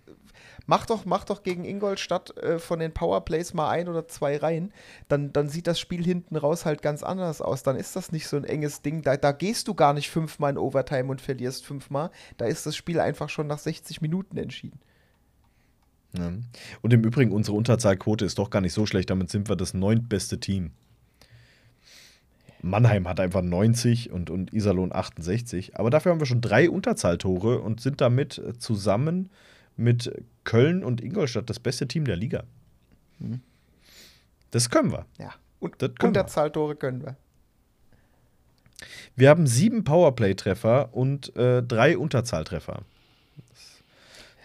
mach 0.66 0.86
doch, 0.86 1.04
mach 1.04 1.24
doch 1.24 1.42
gegen 1.42 1.64
Ingolstadt 1.64 2.36
äh, 2.38 2.58
von 2.58 2.78
den 2.78 2.92
Powerplays 2.92 3.54
mal 3.54 3.70
ein 3.70 3.88
oder 3.88 4.08
zwei 4.08 4.36
rein, 4.36 4.72
dann, 5.08 5.32
dann 5.32 5.48
sieht 5.48 5.66
das 5.66 5.80
Spiel 5.80 6.04
hinten 6.04 6.36
raus 6.36 6.66
halt 6.66 6.82
ganz 6.82 7.02
anders 7.02 7.40
aus. 7.40 7.62
Dann 7.62 7.76
ist 7.76 7.96
das 7.96 8.12
nicht 8.12 8.28
so 8.28 8.36
ein 8.36 8.44
enges 8.44 8.82
Ding. 8.82 9.02
Da, 9.02 9.16
da 9.16 9.32
gehst 9.32 9.68
du 9.68 9.74
gar 9.74 9.94
nicht 9.94 10.10
fünfmal 10.10 10.52
in 10.52 10.58
Overtime 10.58 11.10
und 11.10 11.20
verlierst 11.20 11.64
fünfmal. 11.64 12.10
Da 12.36 12.46
ist 12.46 12.66
das 12.66 12.76
Spiel 12.76 13.00
einfach 13.00 13.28
schon 13.28 13.46
nach 13.46 13.58
60 13.58 14.02
Minuten 14.02 14.36
entschieden. 14.36 14.80
Ja. 16.16 16.32
Und 16.82 16.92
im 16.92 17.04
Übrigen, 17.04 17.32
unsere 17.32 17.56
Unterzahlquote 17.56 18.24
ist 18.24 18.38
doch 18.38 18.50
gar 18.50 18.60
nicht 18.60 18.72
so 18.72 18.86
schlecht. 18.86 19.10
Damit 19.10 19.30
sind 19.30 19.48
wir 19.48 19.56
das 19.56 19.74
neuntbeste 19.74 20.40
Team. 20.40 20.72
Mannheim 22.66 23.08
hat 23.08 23.20
einfach 23.20 23.42
90 23.42 24.10
und, 24.10 24.30
und 24.30 24.52
Iserlohn 24.52 24.92
68. 24.92 25.78
Aber 25.78 25.90
dafür 25.90 26.12
haben 26.12 26.20
wir 26.20 26.26
schon 26.26 26.40
drei 26.40 26.68
Unterzahltore 26.68 27.60
und 27.60 27.80
sind 27.80 28.00
damit 28.00 28.38
äh, 28.38 28.58
zusammen 28.58 29.30
mit 29.76 30.10
Köln 30.44 30.84
und 30.84 31.00
Ingolstadt 31.00 31.48
das 31.50 31.60
beste 31.60 31.86
Team 31.88 32.04
der 32.04 32.16
Liga. 32.16 32.44
Mhm. 33.18 33.40
Das 34.50 34.70
können 34.70 34.92
wir. 34.92 35.06
Ja. 35.18 35.32
Und 35.60 35.74
Das 35.82 35.88
können 35.94 36.14
wir. 36.14 36.20
Unterzahltore 36.20 36.76
können 36.76 37.02
wir. 37.02 37.16
Wir 39.14 39.30
haben 39.30 39.46
sieben 39.46 39.84
Powerplay-Treffer 39.84 40.90
und 40.92 41.34
äh, 41.36 41.62
drei 41.62 41.96
Unterzahltreffer. 41.96 42.82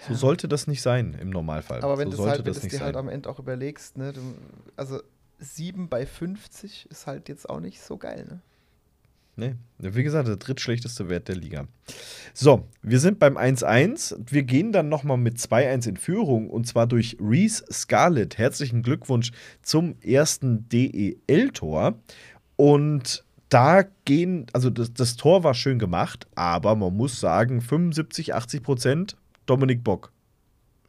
So 0.07 0.15
sollte 0.15 0.47
das 0.47 0.65
nicht 0.67 0.81
sein 0.81 1.15
im 1.19 1.29
Normalfall. 1.29 1.81
Aber 1.81 1.97
wenn 1.97 2.09
so 2.09 2.11
du 2.11 2.17
sollte 2.17 2.31
halt, 2.31 2.39
wenn 2.39 2.45
das 2.45 2.55
du's 2.55 2.63
nicht 2.63 2.81
dir 2.81 2.85
halt 2.85 2.95
am 2.95 3.07
Ende 3.07 3.29
auch 3.29 3.37
überlegst, 3.37 3.97
ne, 3.97 4.13
du, 4.13 4.21
also 4.75 5.01
7 5.41 5.89
bei 5.89 6.05
50 6.05 6.87
ist 6.89 7.07
halt 7.07 7.27
jetzt 7.27 7.49
auch 7.49 7.59
nicht 7.59 7.81
so 7.81 7.97
geil, 7.97 8.25
ne? 8.29 8.41
Nee, 9.37 9.55
wie 9.79 10.03
gesagt, 10.03 10.27
der 10.27 10.35
drittschlechteste 10.35 11.09
Wert 11.09 11.29
der 11.29 11.37
Liga. 11.37 11.67
So, 12.33 12.67
wir 12.81 12.99
sind 12.99 13.17
beim 13.17 13.37
1-1. 13.37 14.15
Wir 14.29 14.43
gehen 14.43 14.71
dann 14.71 14.89
nochmal 14.89 15.17
mit 15.17 15.37
2-1 15.37 15.87
in 15.87 15.97
Führung 15.97 16.49
und 16.49 16.67
zwar 16.67 16.85
durch 16.85 17.17
Reese 17.19 17.65
Scarlett. 17.71 18.37
Herzlichen 18.37 18.83
Glückwunsch 18.83 19.31
zum 19.63 19.95
ersten 20.01 20.67
DEL-Tor. 20.69 21.95
Und 22.57 23.23
da 23.49 23.83
gehen, 24.05 24.47
also 24.53 24.69
das, 24.69 24.93
das 24.93 25.15
Tor 25.15 25.43
war 25.43 25.53
schön 25.53 25.79
gemacht, 25.79 26.27
aber 26.35 26.75
man 26.75 26.95
muss 26.95 27.19
sagen, 27.19 27.61
75, 27.61 28.35
80 28.35 28.61
Prozent 28.61 29.17
Dominik 29.45 29.83
Bock. 29.83 30.11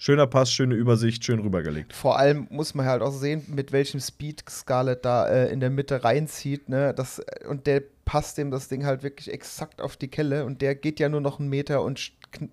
Schöner 0.05 0.27
Pass, 0.27 0.53
schöne 0.53 0.75
Übersicht, 0.75 1.25
schön 1.25 1.39
rübergelegt. 1.39 1.93
Vor 1.93 2.19
allem 2.19 2.49
muss 2.51 2.75
man 2.75 2.87
halt 2.87 3.03
auch 3.03 3.13
sehen, 3.13 3.45
mit 3.47 3.71
welchem 3.71 4.01
Speed 4.01 4.43
Scarlett 4.51 5.05
da 5.05 5.29
äh, 5.29 5.53
in 5.53 5.61
der 5.61 5.71
Mitte 5.71 6.03
reinzieht, 6.03 6.69
ne? 6.69 6.93
Das, 6.93 7.23
und 7.49 7.69
der 7.69 7.85
passt 8.05 8.37
dem 8.37 8.51
das 8.51 8.67
Ding 8.67 8.85
halt 8.85 9.05
wirklich 9.05 9.33
exakt 9.33 9.81
auf 9.81 9.97
die 9.97 10.09
Kelle 10.09 10.45
und 10.45 10.61
der 10.61 10.75
geht 10.75 10.99
ja 10.99 11.09
nur 11.09 11.21
noch 11.21 11.39
einen 11.39 11.51
Meter 11.51 11.85
und 11.85 12.11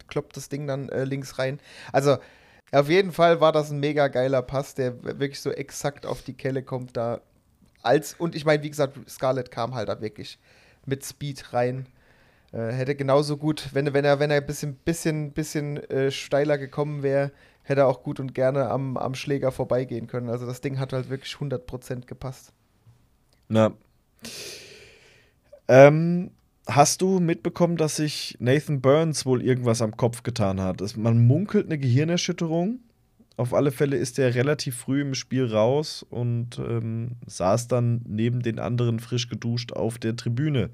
kloppt 0.08 0.38
das 0.38 0.50
Ding 0.50 0.68
dann 0.68 0.90
äh, 0.90 1.06
links 1.06 1.40
rein. 1.40 1.60
Also 1.92 2.18
auf 2.72 2.88
jeden 2.88 3.12
Fall 3.12 3.42
war 3.42 3.52
das 3.52 3.72
ein 3.72 3.80
mega 3.80 4.10
geiler 4.10 4.44
Pass, 4.44 4.76
der 4.76 5.04
wirklich 5.04 5.42
so 5.42 5.50
exakt 5.50 6.06
auf 6.06 6.22
die 6.22 6.34
Kelle 6.34 6.62
kommt 6.62 6.98
da. 6.98 7.20
Als, 7.82 8.14
und 8.14 8.36
ich 8.36 8.46
meine, 8.46 8.62
wie 8.62 8.70
gesagt, 8.70 8.96
Scarlett 9.10 9.50
kam 9.50 9.74
halt 9.74 9.90
da 9.90 10.00
wirklich 10.02 10.38
mit 10.86 11.04
Speed 11.04 11.52
rein. 11.52 11.88
Äh, 12.52 12.72
hätte 12.72 12.96
genauso 12.96 13.38
gut, 13.38 13.70
wenn, 13.74 13.94
wenn 13.94 14.06
er, 14.06 14.20
wenn 14.20 14.32
er 14.32 14.38
ein 14.38 14.46
bisschen, 14.46 14.76
bisschen, 14.76 15.32
bisschen 15.32 15.78
äh, 15.90 16.12
steiler 16.12 16.58
gekommen 16.58 17.04
wäre, 17.04 17.32
hätte 17.64 17.82
er 17.82 17.88
auch 17.88 18.02
gut 18.02 18.20
und 18.20 18.34
gerne 18.34 18.70
am, 18.70 18.98
am 18.98 19.14
Schläger 19.14 19.52
vorbeigehen 19.52 20.08
können. 20.08 20.30
Also 20.30 20.46
das 20.46 20.62
Ding 20.62 20.80
hat 20.80 20.92
halt 20.92 21.10
wirklich 21.10 21.34
100% 21.34 22.08
gepasst. 22.08 22.52
Na. 23.48 23.74
Ähm, 25.68 26.32
hast 26.68 27.02
du 27.04 27.20
mitbekommen, 27.20 27.78
dass 27.78 27.98
sich 27.98 28.36
Nathan 28.40 28.82
Burns 28.82 29.26
wohl 29.26 29.44
irgendwas 29.44 29.84
am 29.84 29.96
Kopf 29.96 30.24
getan 30.24 30.60
hat? 30.60 30.82
Man 30.98 31.28
munkelt 31.28 31.68
eine 31.68 31.78
Gehirnerschütterung. 31.78 32.80
Auf 33.38 33.54
alle 33.54 33.72
Fälle 33.72 33.96
ist 33.96 34.20
er 34.20 34.36
relativ 34.36 34.76
früh 34.76 35.02
im 35.02 35.14
Spiel 35.14 35.46
raus 35.46 36.06
und 36.10 36.60
ähm, 36.60 37.12
saß 37.28 37.68
dann 37.68 38.02
neben 38.08 38.42
den 38.42 38.60
anderen 38.60 39.00
frisch 39.00 39.30
geduscht 39.30 39.72
auf 39.72 40.00
der 40.00 40.16
Tribüne. 40.16 40.72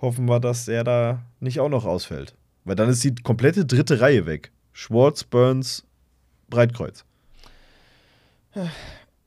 Hoffen 0.00 0.26
wir, 0.26 0.40
dass 0.40 0.68
er 0.68 0.84
da 0.84 1.22
nicht 1.40 1.60
auch 1.60 1.68
noch 1.68 1.84
ausfällt. 1.84 2.34
Weil 2.64 2.76
dann 2.76 2.88
ist 2.88 3.02
die 3.04 3.14
komplette 3.14 3.64
dritte 3.64 4.00
Reihe 4.00 4.26
weg. 4.26 4.50
Schwartz, 4.72 5.24
Burns, 5.24 5.84
Breitkreuz. 6.50 7.04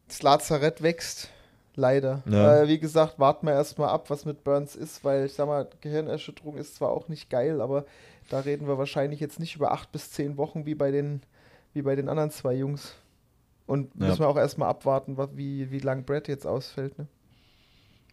Das 0.08 0.22
Lazarett 0.22 0.82
wächst. 0.82 1.30
Leider. 1.76 2.24
Ja. 2.30 2.64
Äh, 2.64 2.68
wie 2.68 2.80
gesagt, 2.80 3.20
warten 3.20 3.46
wir 3.46 3.54
erstmal 3.54 3.90
ab, 3.90 4.10
was 4.10 4.26
mit 4.26 4.44
Burns 4.44 4.76
ist, 4.76 5.04
weil 5.06 5.26
ich 5.28 5.34
sag 5.34 5.48
mal, 5.48 5.68
Gehirnerschütterung 5.82 6.58
ist 6.58 6.76
zwar 6.76 6.90
auch 6.90 7.08
nicht 7.08 7.30
geil, 7.30 7.62
aber 7.62 7.86
da 8.30 8.40
reden 8.42 8.68
wir 8.68 8.78
wahrscheinlich 8.78 9.22
jetzt 9.22 9.40
nicht 9.40 9.56
über 9.56 9.72
acht 9.72 9.92
bis 9.94 10.12
zehn 10.12 10.36
Wochen 10.36 10.66
wie 10.66 10.76
bei 10.76 10.92
den, 10.92 11.22
wie 11.74 11.82
bei 11.82 11.96
den 11.96 12.10
anderen 12.10 12.32
zwei 12.32 12.54
Jungs. 12.56 12.96
Und 13.66 13.92
Ja. 13.96 14.08
müssen 14.08 14.20
wir 14.20 14.28
auch 14.28 14.36
erstmal 14.36 14.68
abwarten, 14.68 15.16
wa- 15.16 15.30
wie, 15.34 15.72
wie 15.72 15.80
lang 15.80 16.04
Brad 16.04 16.28
jetzt 16.28 16.46
ausfällt. 16.46 16.98
Ne? 17.00 17.08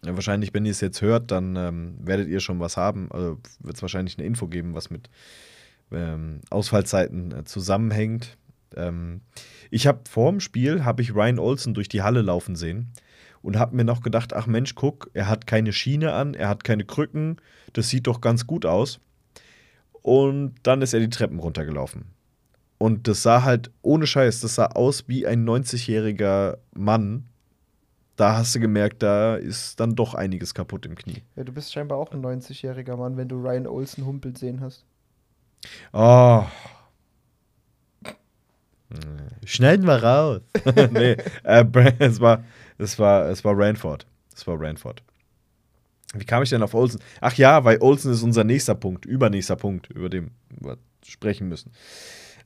Ja, 0.05 0.13
wahrscheinlich, 0.15 0.53
wenn 0.53 0.65
ihr 0.65 0.71
es 0.71 0.81
jetzt 0.81 1.01
hört, 1.01 1.31
dann 1.31 1.55
ähm, 1.55 1.95
werdet 1.99 2.27
ihr 2.27 2.39
schon 2.39 2.59
was 2.59 2.77
haben. 2.77 3.11
Also 3.11 3.39
wird 3.59 3.75
es 3.75 3.81
wahrscheinlich 3.81 4.17
eine 4.17 4.27
Info 4.27 4.47
geben, 4.47 4.73
was 4.73 4.89
mit 4.89 5.09
ähm, 5.91 6.41
Ausfallzeiten 6.49 7.31
äh, 7.31 7.43
zusammenhängt. 7.45 8.37
Ähm, 8.75 9.21
ich 9.71 9.87
habe 9.87 10.01
vor 10.09 10.31
dem 10.31 10.39
Spiel 10.39 10.85
habe 10.85 11.01
ich 11.01 11.15
Ryan 11.15 11.39
Olsen 11.39 11.73
durch 11.73 11.89
die 11.89 12.03
Halle 12.03 12.21
laufen 12.21 12.55
sehen 12.55 12.91
und 13.41 13.57
habe 13.57 13.75
mir 13.75 13.83
noch 13.83 14.01
gedacht, 14.01 14.33
ach 14.33 14.47
Mensch, 14.47 14.75
guck, 14.75 15.09
er 15.13 15.27
hat 15.27 15.47
keine 15.47 15.73
Schiene 15.73 16.13
an, 16.13 16.33
er 16.33 16.49
hat 16.49 16.63
keine 16.63 16.85
Krücken, 16.85 17.37
das 17.73 17.89
sieht 17.89 18.07
doch 18.07 18.21
ganz 18.21 18.45
gut 18.45 18.65
aus. 18.65 18.99
Und 20.01 20.55
dann 20.63 20.81
ist 20.81 20.93
er 20.93 20.99
die 20.99 21.09
Treppen 21.09 21.39
runtergelaufen. 21.39 22.05
Und 22.77 23.07
das 23.07 23.23
sah 23.23 23.43
halt 23.43 23.71
ohne 23.81 24.05
Scheiß, 24.05 24.41
das 24.41 24.55
sah 24.55 24.67
aus 24.67 25.07
wie 25.07 25.25
ein 25.25 25.47
90-jähriger 25.47 26.57
Mann, 26.75 27.27
da 28.17 28.37
hast 28.37 28.55
du 28.55 28.59
gemerkt, 28.59 29.03
da 29.03 29.35
ist 29.35 29.79
dann 29.79 29.95
doch 29.95 30.13
einiges 30.13 30.53
kaputt 30.53 30.85
im 30.85 30.95
Knie. 30.95 31.21
Ja, 31.35 31.43
du 31.43 31.53
bist 31.53 31.71
scheinbar 31.71 31.97
auch 31.97 32.11
ein 32.11 32.21
90-jähriger 32.21 32.97
Mann, 32.97 33.15
wenn 33.15 33.29
du 33.29 33.37
Ryan 33.37 33.67
Olsen 33.67 34.05
humpelt 34.05 34.37
sehen 34.37 34.59
hast. 34.59 34.85
Oh. 35.93 36.43
Schneiden 39.45 39.85
wir 39.85 40.03
raus. 40.03 40.41
nee, 40.91 41.15
äh, 41.43 41.65
es 41.99 42.19
war, 42.19 42.43
es 42.77 42.97
war, 42.97 43.29
es 43.29 43.45
war 43.45 43.53
Ranford. 43.55 44.07
Es 44.35 44.47
war 44.47 44.59
Ranford. 44.59 45.03
Wie 46.13 46.25
kam 46.25 46.41
ich 46.41 46.49
denn 46.49 46.63
auf 46.63 46.73
Olsen? 46.73 47.01
Ach 47.21 47.33
ja, 47.33 47.63
weil 47.63 47.79
Olsen 47.81 48.13
ist 48.13 48.23
unser 48.23 48.43
nächster 48.43 48.75
Punkt, 48.75 49.05
übernächster 49.05 49.57
Punkt, 49.57 49.89
über 49.91 50.09
den 50.09 50.31
wir 50.49 50.77
sprechen 51.05 51.49
müssen. 51.49 51.71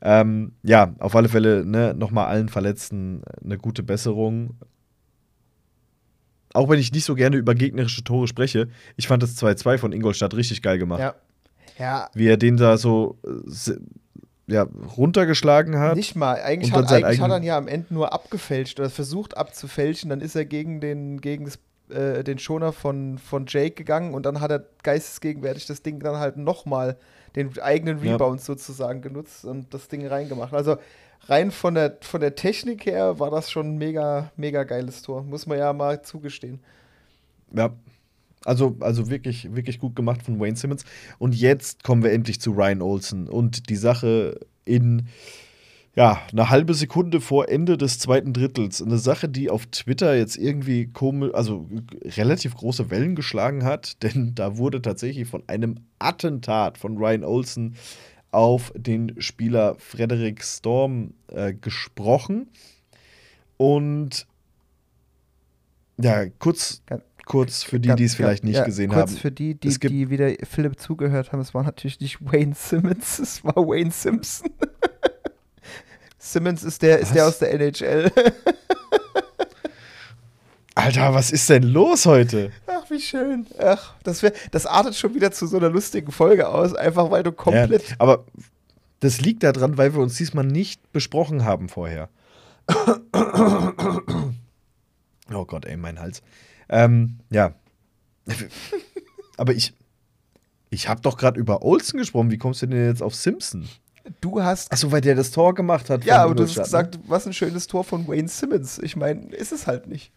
Ähm, 0.02 0.54
ja, 0.64 0.96
auf 1.00 1.16
alle 1.16 1.30
Fälle 1.30 1.64
ne, 1.64 1.94
nochmal 1.94 2.26
allen 2.28 2.50
Verletzten 2.50 3.22
eine 3.44 3.58
gute 3.58 3.84
Besserung. 3.84 4.58
Auch 6.54 6.70
wenn 6.70 6.80
ich 6.80 6.92
nicht 6.92 7.06
so 7.06 7.16
gerne 7.16 7.38
über 7.38 7.56
gegnerische 7.56 8.04
Tore 8.04 8.28
spreche, 8.28 8.68
ich 8.98 9.08
fand 9.08 9.24
das 9.24 9.38
2-2 9.38 9.78
von 9.78 9.94
Ingolstadt 9.94 10.34
richtig 10.34 10.62
geil 10.62 10.78
gemacht 10.78 11.00
Ja. 11.00 11.16
Ja, 11.80 12.10
wie 12.14 12.28
er 12.28 12.38
den 12.38 12.58
da 12.58 12.78
so 12.78 13.18
ja, 14.52 14.68
runtergeschlagen 14.98 15.80
hat. 15.80 15.96
Nicht 15.96 16.16
mal. 16.16 16.42
Eigentlich, 16.42 16.74
hat, 16.74 16.92
eigentlich 16.92 17.22
hat 17.22 17.32
er 17.32 17.38
ihn 17.38 17.44
ja 17.44 17.58
am 17.58 17.68
Ende 17.68 17.94
nur 17.94 18.14
abgefälscht 18.14 18.80
oder 18.80 18.90
versucht 18.90 19.38
abzufälschen. 19.38 20.10
Dann 20.10 20.22
ist 20.22 20.36
er 20.36 20.46
gegen 20.46 20.82
den, 20.82 21.22
gegen 21.22 21.46
das, 21.46 21.60
äh, 21.90 22.24
den 22.24 22.38
Schoner 22.38 22.74
von, 22.74 23.18
von 23.18 23.46
Jake 23.48 23.76
gegangen 23.76 24.14
und 24.14 24.26
dann 24.26 24.42
hat 24.42 24.52
er 24.52 24.66
geistesgegenwärtig 24.84 25.66
das 25.66 25.82
Ding 25.82 26.00
dann 26.00 26.18
halt 26.18 26.38
nochmal 26.38 26.98
den 27.36 27.58
eigenen 27.60 28.04
Ja. 28.04 28.14
Rebound 28.14 28.42
sozusagen 28.42 29.02
genutzt 29.02 29.46
und 29.46 29.74
das 29.74 29.88
Ding 29.88 30.06
reingemacht. 30.06 30.54
Also 30.54 30.78
rein 31.26 31.52
von 31.52 31.76
der, 31.76 31.98
von 32.02 32.22
der 32.22 32.36
Technik 32.36 32.86
her 32.86 33.20
war 33.20 33.32
das 33.32 33.52
schon 33.52 33.74
ein 33.74 33.78
mega, 33.78 34.32
mega 34.36 34.64
geiles 34.64 35.02
Tor. 35.02 35.24
Muss 35.24 35.46
man 35.46 35.58
ja 35.58 35.74
mal 35.74 36.02
zugestehen. 36.02 36.60
Ja. 37.56 37.74
Also, 38.44 38.76
also 38.80 39.10
wirklich, 39.10 39.54
wirklich 39.54 39.78
gut 39.78 39.96
gemacht 39.96 40.24
von 40.24 40.40
Wayne 40.40 40.56
Simmons. 40.56 40.84
Und 41.20 41.36
jetzt 41.36 41.84
kommen 41.84 42.02
wir 42.04 42.12
endlich 42.12 42.42
zu 42.42 42.52
Ryan 42.54 42.82
Olsen. 42.82 43.30
Und 43.30 43.70
die 43.70 43.76
Sache 43.76 44.40
in 44.66 45.08
ja, 45.94 46.22
eine 46.32 46.50
halbe 46.50 46.74
Sekunde 46.74 47.20
vor 47.20 47.50
Ende 47.50 47.78
des 47.78 48.00
zweiten 48.00 48.32
Drittels. 48.32 48.82
Eine 48.82 48.98
Sache, 48.98 49.28
die 49.28 49.50
auf 49.50 49.66
Twitter 49.66 50.16
jetzt 50.16 50.38
irgendwie 50.38 50.88
komisch, 50.88 51.34
also 51.34 51.68
relativ 52.06 52.56
große 52.56 52.90
Wellen 52.90 53.16
geschlagen 53.16 53.66
hat, 53.66 54.02
denn 54.04 54.34
da 54.36 54.58
wurde 54.58 54.82
tatsächlich 54.82 55.28
von 55.28 55.44
einem 55.48 55.76
Attentat 56.00 56.78
von 56.78 56.98
Ryan 56.98 57.24
Olsen 57.24 57.76
auf 58.32 58.72
den 58.76 59.22
Spieler 59.22 59.76
Frederick 59.80 60.44
Storm 60.44 61.14
äh, 61.28 61.54
gesprochen. 61.54 62.50
Und 63.58 64.26
ja, 66.00 66.26
kurz, 66.40 66.82
kurz 67.26 67.64
für 67.64 67.80
die, 67.80 67.94
die 67.96 68.06
es 68.06 68.16
vielleicht 68.16 68.44
nicht 68.44 68.56
ja, 68.56 68.64
gesehen 68.64 68.90
kurz 68.92 69.12
haben. 69.12 69.18
für 69.20 69.32
die, 69.32 69.56
die, 69.56 69.68
Es 69.68 69.80
gibt- 69.80 69.92
die 69.94 70.10
wieder 70.10 70.32
Philipp 70.50 70.80
zugehört 70.80 71.32
haben, 71.32 71.40
es 71.42 71.54
war 71.54 71.64
natürlich 71.64 72.00
nicht 72.00 72.20
Wayne 72.22 72.56
Simmons, 72.56 73.20
es 73.20 73.44
war 73.44 73.56
Wayne 73.58 73.92
Simpson. 73.92 74.50
Simmons 76.18 76.64
ist 76.64 76.82
der, 76.82 77.00
ist 77.00 77.14
der 77.14 77.28
aus 77.28 77.40
der 77.40 77.54
NHL. 77.54 78.12
Alter, 80.82 81.14
was 81.14 81.32
ist 81.32 81.48
denn 81.48 81.62
los 81.62 82.08
heute? 82.08 82.52
Ach, 82.66 82.90
wie 82.90 83.00
schön. 83.00 83.46
Ach, 83.60 83.94
das, 84.04 84.24
wär, 84.24 84.34
das 84.50 84.66
artet 84.66 84.96
schon 84.96 85.14
wieder 85.14 85.32
zu 85.32 85.46
so 85.46 85.58
einer 85.58 85.70
lustigen 85.70 86.12
Folge 86.12 86.50
aus, 86.50 86.74
einfach 86.74 87.12
weil 87.12 87.22
du 87.22 87.32
komplett. 87.32 87.90
Ja, 87.90 87.96
aber 88.00 88.26
das 89.00 89.22
liegt 89.22 89.44
daran, 89.44 89.78
weil 89.78 89.94
wir 89.94 90.02
uns 90.02 90.16
diesmal 90.16 90.44
nicht 90.44 90.92
besprochen 90.92 91.46
haben 91.46 91.70
vorher. 91.70 92.10
oh 95.32 95.46
Gott, 95.46 95.66
ey, 95.66 95.78
mein 95.78 96.00
Hals. 96.00 96.24
Ähm, 96.68 97.20
ja. 97.30 97.54
aber 99.38 99.54
ich, 99.54 99.76
ich 100.72 100.90
habe 100.90 101.02
doch 101.02 101.16
gerade 101.16 101.40
über 101.40 101.62
Olsen 101.62 102.00
gesprochen. 102.00 102.32
Wie 102.32 102.40
kommst 102.40 102.64
du 102.64 102.66
denn 102.66 102.88
jetzt 102.88 103.04
auf 103.04 103.14
Simpson? 103.14 103.70
Du 104.20 104.42
hast. 104.42 104.72
Achso, 104.72 104.92
weil 104.92 105.02
der 105.02 105.14
das 105.14 105.30
Tor 105.30 105.54
gemacht 105.54 105.92
hat. 105.92 106.06
ja, 106.06 106.24
aber 106.24 106.34
du 106.34 106.42
hast 106.42 106.58
ne? 106.58 106.64
gesagt, 106.64 106.98
was 107.06 107.28
ein 107.28 107.34
schönes 107.34 107.68
Tor 107.68 107.84
von 107.84 108.08
Wayne 108.08 108.30
Simmons. 108.30 108.80
Ich 108.80 108.96
meine, 108.96 109.28
ist 109.28 109.52
es 109.52 109.68
halt 109.68 109.86
nicht. 109.86 110.12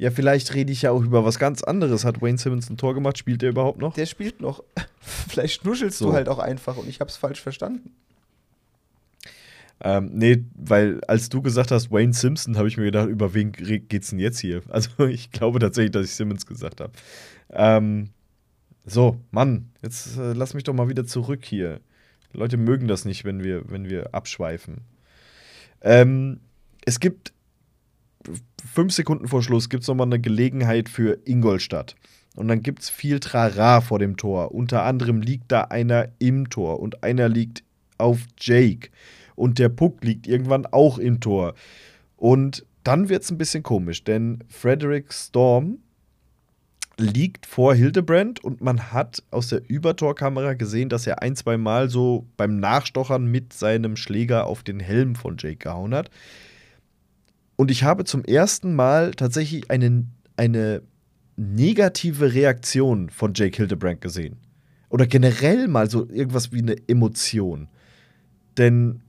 Ja, 0.00 0.10
vielleicht 0.10 0.54
rede 0.54 0.72
ich 0.72 0.80
ja 0.80 0.92
auch 0.92 1.02
über 1.02 1.26
was 1.26 1.38
ganz 1.38 1.62
anderes. 1.62 2.06
Hat 2.06 2.22
Wayne 2.22 2.38
Simmons 2.38 2.70
ein 2.70 2.78
Tor 2.78 2.94
gemacht? 2.94 3.18
Spielt 3.18 3.42
er 3.42 3.50
überhaupt 3.50 3.78
noch? 3.78 3.92
Der 3.92 4.06
spielt 4.06 4.40
noch. 4.40 4.64
Vielleicht 5.02 5.62
nuschelst 5.66 5.98
So. 5.98 6.06
du 6.06 6.12
halt 6.14 6.26
auch 6.30 6.38
einfach 6.38 6.78
und 6.78 6.88
ich 6.88 7.00
hab's 7.00 7.18
falsch 7.18 7.42
verstanden. 7.42 7.92
Ähm, 9.82 10.08
nee, 10.14 10.42
weil 10.54 11.04
als 11.04 11.28
du 11.28 11.42
gesagt 11.42 11.70
hast, 11.70 11.90
Wayne 11.90 12.14
Simpson, 12.14 12.56
habe 12.56 12.66
ich 12.66 12.78
mir 12.78 12.84
gedacht, 12.84 13.10
über 13.10 13.34
wen 13.34 13.52
geht's 13.52 14.08
denn 14.08 14.18
jetzt 14.18 14.38
hier? 14.38 14.62
Also 14.70 15.04
ich 15.06 15.32
glaube 15.32 15.58
tatsächlich, 15.58 15.92
dass 15.92 16.06
ich 16.06 16.14
Simmons 16.14 16.46
gesagt 16.46 16.80
habe. 16.80 16.92
Ähm, 17.50 18.08
so, 18.86 19.18
Mann, 19.30 19.68
jetzt 19.82 20.16
äh, 20.16 20.32
lass 20.32 20.54
mich 20.54 20.64
doch 20.64 20.72
mal 20.72 20.88
wieder 20.88 21.04
zurück 21.04 21.44
hier. 21.44 21.78
Leute 22.32 22.56
mögen 22.56 22.88
das 22.88 23.04
nicht, 23.04 23.26
wenn 23.26 23.44
wir, 23.44 23.70
wenn 23.70 23.90
wir 23.90 24.14
abschweifen. 24.14 24.78
Ähm, 25.82 26.40
es 26.86 27.00
gibt 27.00 27.34
fünf 28.72 28.92
Sekunden 28.92 29.28
vor 29.28 29.42
Schluss 29.42 29.68
gibt 29.68 29.82
es 29.82 29.88
nochmal 29.88 30.06
eine 30.06 30.20
Gelegenheit 30.20 30.88
für 30.88 31.18
Ingolstadt. 31.24 31.96
Und 32.36 32.48
dann 32.48 32.62
gibt 32.62 32.82
es 32.82 32.90
viel 32.90 33.20
Trara 33.20 33.80
vor 33.80 33.98
dem 33.98 34.16
Tor. 34.16 34.52
Unter 34.54 34.84
anderem 34.84 35.20
liegt 35.20 35.50
da 35.50 35.62
einer 35.62 36.08
im 36.18 36.48
Tor 36.48 36.80
und 36.80 37.02
einer 37.02 37.28
liegt 37.28 37.64
auf 37.98 38.20
Jake. 38.38 38.90
Und 39.34 39.58
der 39.58 39.68
Puck 39.68 40.04
liegt 40.04 40.26
irgendwann 40.26 40.66
auch 40.66 40.98
im 40.98 41.20
Tor. 41.20 41.54
Und 42.16 42.64
dann 42.84 43.08
wird 43.08 43.24
es 43.24 43.30
ein 43.30 43.38
bisschen 43.38 43.62
komisch, 43.62 44.04
denn 44.04 44.44
Frederick 44.48 45.12
Storm 45.12 45.78
liegt 46.96 47.46
vor 47.46 47.74
Hildebrand 47.74 48.44
und 48.44 48.60
man 48.60 48.92
hat 48.92 49.22
aus 49.30 49.48
der 49.48 49.62
Übertorkamera 49.68 50.54
gesehen, 50.54 50.90
dass 50.90 51.06
er 51.06 51.22
ein, 51.22 51.34
zwei 51.34 51.56
Mal 51.56 51.88
so 51.88 52.26
beim 52.36 52.60
Nachstochern 52.60 53.24
mit 53.26 53.52
seinem 53.54 53.96
Schläger 53.96 54.46
auf 54.46 54.62
den 54.62 54.80
Helm 54.80 55.14
von 55.14 55.36
Jake 55.38 55.56
gehauen 55.56 55.94
hat. 55.94 56.10
Und 57.60 57.70
ich 57.70 57.84
habe 57.84 58.04
zum 58.06 58.24
ersten 58.24 58.74
Mal 58.74 59.10
tatsächlich 59.10 59.70
eine, 59.70 60.06
eine 60.38 60.80
negative 61.36 62.32
Reaktion 62.32 63.10
von 63.10 63.34
Jake 63.34 63.54
Hildebrand 63.54 64.00
gesehen. 64.00 64.38
Oder 64.88 65.06
generell 65.06 65.68
mal 65.68 65.90
so 65.90 66.08
irgendwas 66.08 66.52
wie 66.52 66.60
eine 66.60 66.76
Emotion. 66.88 67.68
Denn 68.56 69.02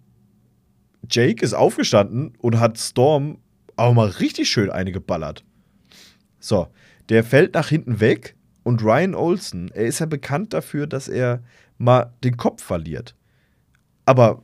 Jake 1.10 1.46
ist 1.46 1.54
aufgestanden 1.54 2.34
und 2.40 2.60
hat 2.60 2.78
Storm 2.78 3.38
auch 3.78 3.94
mal 3.94 4.10
richtig 4.10 4.50
schön 4.50 4.70
eine 4.70 4.92
geballert. 4.92 5.46
So, 6.42 6.68
der 7.08 7.24
fällt 7.24 7.54
nach 7.54 7.70
hinten 7.70 8.02
weg 8.02 8.36
und 8.64 8.84
Ryan 8.84 9.16
Olsen, 9.16 9.72
er 9.74 9.86
ist 9.86 10.00
ja 10.00 10.08
bekannt 10.08 10.52
dafür, 10.52 10.88
dass 10.88 11.08
er 11.08 11.42
mal 11.78 12.12
den 12.22 12.36
Kopf 12.36 12.62
verliert. 12.62 13.16
Aber 14.04 14.44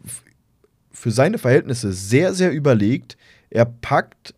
für 0.97 1.11
seine 1.11 1.37
Verhältnisse 1.37 1.91
sehr, 1.91 2.33
sehr 2.33 2.53
überlegt. 2.53 3.17
Er 3.49 3.65
packt 3.65 4.33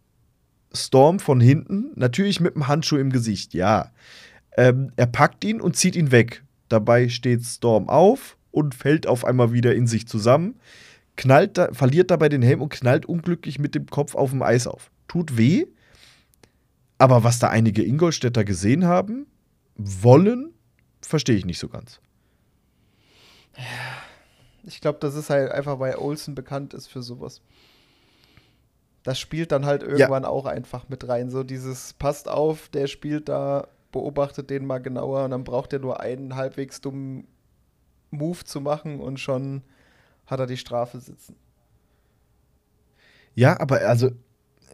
Storm 0.73 1.19
von 1.19 1.39
hinten, 1.39 1.91
natürlich 1.95 2.39
mit 2.39 2.55
dem 2.55 2.67
Handschuh 2.67 2.97
im 2.97 3.11
Gesicht, 3.11 3.53
ja. 3.53 3.91
Ähm, 4.55 4.91
er 4.95 5.07
packt 5.07 5.43
ihn 5.43 5.61
und 5.61 5.75
zieht 5.75 5.95
ihn 5.95 6.11
weg. 6.11 6.43
Dabei 6.67 7.09
steht 7.09 7.43
Storm 7.43 7.89
auf 7.89 8.37
und 8.51 8.75
fällt 8.75 9.07
auf 9.07 9.25
einmal 9.25 9.51
wieder 9.51 9.73
in 9.73 9.87
sich 9.87 10.07
zusammen, 10.07 10.59
knallt 11.17 11.57
da, 11.57 11.73
verliert 11.73 12.11
dabei 12.11 12.29
den 12.29 12.41
Helm 12.41 12.61
und 12.61 12.69
knallt 12.69 13.05
unglücklich 13.05 13.59
mit 13.59 13.75
dem 13.75 13.87
Kopf 13.87 14.15
auf 14.15 14.29
dem 14.29 14.43
Eis 14.43 14.67
auf. 14.67 14.91
Tut 15.07 15.37
weh, 15.37 15.65
aber 16.99 17.23
was 17.23 17.39
da 17.39 17.49
einige 17.49 17.83
Ingolstädter 17.83 18.43
gesehen 18.43 18.85
haben, 18.85 19.25
wollen, 19.75 20.53
verstehe 21.01 21.35
ich 21.35 21.45
nicht 21.45 21.59
so 21.59 21.69
ganz. 21.69 21.99
Ich 24.63 24.81
glaube, 24.81 24.99
das 24.99 25.15
ist 25.15 25.29
halt 25.29 25.51
einfach, 25.51 25.79
weil 25.79 25.95
Olsen 25.95 26.35
bekannt 26.35 26.73
ist 26.73 26.87
für 26.87 27.01
sowas. 27.01 27.41
Das 29.03 29.19
spielt 29.19 29.51
dann 29.51 29.65
halt 29.65 29.83
irgendwann 29.83 30.23
ja. 30.23 30.29
auch 30.29 30.45
einfach 30.45 30.89
mit 30.89 31.07
rein. 31.07 31.29
So 31.29 31.43
dieses, 31.43 31.93
passt 31.93 32.27
auf, 32.27 32.69
der 32.69 32.87
spielt 32.87 33.29
da, 33.29 33.67
beobachtet 33.91 34.49
den 34.49 34.65
mal 34.65 34.79
genauer 34.79 35.25
und 35.25 35.31
dann 35.31 35.43
braucht 35.43 35.73
er 35.73 35.79
nur 35.79 35.99
einen 35.99 36.35
halbwegs 36.35 36.81
dummen 36.81 37.27
Move 38.11 38.43
zu 38.43 38.61
machen 38.61 38.99
und 38.99 39.19
schon 39.19 39.63
hat 40.25 40.39
er 40.39 40.47
die 40.47 40.57
Strafe 40.57 40.99
sitzen. 40.99 41.35
Ja, 43.35 43.59
aber 43.59 43.81
also 43.81 44.11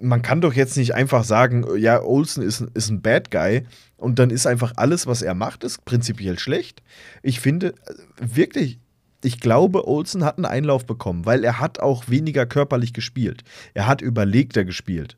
man 0.01 0.21
kann 0.21 0.41
doch 0.41 0.53
jetzt 0.53 0.75
nicht 0.77 0.93
einfach 0.93 1.23
sagen, 1.23 1.65
ja, 1.77 2.01
Olsen 2.01 2.43
ist, 2.43 2.61
ist 2.73 2.89
ein 2.89 3.01
Bad 3.01 3.31
Guy 3.31 3.65
und 3.97 4.19
dann 4.19 4.29
ist 4.29 4.45
einfach 4.45 4.73
alles, 4.75 5.07
was 5.07 5.21
er 5.21 5.33
macht, 5.33 5.63
ist 5.63 5.85
prinzipiell 5.85 6.37
schlecht. 6.39 6.81
Ich 7.21 7.39
finde, 7.39 7.75
wirklich, 8.17 8.79
ich 9.25 9.39
glaube, 9.39 9.87
Olsen 9.87 10.23
hat 10.23 10.37
einen 10.37 10.45
Einlauf 10.45 10.85
bekommen, 10.85 11.25
weil 11.25 11.43
er 11.43 11.59
hat 11.59 11.79
auch 11.79 12.07
weniger 12.07 12.45
körperlich 12.45 12.93
gespielt. 12.93 13.43
Er 13.73 13.87
hat 13.87 14.01
überlegter 14.01 14.63
gespielt. 14.63 15.17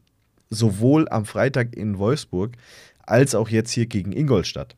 Sowohl 0.50 1.10
am 1.10 1.26
Freitag 1.26 1.76
in 1.76 1.98
Wolfsburg 1.98 2.56
als 3.06 3.36
auch 3.36 3.50
jetzt 3.50 3.72
hier 3.72 3.86
gegen 3.86 4.14
Ingolstadt. 4.14 4.78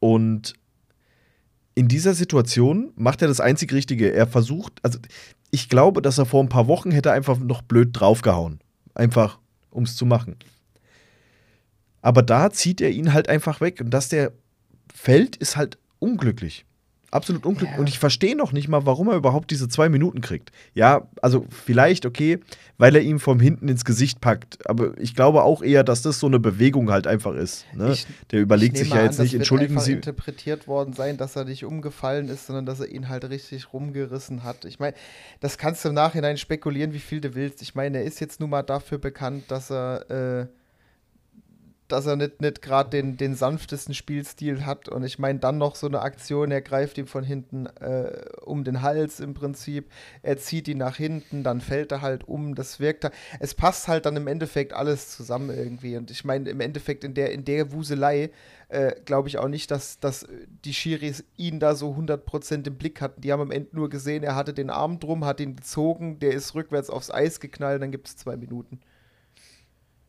Und 0.00 0.52
in 1.74 1.88
dieser 1.88 2.12
Situation 2.12 2.92
macht 2.94 3.22
er 3.22 3.28
das 3.28 3.40
einzig 3.40 3.72
Richtige. 3.72 4.12
Er 4.12 4.26
versucht, 4.26 4.80
also 4.82 4.98
ich 5.50 5.70
glaube, 5.70 6.02
dass 6.02 6.18
er 6.18 6.26
vor 6.26 6.42
ein 6.42 6.50
paar 6.50 6.66
Wochen 6.66 6.90
hätte 6.90 7.12
einfach 7.12 7.38
noch 7.38 7.62
blöd 7.62 7.88
draufgehauen. 7.92 8.60
Einfach, 8.94 9.38
um 9.70 9.84
es 9.84 9.96
zu 9.96 10.04
machen. 10.04 10.36
Aber 12.02 12.22
da 12.22 12.50
zieht 12.50 12.82
er 12.82 12.90
ihn 12.90 13.14
halt 13.14 13.30
einfach 13.30 13.62
weg. 13.62 13.80
Und 13.80 13.90
dass 13.90 14.10
der 14.10 14.32
fällt, 14.94 15.36
ist 15.36 15.56
halt 15.56 15.78
unglücklich. 16.00 16.66
Absolut 17.10 17.46
unglücklich. 17.46 17.72
Ja. 17.72 17.80
Und 17.80 17.88
ich 17.88 17.98
verstehe 17.98 18.36
noch 18.36 18.52
nicht 18.52 18.68
mal, 18.68 18.84
warum 18.84 19.08
er 19.08 19.16
überhaupt 19.16 19.50
diese 19.50 19.68
zwei 19.68 19.88
Minuten 19.88 20.20
kriegt. 20.20 20.52
Ja, 20.74 21.08
also 21.22 21.46
vielleicht, 21.48 22.04
okay, 22.04 22.38
weil 22.76 22.94
er 22.94 23.00
ihm 23.00 23.18
vom 23.18 23.40
hinten 23.40 23.68
ins 23.68 23.86
Gesicht 23.86 24.20
packt. 24.20 24.68
Aber 24.68 24.96
ich 24.98 25.14
glaube 25.14 25.42
auch 25.42 25.62
eher, 25.62 25.84
dass 25.84 26.02
das 26.02 26.20
so 26.20 26.26
eine 26.26 26.38
Bewegung 26.38 26.90
halt 26.90 27.06
einfach 27.06 27.34
ist. 27.34 27.64
Ne? 27.74 27.92
Ich, 27.92 28.06
Der 28.30 28.40
überlegt 28.40 28.76
sich 28.76 28.90
ja 28.90 29.02
jetzt 29.02 29.18
an, 29.18 29.24
nicht, 29.24 29.34
entschuldigen 29.34 29.80
Sie. 29.80 29.92
interpretiert 29.92 30.68
worden 30.68 30.92
sein, 30.92 31.16
dass 31.16 31.34
er 31.34 31.44
nicht 31.44 31.64
umgefallen 31.64 32.28
ist, 32.28 32.46
sondern 32.46 32.66
dass 32.66 32.80
er 32.80 32.90
ihn 32.90 33.08
halt 33.08 33.28
richtig 33.30 33.72
rumgerissen 33.72 34.44
hat. 34.44 34.66
Ich 34.66 34.78
meine, 34.78 34.94
das 35.40 35.56
kannst 35.56 35.84
du 35.84 35.88
im 35.88 35.94
Nachhinein 35.94 36.36
spekulieren, 36.36 36.92
wie 36.92 36.98
viel 36.98 37.22
du 37.22 37.34
willst. 37.34 37.62
Ich 37.62 37.74
meine, 37.74 37.98
er 37.98 38.04
ist 38.04 38.20
jetzt 38.20 38.38
nun 38.38 38.50
mal 38.50 38.62
dafür 38.62 38.98
bekannt, 38.98 39.44
dass 39.48 39.70
er. 39.70 40.10
Äh, 40.10 40.46
dass 41.88 42.06
er 42.06 42.16
nicht, 42.16 42.40
nicht 42.40 42.62
gerade 42.62 42.90
den, 42.90 43.16
den 43.16 43.34
sanftesten 43.34 43.94
Spielstil 43.94 44.64
hat. 44.64 44.88
Und 44.88 45.04
ich 45.04 45.18
meine, 45.18 45.38
dann 45.38 45.58
noch 45.58 45.74
so 45.74 45.86
eine 45.86 46.00
Aktion, 46.00 46.50
er 46.50 46.60
greift 46.60 46.98
ihm 46.98 47.06
von 47.06 47.24
hinten 47.24 47.66
äh, 47.66 48.24
um 48.42 48.64
den 48.64 48.82
Hals 48.82 49.20
im 49.20 49.34
Prinzip, 49.34 49.90
er 50.22 50.36
zieht 50.36 50.68
ihn 50.68 50.78
nach 50.78 50.96
hinten, 50.96 51.42
dann 51.42 51.60
fällt 51.60 51.92
er 51.92 52.02
halt 52.02 52.28
um, 52.28 52.54
das 52.54 52.80
wirkt 52.80 53.04
da. 53.04 53.10
Es 53.40 53.54
passt 53.54 53.88
halt 53.88 54.06
dann 54.06 54.16
im 54.16 54.26
Endeffekt 54.26 54.72
alles 54.72 55.16
zusammen 55.16 55.50
irgendwie. 55.50 55.96
Und 55.96 56.10
ich 56.10 56.24
meine, 56.24 56.50
im 56.50 56.60
Endeffekt 56.60 57.04
in 57.04 57.14
der, 57.14 57.32
in 57.32 57.44
der 57.44 57.72
Wuselei 57.72 58.30
äh, 58.68 58.94
glaube 59.04 59.28
ich 59.28 59.38
auch 59.38 59.48
nicht, 59.48 59.70
dass, 59.70 59.98
dass 59.98 60.26
die 60.64 60.74
Schiris 60.74 61.24
ihn 61.36 61.58
da 61.58 61.74
so 61.74 61.92
100% 61.92 62.66
im 62.66 62.76
Blick 62.76 63.00
hatten. 63.00 63.20
Die 63.20 63.32
haben 63.32 63.40
am 63.40 63.50
Ende 63.50 63.74
nur 63.74 63.88
gesehen, 63.88 64.22
er 64.22 64.34
hatte 64.34 64.52
den 64.52 64.70
Arm 64.70 65.00
drum, 65.00 65.24
hat 65.24 65.40
ihn 65.40 65.56
gezogen, 65.56 66.18
der 66.18 66.32
ist 66.32 66.54
rückwärts 66.54 66.90
aufs 66.90 67.10
Eis 67.10 67.40
geknallt, 67.40 67.82
dann 67.82 67.90
gibt 67.90 68.08
es 68.08 68.16
zwei 68.16 68.36
Minuten. 68.36 68.80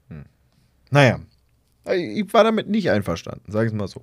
Hm. 0.10 0.26
Naja, 0.92 1.20
ich 1.94 2.34
war 2.34 2.44
damit 2.44 2.70
nicht 2.70 2.90
einverstanden, 2.92 3.52
sage 3.52 3.68
ich 3.68 3.74
mal 3.74 3.88
so. 3.88 4.02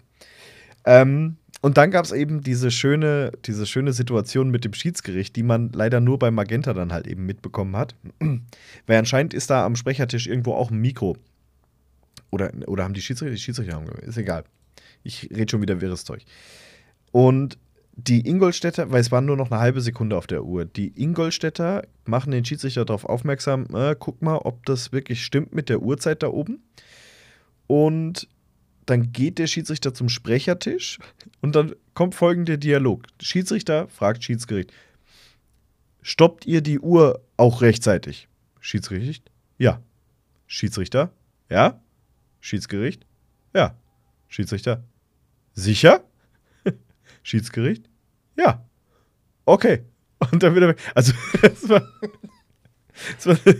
Ähm, 0.84 1.37
und 1.62 1.78
dann 1.78 1.91
gab 1.91 2.05
es 2.05 2.12
eben 2.12 2.43
diese 2.43 2.70
schöne, 2.70 3.32
diese 3.45 3.66
schöne 3.66 3.93
Situation 3.93 4.51
mit 4.51 4.64
dem 4.64 4.72
Schiedsgericht, 4.72 5.34
die 5.34 5.43
man 5.43 5.70
leider 5.72 6.01
nur 6.01 6.18
bei 6.18 6.30
Magenta 6.30 6.74
dann 6.74 6.93
halt 6.93 7.07
eben 7.07 7.26
mitbekommen 7.26 7.76
hat. 7.76 7.95
Weil 8.87 8.99
anscheinend 8.99 9.34
ist 9.34 9.51
da 9.51 9.64
am 9.64 9.76
Sprechertisch 9.76 10.26
irgendwo 10.26 10.55
auch 10.55 10.70
ein 10.70 10.78
Mikro. 10.78 11.16
Oder, 12.30 12.53
oder 12.66 12.84
haben 12.84 12.95
die 12.95 13.03
Schiedsrichter, 13.03 13.34
die 13.34 13.41
Schiedsrichter 13.41 13.74
haben, 13.74 13.87
ist 14.03 14.18
egal. 14.18 14.45
Ich 15.03 15.30
rede 15.30 15.51
schon 15.51 15.62
wieder 15.62 15.80
wirres 15.80 16.05
Zeug. 16.05 16.24
Und 17.12 17.59
die 17.97 18.28
Ingolstädter, 18.28 18.93
weil 18.93 19.01
es 19.01 19.11
war 19.11 19.22
nur 19.22 19.37
noch 19.37 19.51
eine 19.51 19.59
halbe 19.59 19.80
Sekunde 19.80 20.16
auf 20.16 20.26
der 20.26 20.45
Uhr, 20.45 20.66
die 20.66 20.93
Ingolstädter 21.03 21.82
machen 22.05 22.30
den 22.30 22.45
Schiedsrichter 22.45 22.84
darauf 22.84 23.07
aufmerksam, 23.07 23.66
äh, 23.74 23.97
guck 23.99 24.20
mal, 24.20 24.37
ob 24.37 24.66
das 24.66 24.93
wirklich 24.93 25.24
stimmt 25.24 25.55
mit 25.55 25.70
der 25.70 25.80
Uhrzeit 25.80 26.22
da 26.22 26.28
oben. 26.28 26.62
Und 27.67 28.29
dann 28.87 29.12
geht 29.12 29.39
der 29.39 29.49
Schiedsrichter 29.49 29.93
zum 29.93 30.09
Sprechertisch 30.09 30.99
und 31.41 31.57
dann 31.57 31.75
kommt 31.95 32.14
folgender 32.14 32.57
Dialog. 32.57 33.03
Schiedsrichter 33.21 33.89
fragt 33.89 34.23
Schiedsgericht: 34.25 34.73
Stoppt 36.03 36.47
ihr 36.47 36.61
die 36.61 36.79
Uhr 36.79 37.21
auch 37.37 37.62
rechtzeitig? 37.62 38.29
Schiedsgericht: 38.61 39.31
Ja. 39.59 39.83
Schiedsrichter: 40.47 41.12
Ja. 41.51 41.81
Schiedsgericht: 42.41 43.05
Ja. 43.55 43.77
Schiedsrichter: 44.29 44.85
Sicher? 45.53 46.05
Schiedsgericht: 47.25 47.89
Ja. 48.37 48.64
Okay. 49.45 49.85
Und 50.31 50.43
dann 50.43 50.55
wieder 50.55 50.69
weg. 50.69 50.79
Also, 50.95 51.12
das 51.43 51.69
war. 51.69 51.83
Das 53.17 53.27
war 53.27 53.55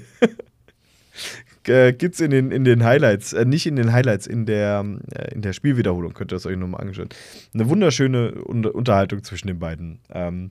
äh, 1.68 1.92
gibt 1.92 2.14
es 2.14 2.20
in 2.20 2.30
den, 2.30 2.50
in 2.50 2.64
den 2.64 2.84
Highlights, 2.84 3.32
äh, 3.32 3.44
nicht 3.44 3.66
in 3.66 3.76
den 3.76 3.92
Highlights, 3.92 4.26
in 4.26 4.46
der, 4.46 4.84
äh, 5.14 5.34
in 5.34 5.42
der 5.42 5.52
Spielwiederholung, 5.52 6.12
könnt 6.12 6.32
ihr 6.32 6.36
das 6.36 6.46
euch 6.46 6.56
nochmal 6.56 6.80
anschauen. 6.80 7.08
Eine 7.54 7.68
wunderschöne 7.68 8.44
Un 8.46 8.64
Unterhaltung 8.64 9.22
zwischen 9.24 9.48
den 9.48 9.58
beiden. 9.58 10.00
Ähm, 10.10 10.50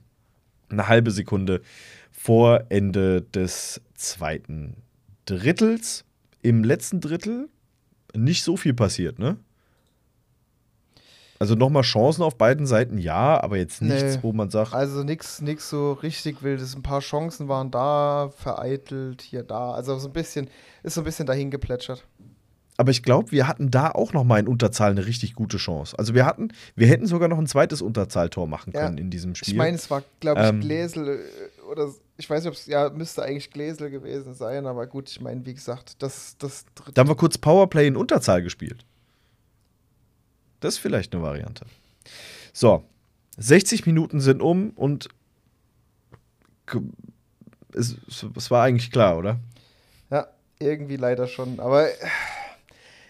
eine 0.70 0.88
halbe 0.88 1.11
Sekunde 1.11 1.61
vor 2.11 2.66
Ende 2.70 3.22
des 3.22 3.82
zweiten 3.93 4.78
Drittels. 5.26 6.05
Im 6.41 6.63
letzten 6.63 7.01
Drittel 7.01 7.49
nicht 8.16 8.43
so 8.43 8.57
viel 8.57 8.74
passiert, 8.74 9.20
ne? 9.20 9.38
Also 11.38 11.56
nochmal 11.56 11.84
Chancen 11.84 12.24
auf 12.24 12.38
beiden 12.38 12.66
Seiten, 12.66 12.98
ja, 12.98 13.42
aber 13.42 13.58
jetzt 13.58 13.82
nichts, 13.82 14.16
nee, 14.16 14.20
wo 14.22 14.32
man 14.32 14.50
sagt. 14.50 14.74
Also 14.74 15.04
nichts 15.04 15.42
so 15.70 15.94
richtig 15.94 16.44
wildes. 16.44 16.76
Ein 16.76 16.84
paar 16.84 17.02
Chancen 17.02 17.50
waren 17.50 17.72
da, 17.72 18.32
vereitelt, 18.38 19.22
hier, 19.22 19.44
da. 19.44 19.72
Also 19.72 19.98
so 20.00 20.08
ein 20.08 20.14
bisschen, 20.14 20.50
ist 20.84 20.94
so 20.96 21.02
ein 21.02 21.04
bisschen 21.04 21.26
dahin 21.26 21.52
geplätschert. 21.52 22.06
Aber 22.78 22.92
ich 22.92 23.04
glaube, 23.04 23.32
wir 23.32 23.48
hatten 23.48 23.72
da 23.72 23.90
auch 23.92 24.14
noch 24.14 24.24
mal 24.24 24.40
in 24.40 24.48
Unterzahl 24.48 24.92
eine 24.92 25.06
richtig 25.06 25.34
gute 25.36 25.58
Chance. 25.58 25.98
Also 25.98 26.14
wir 26.14 26.26
hatten, 26.26 26.50
wir 26.76 26.88
hätten 26.88 27.06
sogar 27.06 27.30
noch 27.30 27.38
ein 27.38 27.48
zweites 27.48 27.82
Unterzahltor 27.82 28.48
machen 28.48 28.74
können 28.74 28.98
ja, 28.98 29.04
in 29.04 29.10
diesem 29.10 29.36
Spiel. 29.36 29.54
Ich 29.54 29.58
meine, 29.58 29.76
es 29.76 29.90
war, 29.90 30.04
glaube 30.20 30.42
ich, 30.42 30.48
ähm, 30.48 30.62
Gläsel 30.62 31.20
äh, 31.20 31.72
oder 31.72 31.90
ich 32.18 32.30
weiß 32.30 32.44
nicht, 32.44 32.52
ob 32.52 32.58
es, 32.58 32.66
ja, 32.66 32.90
müsste 32.90 33.24
eigentlich 33.24 33.52
Gläsel 33.52 33.90
gewesen 33.90 34.34
sein, 34.34 34.66
aber 34.66 34.88
gut, 34.88 35.10
ich 35.10 35.22
meine, 35.22 35.46
wie 35.46 35.54
gesagt, 35.54 36.02
das, 36.02 36.38
das. 36.38 36.66
Da 36.94 37.02
haben 37.02 37.10
wir 37.10 37.16
kurz 37.16 37.38
Powerplay 37.38 37.88
in 37.88 37.96
Unterzahl 37.96 38.42
gespielt. 38.42 38.86
Das 40.60 40.76
ist 40.76 40.80
vielleicht 40.80 41.14
eine 41.14 41.24
Variante. 41.24 41.66
So, 42.53 42.84
60 43.38 43.86
Minuten 43.86 44.22
sind 44.22 44.41
um 44.41 44.72
und 44.72 45.10
es, 47.74 47.97
es 48.36 48.51
war 48.51 48.64
eigentlich 48.64 48.91
klar, 48.91 49.18
oder? 49.18 49.39
Ja, 50.10 50.28
irgendwie 50.60 50.95
leider 50.95 51.28
schon. 51.28 51.60
Aber 51.60 51.88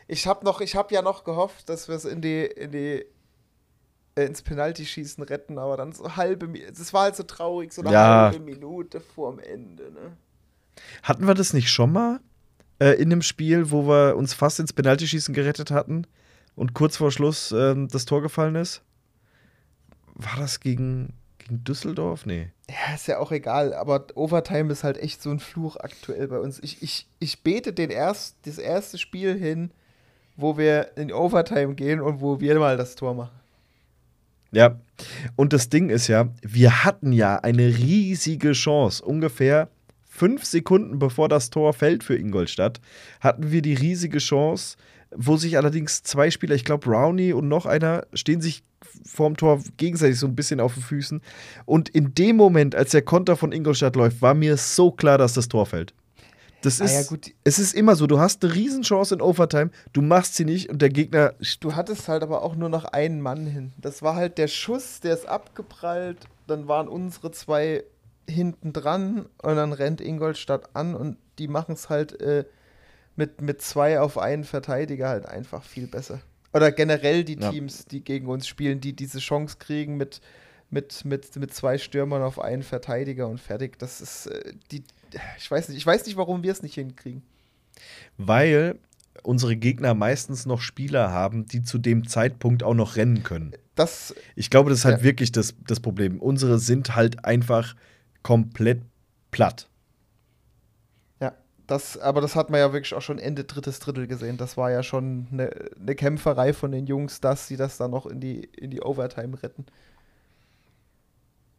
ich 0.07 0.27
habe 0.27 0.43
noch, 0.45 0.61
ich 0.61 0.75
habe 0.75 0.93
ja 0.93 1.01
noch 1.01 1.23
gehofft, 1.23 1.69
dass 1.69 1.87
wir 1.87 1.95
es 1.95 2.05
in 2.05 2.21
die, 2.21 2.45
in 2.45 2.71
die 2.71 3.05
äh, 4.15 4.25
ins 4.25 4.41
Penalty-Schießen 4.41 5.23
retten, 5.23 5.57
aber 5.57 5.77
dann 5.77 5.91
so 5.91 6.15
halbe, 6.15 6.47
es 6.59 6.93
war 6.93 7.03
halt 7.03 7.15
so 7.15 7.23
traurig, 7.23 7.73
so 7.73 7.81
eine 7.81 7.91
ja. 7.91 8.31
halbe 8.31 8.39
Minute 8.39 9.01
vorm 9.01 9.39
Ende. 9.39 9.91
Ne? 9.91 10.17
Hatten 11.03 11.27
wir 11.27 11.33
das 11.33 11.53
nicht 11.53 11.69
schon 11.69 11.91
mal 11.91 12.19
äh, 12.79 12.93
in 13.01 13.09
dem 13.09 13.21
Spiel, 13.21 13.71
wo 13.71 13.87
wir 13.87 14.15
uns 14.15 14.33
fast 14.33 14.59
ins 14.59 14.73
Penalty-Schießen 14.73 15.33
gerettet 15.33 15.69
hatten? 15.71 16.07
Und 16.55 16.73
kurz 16.73 16.97
vor 16.97 17.11
Schluss 17.11 17.51
ähm, 17.51 17.87
das 17.87 18.05
Tor 18.05 18.21
gefallen 18.21 18.55
ist. 18.55 18.81
War 20.15 20.37
das 20.37 20.59
gegen, 20.59 21.13
gegen 21.37 21.63
Düsseldorf? 21.63 22.25
Nee. 22.25 22.49
Ja, 22.69 22.95
ist 22.95 23.07
ja 23.07 23.19
auch 23.19 23.31
egal, 23.31 23.73
aber 23.73 24.07
Overtime 24.15 24.71
ist 24.71 24.83
halt 24.83 24.97
echt 24.97 25.21
so 25.21 25.29
ein 25.29 25.39
Fluch 25.39 25.75
aktuell 25.77 26.27
bei 26.27 26.39
uns. 26.39 26.59
Ich, 26.59 26.81
ich, 26.81 27.07
ich 27.19 27.43
bete 27.43 27.73
den 27.73 27.89
erst, 27.89 28.37
das 28.45 28.57
erste 28.57 28.97
Spiel 28.97 29.37
hin, 29.37 29.71
wo 30.37 30.57
wir 30.57 30.97
in 30.97 31.11
Overtime 31.11 31.75
gehen 31.75 32.01
und 32.01 32.21
wo 32.21 32.39
wir 32.39 32.57
mal 32.59 32.77
das 32.77 32.95
Tor 32.95 33.13
machen. 33.13 33.39
Ja, 34.51 34.79
und 35.35 35.51
das 35.51 35.69
Ding 35.69 35.89
ist 35.89 36.07
ja, 36.07 36.29
wir 36.41 36.85
hatten 36.85 37.11
ja 37.11 37.37
eine 37.37 37.67
riesige 37.67 38.53
Chance, 38.53 39.03
ungefähr 39.03 39.69
fünf 40.07 40.45
Sekunden 40.45 40.97
bevor 40.97 41.27
das 41.27 41.49
Tor 41.49 41.73
fällt 41.73 42.03
für 42.05 42.15
Ingolstadt, 42.15 42.79
hatten 43.19 43.51
wir 43.51 43.61
die 43.61 43.73
riesige 43.73 44.19
Chance, 44.19 44.77
wo 45.11 45.37
sich 45.37 45.57
allerdings 45.57 46.03
zwei 46.03 46.31
Spieler, 46.31 46.55
ich 46.55 46.65
glaube 46.65 46.85
Brownie 46.87 47.33
und 47.33 47.47
noch 47.47 47.65
einer, 47.65 48.05
stehen 48.13 48.41
sich 48.41 48.63
vorm 49.05 49.37
Tor 49.37 49.61
gegenseitig 49.77 50.19
so 50.19 50.27
ein 50.27 50.35
bisschen 50.35 50.59
auf 50.59 50.73
den 50.73 50.83
Füßen. 50.83 51.21
Und 51.65 51.89
in 51.89 52.13
dem 52.13 52.35
Moment, 52.35 52.75
als 52.75 52.91
der 52.91 53.01
Konter 53.01 53.35
von 53.35 53.51
Ingolstadt 53.51 53.95
läuft, 53.95 54.21
war 54.21 54.33
mir 54.33 54.57
so 54.57 54.91
klar, 54.91 55.17
dass 55.17 55.33
das 55.33 55.47
Tor 55.47 55.65
fällt. 55.65 55.93
Das 56.61 56.81
Ah 56.81 56.85
ist, 56.85 56.93
ja, 56.93 57.03
gut. 57.03 57.31
es 57.43 57.59
ist 57.59 57.75
immer 57.75 57.95
so, 57.95 58.07
du 58.07 58.19
hast 58.19 58.43
eine 58.43 58.55
Riesenchance 58.55 59.13
in 59.13 59.21
Overtime, 59.21 59.69
du 59.93 60.01
machst 60.01 60.35
sie 60.35 60.45
nicht 60.45 60.69
und 60.69 60.81
der 60.81 60.89
Gegner 60.89 61.33
Du 61.59 61.75
hattest 61.75 62.07
halt 62.07 62.23
aber 62.23 62.41
auch 62.41 62.55
nur 62.55 62.69
noch 62.69 62.85
einen 62.85 63.21
Mann 63.21 63.45
hin. 63.45 63.73
Das 63.77 64.01
war 64.01 64.15
halt 64.15 64.39
der 64.39 64.47
Schuss, 64.47 64.99
der 64.99 65.13
ist 65.13 65.27
abgeprallt. 65.27 66.17
Dann 66.47 66.67
waren 66.67 66.87
unsere 66.87 67.31
zwei 67.31 67.83
hinten 68.27 68.73
dran 68.73 69.27
und 69.43 69.55
dann 69.55 69.73
rennt 69.73 70.01
Ingolstadt 70.01 70.69
an 70.75 70.95
und 70.95 71.17
die 71.37 71.47
machen 71.47 71.73
es 71.73 71.89
halt 71.89 72.19
äh, 72.19 72.45
mit, 73.15 73.41
mit 73.41 73.61
zwei 73.61 73.99
auf 73.99 74.17
einen 74.17 74.43
Verteidiger 74.43 75.09
halt 75.09 75.25
einfach 75.25 75.63
viel 75.63 75.87
besser. 75.87 76.19
Oder 76.53 76.71
generell 76.71 77.23
die 77.23 77.37
Ja. 77.39 77.51
Teams, 77.51 77.85
die 77.85 78.01
gegen 78.03 78.27
uns 78.27 78.47
spielen, 78.47 78.79
die 78.79 78.93
diese 78.93 79.19
Chance 79.19 79.57
kriegen 79.59 79.97
mit, 79.97 80.21
mit, 80.69 81.03
mit, 81.05 81.35
mit 81.35 81.53
zwei 81.53 81.77
Stürmern 81.77 82.21
auf 82.21 82.39
einen 82.39 82.63
Verteidiger 82.63 83.27
und 83.27 83.39
fertig. 83.39 83.77
Das 83.79 84.01
ist 84.01 84.27
äh, 84.27 84.53
die. 84.71 84.83
Ich 85.37 85.49
weiß 85.49 85.69
nicht, 85.69 85.77
ich 85.77 85.85
weiß 85.85 86.05
nicht, 86.05 86.17
warum 86.17 86.43
wir 86.43 86.51
es 86.51 86.61
nicht 86.63 86.75
hinkriegen. 86.75 87.23
weil 88.17 88.79
unsere 89.23 89.55
Gegner 89.55 89.93
meistens 89.93 90.45
noch 90.45 90.59
Spieler 90.61 91.09
haben, 91.11 91.45
die 91.45 91.63
zu 91.63 91.77
dem 91.77 92.07
Zeitpunkt 92.07 92.63
auch 92.63 92.73
noch 92.73 92.95
rennen 92.95 93.23
können. 93.23 93.53
Das 93.75 94.13
Ich 94.35 94.49
glaube, 94.49 94.69
das 94.69 94.79
ist 94.79 94.85
halt 94.85 94.99
Ja. 94.99 95.03
wirklich 95.03 95.31
das, 95.31 95.55
das 95.67 95.79
Problem. 95.79 96.19
Unsere 96.19 96.59
sind 96.59 96.95
halt 96.95 97.25
einfach 97.25 97.75
komplett 98.23 98.81
platt. 99.31 99.69
Das, 101.67 101.97
aber 101.97 102.21
das 102.21 102.35
hat 102.35 102.49
man 102.49 102.59
ja 102.59 102.71
wirklich 102.73 102.93
auch 102.93 103.01
schon 103.01 103.17
Ende 103.17 103.43
drittes 103.43 103.79
Drittel 103.79 104.07
gesehen. 104.07 104.37
Das 104.37 104.55
war 104.55 104.71
ja 104.71 104.83
schon 104.83 105.27
eine, 105.31 105.49
eine 105.79 105.95
Kämpferei 105.95 106.53
von 106.53 106.71
den 106.71 106.85
Jungs, 106.85 107.21
dass 107.21 107.47
sie 107.47 107.57
das 107.57 107.77
dann 107.77 107.91
noch 107.91 108.05
in 108.05 108.19
die, 108.19 108.43
in 108.43 108.69
die 108.69 108.81
Overtime 108.81 109.41
retten. 109.41 109.65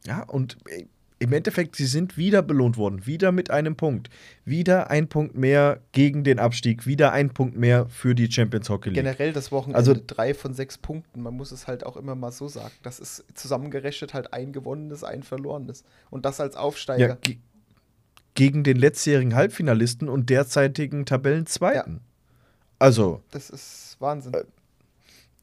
Ja, 0.05 0.23
und 0.23 0.57
äh, 0.69 0.87
im 1.19 1.33
Endeffekt, 1.33 1.77
sie 1.77 1.87
sind 1.87 2.19
wieder 2.19 2.43
belohnt 2.43 2.77
worden. 2.77 3.07
Wieder 3.07 3.33
mit 3.33 3.51
einem 3.51 3.75
Punkt. 3.75 4.11
Wieder 4.45 4.91
ein 4.91 5.09
Punkt 5.09 5.35
mehr 5.35 5.81
gegen 5.93 6.25
den 6.25 6.39
Abstieg. 6.39 6.87
Wieder 6.87 7.13
ein 7.13 7.31
Punkt 7.33 7.57
mehr 7.57 7.87
für 7.89 8.15
die 8.15 8.31
Champions 8.31 8.69
Hockey 8.69 8.91
League. 8.91 8.97
Generell 9.03 9.33
das 9.33 9.51
Wochenende 9.51 9.79
Also- 9.79 9.97
drei 10.07 10.35
von 10.35 10.53
sechs 10.53 10.77
Punkten. 10.77 11.23
Man 11.23 11.35
muss 11.35 11.53
es 11.53 11.67
halt 11.67 11.87
auch 11.87 11.97
immer 11.97 12.15
mal 12.15 12.33
so 12.33 12.49
sagen. 12.49 12.73
Das 12.83 13.01
ist 13.01 13.25
zusammengerechnet 13.35 14.13
halt 14.13 14.35
ein 14.35 14.53
gewonnenes, 14.53 15.05
ein 15.05 15.23
verlorenes. 15.23 15.85
Und 16.11 16.27
das 16.27 16.39
als 16.39 16.55
Aufsteiger. 16.55 17.19
Ja, 17.27 17.33
gegen 18.37 18.63
den 18.63 18.77
letztjährigen 18.77 19.35
Halbfinalisten 19.35 20.09
und 20.09 20.31
derzeitigen 20.31 21.05
Tabellenzweiten. 21.05 22.01
Also, 22.79 23.23
Das 23.33 23.51
ist 23.51 23.97
Wahnsinn. 23.99 24.35
Äh, 24.35 24.45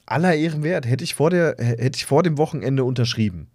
aller 0.06 0.36
Ehren 0.36 0.64
wert. 0.64 0.86
Hätte 0.88 1.04
ich 1.04 1.16
vor, 1.16 1.30
der, 1.30 1.56
hätte 1.58 1.98
ich 1.98 2.06
vor 2.06 2.24
dem 2.24 2.38
Wochenende 2.38 2.84
unterschrieben. 2.84 3.48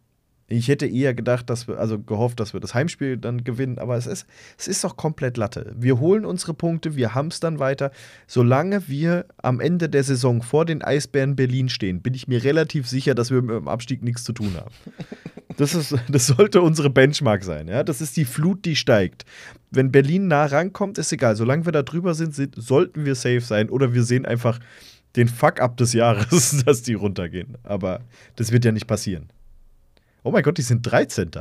Ich 0.51 0.69
hätte 0.69 0.87
eher 0.87 1.13
gedacht, 1.13 1.51
dass 1.51 1.69
wir, 1.69 1.79
also 1.79 1.99
gehofft, 1.99 2.41
dass 2.41 2.55
wir 2.55 2.61
das 2.61 2.73
Heimspiel 2.73 3.19
dann 3.19 3.45
gewinnen, 3.45 3.79
aber 3.79 3.97
es 3.97 4.07
ist, 4.07 4.27
es 4.57 4.67
ist 4.67 4.83
doch 4.83 4.97
komplett 4.97 5.37
Latte. 5.37 5.75
Wir 5.79 6.01
holen 6.01 6.25
unsere 6.25 6.55
Punkte, 6.55 6.97
wir 6.97 7.13
dann 7.41 7.59
weiter. 7.59 7.91
Solange 8.27 8.89
wir 8.89 9.27
am 9.43 9.61
Ende 9.61 9.91
der 9.91 10.03
Saison 10.05 10.41
vor 10.41 10.65
den 10.65 10.83
Eisbären 10.83 11.37
Berlin 11.37 11.69
stehen, 11.69 12.01
bin 12.01 12.15
ich 12.15 12.29
mir 12.29 12.43
relativ 12.45 12.89
sicher, 12.89 13.15
dass 13.15 13.31
wir 13.31 13.43
mit 13.43 13.57
dem 13.57 13.69
Abstieg 13.69 14.03
nichts 14.03 14.25
zu 14.25 14.33
tun 14.33 14.55
haben. 14.57 14.75
Das, 15.59 15.75
ist, 15.75 15.95
das 16.09 16.29
sollte 16.29 16.63
unsere 16.63 16.89
Benchmark 16.89 17.45
sein. 17.45 17.69
Ja? 17.69 17.85
Das 17.85 18.01
ist 18.01 18.17
die 18.17 18.25
Flut, 18.25 18.65
die 18.65 18.77
steigt. 18.77 19.27
Wenn 19.71 19.93
Berlin 19.93 20.29
nah 20.29 20.47
rankommt, 20.47 20.97
ist 20.97 21.13
egal. 21.13 21.37
Solange 21.37 21.67
wir 21.67 21.73
da 21.73 21.83
drüber 21.83 22.15
sind, 22.15 22.35
sind 22.35 22.55
sollten 22.57 23.05
wir 23.05 23.17
safe 23.17 23.43
sein 23.43 23.69
oder 23.69 23.93
wir 23.93 24.03
sehen 24.03 24.25
einfach 24.25 24.59
den 25.17 25.29
Fuck-up 25.29 25.77
des 25.77 25.93
Jahres, 25.93 26.63
dass 26.67 26.83
die 26.83 26.95
runtergehen. 26.95 27.59
Aber 27.65 28.01
das 28.37 28.51
wird 28.51 28.65
ja 28.65 28.73
nicht 28.73 28.87
passieren. 28.87 29.29
Oh 30.23 30.31
mein 30.31 30.43
Gott, 30.43 30.59
die 30.59 30.63
sind 30.63 30.83
13. 30.83 31.31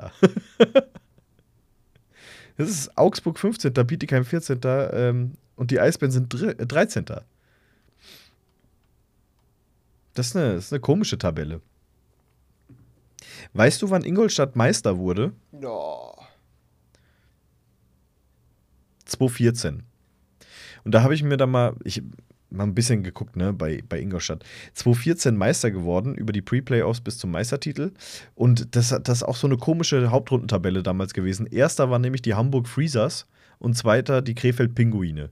das 2.58 2.70
ist 2.70 2.98
Augsburg 2.98 3.38
15., 3.40 3.74
Bietigheim 3.86 4.24
14. 4.26 4.60
Ähm, 4.64 5.34
und 5.56 5.72
die 5.72 5.80
Eisbären 5.80 6.12
sind 6.12 6.32
dr- 6.34 6.60
äh, 6.60 6.66
13. 6.66 7.06
Das 10.14 10.28
ist, 10.28 10.36
eine, 10.36 10.56
das 10.56 10.66
ist 10.66 10.74
eine 10.74 10.80
komische 10.80 11.18
Tabelle. 11.18 11.62
Weißt 13.54 13.82
du, 13.82 13.90
wann 13.90 14.04
Ingolstadt 14.04 14.56
Meister 14.56 14.98
wurde? 14.98 15.32
Ja. 15.62 16.12
2014. 19.06 19.84
Und 20.84 20.92
da 20.92 21.02
habe 21.04 21.14
ich 21.14 21.24
mir 21.24 21.38
dann 21.38 21.52
mal, 21.52 21.76
ich 21.84 22.02
mal 22.50 22.64
ein 22.64 22.74
bisschen 22.76 23.04
geguckt, 23.04 23.36
ne, 23.36 23.54
bei, 23.54 23.84
bei 23.88 24.00
Ingolstadt. 24.00 24.43
2014 24.74 25.36
Meister 25.36 25.72
geworden, 25.72 26.16
über 26.16 26.32
die 26.34 26.41
Pre-Playoffs 26.41 27.02
bis 27.02 27.18
zum 27.18 27.32
Meistertitel. 27.32 27.91
Und 28.36 28.76
das, 28.76 28.89
das 29.04 29.18
ist 29.18 29.24
auch 29.24 29.36
so 29.36 29.48
eine 29.48 29.58
komische 29.58 30.12
Hauptrundentabelle 30.12 30.84
damals 30.84 31.14
gewesen. 31.14 31.45
Erster 31.48 31.89
war 31.89 32.00
nämlich 32.00 32.22
die 32.22 32.36
Hamburg 32.36 32.68
Freezers 32.68 33.28
und 33.60 33.76
zweiter 33.76 34.22
die 34.22 34.36
Krefeld 34.36 34.76
Pinguine. 34.76 35.30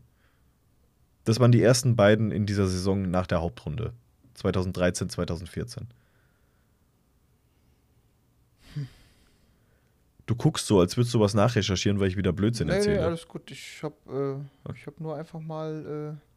Das 1.24 1.40
waren 1.40 1.52
die 1.52 1.62
ersten 1.62 1.96
beiden 1.96 2.32
in 2.32 2.46
dieser 2.46 2.68
Saison 2.68 3.10
nach 3.10 3.28
der 3.28 3.42
Hauptrunde. 3.42 3.94
2013, 4.36 5.10
2014. 5.10 5.88
Du 10.28 10.36
guckst 10.36 10.66
so, 10.66 10.80
als 10.80 10.98
würdest 10.98 11.14
du 11.14 11.20
was 11.20 11.36
nachrecherchieren, 11.36 12.00
weil 12.00 12.08
ich 12.08 12.18
wieder 12.18 12.34
Blödsinn 12.34 12.68
Nee, 12.68 12.74
nee, 12.74 12.78
erzähle. 12.80 13.06
alles 13.06 13.28
gut. 13.28 13.52
Ich 13.52 13.84
habe 13.84 14.42
äh, 14.68 14.72
ich 14.74 14.88
hab 14.88 15.00
nur 15.00 15.16
einfach 15.16 15.40
mal 15.40 16.18
äh, 16.18 16.35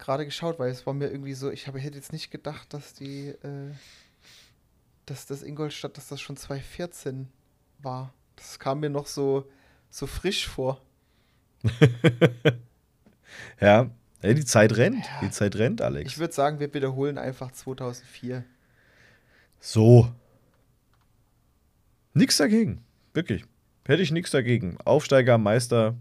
gerade 0.00 0.24
geschaut, 0.24 0.58
weil 0.58 0.70
es 0.70 0.86
war 0.86 0.94
mir 0.94 1.08
irgendwie 1.08 1.34
so, 1.34 1.50
ich 1.50 1.66
hab, 1.66 1.76
hätte 1.76 1.96
jetzt 1.96 2.12
nicht 2.12 2.30
gedacht, 2.30 2.74
dass 2.74 2.94
die, 2.94 3.28
äh, 3.28 3.72
dass 5.06 5.26
das 5.26 5.42
Ingolstadt, 5.42 5.96
dass 5.96 6.08
das 6.08 6.20
schon 6.20 6.36
2014 6.36 7.28
war. 7.78 8.12
Das 8.36 8.58
kam 8.58 8.80
mir 8.80 8.90
noch 8.90 9.06
so, 9.06 9.48
so 9.90 10.06
frisch 10.06 10.48
vor. 10.48 10.80
Ja, 13.60 13.90
ey, 14.22 14.34
die 14.34 14.44
Zeit 14.44 14.76
rennt. 14.76 15.04
Ja. 15.04 15.20
Die 15.22 15.30
Zeit 15.30 15.56
rennt, 15.56 15.82
Alex. 15.82 16.12
Ich 16.12 16.18
würde 16.18 16.32
sagen, 16.32 16.60
wir 16.60 16.72
wiederholen 16.74 17.18
einfach 17.18 17.52
2004. 17.52 18.44
so. 19.60 20.10
Nix 22.12 22.38
dagegen. 22.38 22.82
Wirklich. 23.14 23.44
Hätte 23.86 24.02
ich 24.02 24.10
nichts 24.10 24.32
dagegen. 24.32 24.78
Aufsteiger, 24.84 25.38
Meister, 25.38 25.96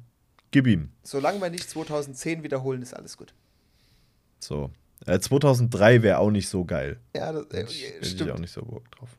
gib 0.51 0.65
ihm. 0.67 0.91
Solange 1.03 1.39
wir 1.39 1.49
nicht 1.49 1.69
2010 1.69 2.43
wiederholen, 2.43 2.81
ist 2.81 2.95
alles 2.95 3.15
gut. 3.15 3.33
So. 4.39 4.71
Äh, 5.05 5.19
2003 5.19 6.03
wäre 6.03 6.19
auch 6.19 6.31
nicht 6.31 6.49
so 6.49 6.65
geil. 6.65 6.99
Ja, 7.15 7.31
das, 7.31 7.45
äh, 7.47 7.63
ich, 7.63 7.85
ich 8.01 8.09
stimmt. 8.09 8.31
auch 8.31 8.39
nicht 8.39 8.51
so 8.51 8.61
Bock 8.63 8.89
drauf. 8.91 9.09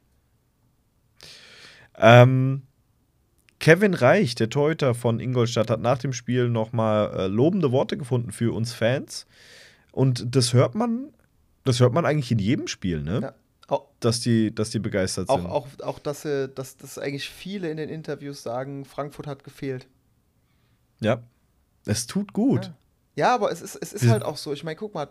Ähm, 1.96 2.62
Kevin 3.58 3.94
Reich, 3.94 4.34
der 4.34 4.48
Torhüter 4.48 4.94
von 4.94 5.20
Ingolstadt, 5.20 5.70
hat 5.70 5.80
nach 5.80 5.98
dem 5.98 6.12
Spiel 6.12 6.48
nochmal 6.48 7.12
äh, 7.14 7.26
lobende 7.26 7.72
Worte 7.72 7.96
gefunden 7.96 8.32
für 8.32 8.54
uns 8.54 8.72
Fans. 8.72 9.26
Und 9.92 10.34
das 10.34 10.54
hört 10.54 10.74
man, 10.74 11.12
das 11.64 11.80
hört 11.80 11.92
man 11.92 12.06
eigentlich 12.06 12.32
in 12.32 12.38
jedem 12.38 12.68
Spiel, 12.68 13.02
ne? 13.02 13.20
Ja. 13.22 13.34
Auch, 13.68 13.86
Dass, 14.00 14.18
die, 14.20 14.52
dass 14.52 14.70
die 14.70 14.80
begeistert 14.80 15.28
auch, 15.28 15.38
sind. 15.38 15.46
auch, 15.46 15.68
auch 15.84 15.98
dass, 16.00 16.24
äh, 16.24 16.48
dass, 16.48 16.76
dass 16.76 16.98
eigentlich 16.98 17.28
viele 17.28 17.70
in 17.70 17.76
den 17.76 17.88
Interviews 17.88 18.42
sagen, 18.42 18.84
Frankfurt 18.84 19.28
hat 19.28 19.44
gefehlt. 19.44 19.86
Ja. 21.00 21.22
Es 21.86 22.08
tut 22.08 22.32
gut. 22.32 22.66
Ja. 22.66 22.76
Ja, 23.16 23.34
aber 23.34 23.50
es 23.50 23.60
ist, 23.60 23.76
es 23.76 23.92
ist 23.92 24.08
halt 24.08 24.22
auch 24.22 24.36
so. 24.36 24.52
Ich 24.52 24.64
meine, 24.64 24.76
guck 24.76 24.94
mal, 24.94 25.08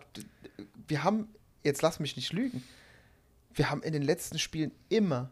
wir 0.88 1.04
haben, 1.04 1.28
jetzt 1.62 1.82
lass 1.82 2.00
mich 2.00 2.16
nicht 2.16 2.32
lügen, 2.32 2.62
wir 3.54 3.70
haben 3.70 3.82
in 3.82 3.92
den 3.92 4.02
letzten 4.02 4.38
Spielen 4.38 4.72
immer 4.88 5.30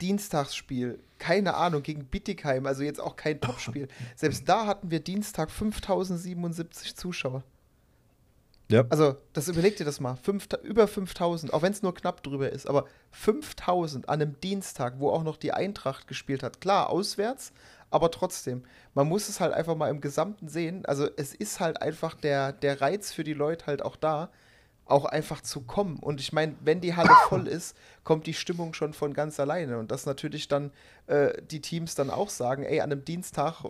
Dienstagsspiel, 0.00 1.00
keine 1.18 1.54
Ahnung, 1.54 1.82
gegen 1.82 2.04
Bittigheim, 2.04 2.66
also 2.66 2.82
jetzt 2.82 3.00
auch 3.00 3.16
kein 3.16 3.40
Topspiel. 3.40 3.88
Selbst 4.16 4.48
da 4.48 4.66
hatten 4.66 4.90
wir 4.90 5.00
Dienstag 5.00 5.50
5077 5.50 6.96
Zuschauer. 6.96 7.42
Ja. 8.70 8.84
Also, 8.90 9.16
das 9.32 9.48
überleg 9.48 9.76
dir 9.76 9.84
das 9.84 9.98
mal. 9.98 10.16
Fünf, 10.16 10.46
über 10.62 10.86
5000, 10.86 11.54
auch 11.54 11.62
wenn 11.62 11.72
es 11.72 11.82
nur 11.82 11.94
knapp 11.94 12.22
drüber 12.22 12.50
ist, 12.50 12.66
aber 12.66 12.84
5000 13.12 14.08
an 14.08 14.20
einem 14.20 14.38
Dienstag, 14.40 15.00
wo 15.00 15.10
auch 15.10 15.22
noch 15.22 15.38
die 15.38 15.52
Eintracht 15.52 16.06
gespielt 16.06 16.42
hat. 16.42 16.60
Klar, 16.60 16.90
auswärts, 16.90 17.52
aber 17.90 18.10
trotzdem. 18.10 18.64
Man 18.94 19.08
muss 19.08 19.28
es 19.28 19.40
halt 19.40 19.52
einfach 19.52 19.76
mal 19.76 19.90
im 19.90 20.00
Gesamten 20.00 20.48
sehen. 20.48 20.84
Also, 20.86 21.08
es 21.16 21.34
ist 21.34 21.60
halt 21.60 21.80
einfach 21.82 22.14
der, 22.14 22.52
der 22.52 22.80
Reiz 22.80 23.12
für 23.12 23.24
die 23.24 23.34
Leute 23.34 23.66
halt 23.66 23.82
auch 23.82 23.96
da, 23.96 24.30
auch 24.86 25.04
einfach 25.04 25.42
zu 25.42 25.60
kommen. 25.62 25.98
Und 25.98 26.20
ich 26.20 26.32
meine, 26.32 26.54
wenn 26.60 26.80
die 26.80 26.96
Halle 26.96 27.14
voll 27.28 27.46
ist, 27.48 27.76
kommt 28.04 28.26
die 28.26 28.34
Stimmung 28.34 28.74
schon 28.74 28.92
von 28.92 29.14
ganz 29.14 29.38
alleine. 29.38 29.78
Und 29.78 29.90
das 29.90 30.06
natürlich 30.06 30.48
dann 30.48 30.70
äh, 31.06 31.40
die 31.50 31.60
Teams 31.60 31.94
dann 31.94 32.10
auch 32.10 32.30
sagen, 32.30 32.64
ey, 32.64 32.80
an 32.80 32.92
einem 32.92 33.04
Dienstag, 33.04 33.64
äh, 33.64 33.68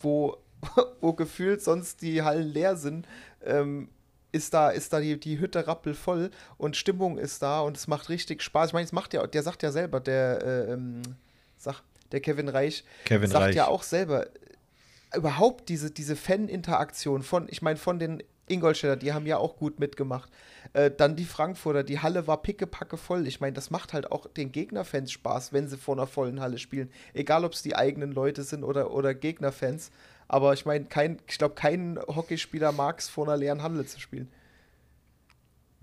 wo, 0.00 0.38
wo 1.00 1.12
gefühlt 1.12 1.62
sonst 1.62 2.02
die 2.02 2.22
Hallen 2.22 2.48
leer 2.48 2.76
sind, 2.76 3.06
ähm, 3.44 3.88
ist 4.32 4.54
da, 4.54 4.70
ist 4.70 4.92
da 4.92 5.00
die, 5.00 5.20
die 5.20 5.38
Hütte 5.38 5.66
rappelvoll 5.66 6.30
und 6.56 6.76
Stimmung 6.76 7.18
ist 7.18 7.42
da 7.42 7.60
und 7.60 7.76
es 7.76 7.86
macht 7.86 8.08
richtig 8.08 8.42
Spaß. 8.42 8.68
Ich 8.68 8.72
meine, 8.72 8.86
es 8.86 8.92
macht 8.92 9.12
ja, 9.12 9.26
der 9.26 9.42
sagt 9.42 9.62
ja 9.62 9.70
selber, 9.70 10.00
der, 10.00 10.42
äh, 10.42 10.72
ähm, 10.72 11.02
sag, 11.56 11.82
der 12.12 12.20
Kevin 12.20 12.48
Reich, 12.48 12.84
Kevin 13.04 13.30
sagt 13.30 13.46
Reich. 13.46 13.56
ja 13.56 13.66
auch 13.66 13.82
selber, 13.82 14.26
äh, 14.26 15.16
überhaupt 15.16 15.68
diese, 15.68 15.90
diese 15.90 16.16
Fan-Interaktion 16.16 17.22
von, 17.22 17.48
ich 17.50 17.62
meine, 17.62 17.78
von 17.78 17.98
den 17.98 18.22
Ingolstädter, 18.48 18.96
die 18.96 19.12
haben 19.12 19.26
ja 19.26 19.38
auch 19.38 19.56
gut 19.56 19.78
mitgemacht. 19.78 20.30
Äh, 20.72 20.90
dann 20.90 21.16
die 21.16 21.24
Frankfurter, 21.24 21.82
die 21.84 22.00
Halle 22.00 22.26
war 22.26 22.42
pickepacke 22.42 22.96
voll. 22.96 23.26
Ich 23.26 23.40
meine, 23.40 23.54
das 23.54 23.70
macht 23.70 23.92
halt 23.92 24.10
auch 24.10 24.26
den 24.26 24.52
Gegnerfans 24.52 25.12
Spaß, 25.12 25.52
wenn 25.52 25.68
sie 25.68 25.76
vor 25.76 25.94
einer 25.94 26.06
vollen 26.06 26.40
Halle 26.40 26.58
spielen. 26.58 26.90
Egal, 27.14 27.44
ob 27.44 27.52
es 27.52 27.62
die 27.62 27.76
eigenen 27.76 28.12
Leute 28.12 28.42
sind 28.42 28.64
oder, 28.64 28.92
oder 28.92 29.14
Gegnerfans. 29.14 29.90
Aber 30.28 30.52
ich 30.54 30.66
meine, 30.66 30.86
kein, 30.86 31.18
ich 31.26 31.38
glaube, 31.38 31.54
kein 31.54 31.98
Hockeyspieler 31.98 32.72
mag 32.72 32.98
es, 32.98 33.08
vor 33.08 33.26
einer 33.26 33.36
leeren 33.36 33.62
Halle 33.62 33.84
zu 33.86 34.00
spielen. 34.00 34.30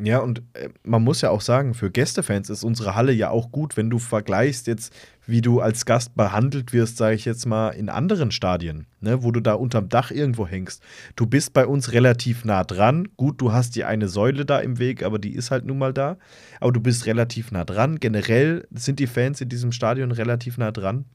Ja, 0.02 0.20
und 0.20 0.41
äh, 0.54 0.70
man 0.84 1.04
muss 1.04 1.20
ja 1.20 1.30
auch 1.30 1.41
sagen, 1.41 1.74
für 1.74 1.91
Gästefans 1.91 2.50
ist 2.50 2.64
unsere 2.64 2.95
Halle 2.95 3.12
ja 3.12 3.32
auch 3.32 3.52
gut, 3.52 3.76
wenn 3.76 3.89
du 3.89 4.00
vergleichst 4.00 4.68
jetzt, 4.68 4.93
wie 5.26 5.41
du 5.41 5.60
als 5.60 5.86
Gast 5.86 6.16
behandelt 6.16 6.72
wirst, 6.72 6.95
sage 6.95 7.16
ich 7.16 7.26
jetzt 7.26 7.45
mal, 7.45 7.72
in 7.72 7.89
anderen 7.89 8.32
Stadien, 8.32 8.88
ne, 9.02 9.24
wo 9.24 9.32
du 9.32 9.41
da 9.41 9.54
unterm 9.54 9.89
Dach 9.89 10.10
irgendwo 10.10 10.47
hängst. 10.47 10.82
Du 11.18 11.26
bist 11.26 11.52
bei 11.52 11.68
uns 11.68 11.91
relativ 11.91 12.45
nah 12.45 12.64
dran. 12.64 13.10
Gut, 13.18 13.41
du 13.41 13.52
hast 13.52 13.76
die 13.76 13.84
eine 13.84 14.08
Säule 14.08 14.45
da 14.45 14.60
im 14.60 14.80
Weg, 14.80 15.04
aber 15.04 15.20
die 15.20 15.34
ist 15.34 15.52
halt 15.52 15.66
nun 15.66 15.78
mal 15.78 15.93
da. 15.93 16.18
Aber 16.62 16.72
du 16.72 16.80
bist 16.80 17.06
relativ 17.06 17.52
nah 17.52 17.66
dran. 17.66 18.00
Generell 18.00 18.68
sind 18.72 19.00
die 19.00 19.08
Fans 19.08 19.41
in 19.41 19.50
diesem 19.50 19.74
Stadion 19.74 20.12
relativ 20.12 20.58
nah 20.58 20.72
dran. 20.72 21.06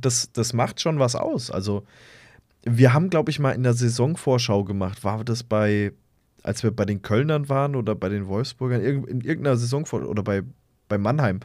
Das, 0.00 0.32
das 0.32 0.52
macht 0.54 0.80
schon 0.80 0.98
was 0.98 1.14
aus. 1.14 1.52
Also, 1.52 1.84
wir 2.64 2.92
haben, 2.92 3.10
glaube 3.10 3.30
ich, 3.30 3.38
mal 3.38 3.52
in 3.52 3.62
der 3.62 3.74
Saisonvorschau 3.74 4.64
gemacht. 4.64 5.04
War 5.04 5.24
das 5.24 5.42
bei, 5.42 5.92
als 6.42 6.62
wir 6.62 6.70
bei 6.70 6.84
den 6.84 7.02
Kölnern 7.02 7.48
waren 7.48 7.76
oder 7.76 7.94
bei 7.94 8.08
den 8.08 8.26
Wolfsburgern, 8.26 8.80
in 8.82 9.20
irgendeiner 9.20 9.56
Saison 9.56 9.84
oder 9.84 10.22
bei, 10.22 10.42
bei 10.88 10.98
Mannheim, 10.98 11.40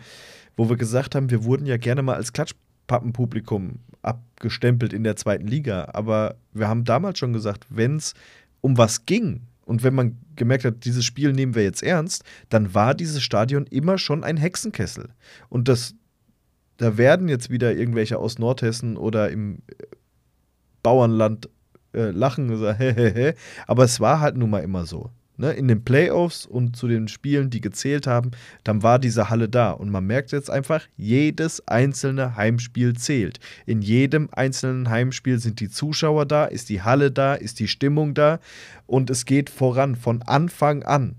wo 0.56 0.70
wir 0.70 0.78
gesagt 0.78 1.16
haben, 1.16 1.30
wir 1.30 1.44
wurden 1.44 1.66
ja 1.66 1.78
gerne 1.78 2.02
mal 2.02 2.16
als 2.16 2.34
Klatschpappenpublikum 2.34 3.80
abgestempelt 4.02 4.94
in 4.94 5.04
der 5.04 5.16
zweiten 5.16 5.48
Liga. 5.48 5.90
Aber 5.94 6.36
wir 6.54 6.68
haben 6.68 6.84
damals 6.84 7.20
schon 7.20 7.34
gesagt, 7.34 7.66
wenn 7.70 7.98
es 7.98 8.14
um 8.62 8.78
was 8.78 9.06
ging 9.06 9.42
und 9.66 9.84
wenn 9.84 9.94
man 9.94 10.18
gemerkt 10.36 10.66
hat, 10.66 10.86
dieses 10.86 11.06
Spiel 11.06 11.34
nehmen 11.34 11.54
wir 11.54 11.64
jetzt 11.64 11.84
ernst, 11.84 12.24
dann 12.50 12.74
war 12.74 12.96
dieses 12.96 13.22
Stadion 13.22 13.66
immer 13.68 13.98
schon 13.98 14.24
ein 14.24 14.38
Hexenkessel. 14.38 15.10
Und 15.50 15.68
das, 15.68 15.94
da 16.78 16.98
werden 16.98 17.28
jetzt 17.28 17.50
wieder 17.50 17.76
irgendwelche 17.76 18.18
aus 18.18 18.40
Nordhessen 18.40 18.98
oder 18.98 19.30
im 19.30 19.60
Bauernland 20.84 21.50
äh, 21.94 22.12
lachen 22.12 22.50
und 22.50 22.58
sagen. 22.58 23.34
Aber 23.68 23.84
es 23.84 24.00
war 24.00 24.20
halt 24.20 24.38
nun 24.38 24.50
mal 24.50 24.60
immer 24.60 24.86
so. 24.86 25.12
Ne? 25.38 25.54
In 25.54 25.68
den 25.68 25.84
Playoffs 25.84 26.46
und 26.46 26.76
zu 26.76 26.88
den 26.88 27.08
Spielen, 27.08 27.50
die 27.50 27.62
gezählt 27.62 28.08
haben, 28.08 28.32
dann 28.64 28.82
war 28.82 28.98
diese 28.98 29.30
Halle 29.30 29.48
da. 29.48 29.72
Und 29.72 29.90
man 29.92 30.06
merkt 30.06 30.32
jetzt 30.32 30.50
einfach, 30.50 30.86
jedes 30.98 31.68
einzelne 31.68 32.36
Heimspiel 32.36 32.96
zählt. 32.96 33.40
In 33.66 33.82
jedem 33.82 34.30
einzelnen 34.32 34.90
Heimspiel 34.90 35.38
sind 35.40 35.60
die 35.60 35.70
Zuschauer 35.70 36.26
da, 36.26 36.46
ist 36.46 36.70
die 36.70 36.82
Halle 36.82 37.12
da, 37.12 37.36
ist 37.36 37.60
die 37.60 37.68
Stimmung 37.68 38.16
da. 38.16 38.40
Und 38.88 39.10
es 39.10 39.26
geht 39.26 39.50
voran 39.50 39.96
von 39.96 40.24
Anfang 40.24 40.84
an. 40.84 41.16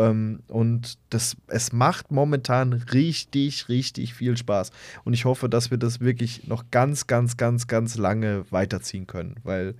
Ähm, 0.00 0.40
und 0.48 0.98
das, 1.10 1.36
es 1.48 1.72
macht 1.72 2.10
momentan 2.10 2.72
richtig, 2.72 3.68
richtig 3.68 4.14
viel 4.14 4.36
Spaß. 4.36 4.70
Und 5.04 5.12
ich 5.12 5.24
hoffe, 5.26 5.48
dass 5.48 5.70
wir 5.70 5.78
das 5.78 6.00
wirklich 6.00 6.46
noch 6.46 6.64
ganz, 6.70 7.06
ganz, 7.06 7.36
ganz, 7.36 7.66
ganz 7.66 7.96
lange 7.96 8.44
weiterziehen 8.50 9.06
können, 9.06 9.36
weil 9.42 9.74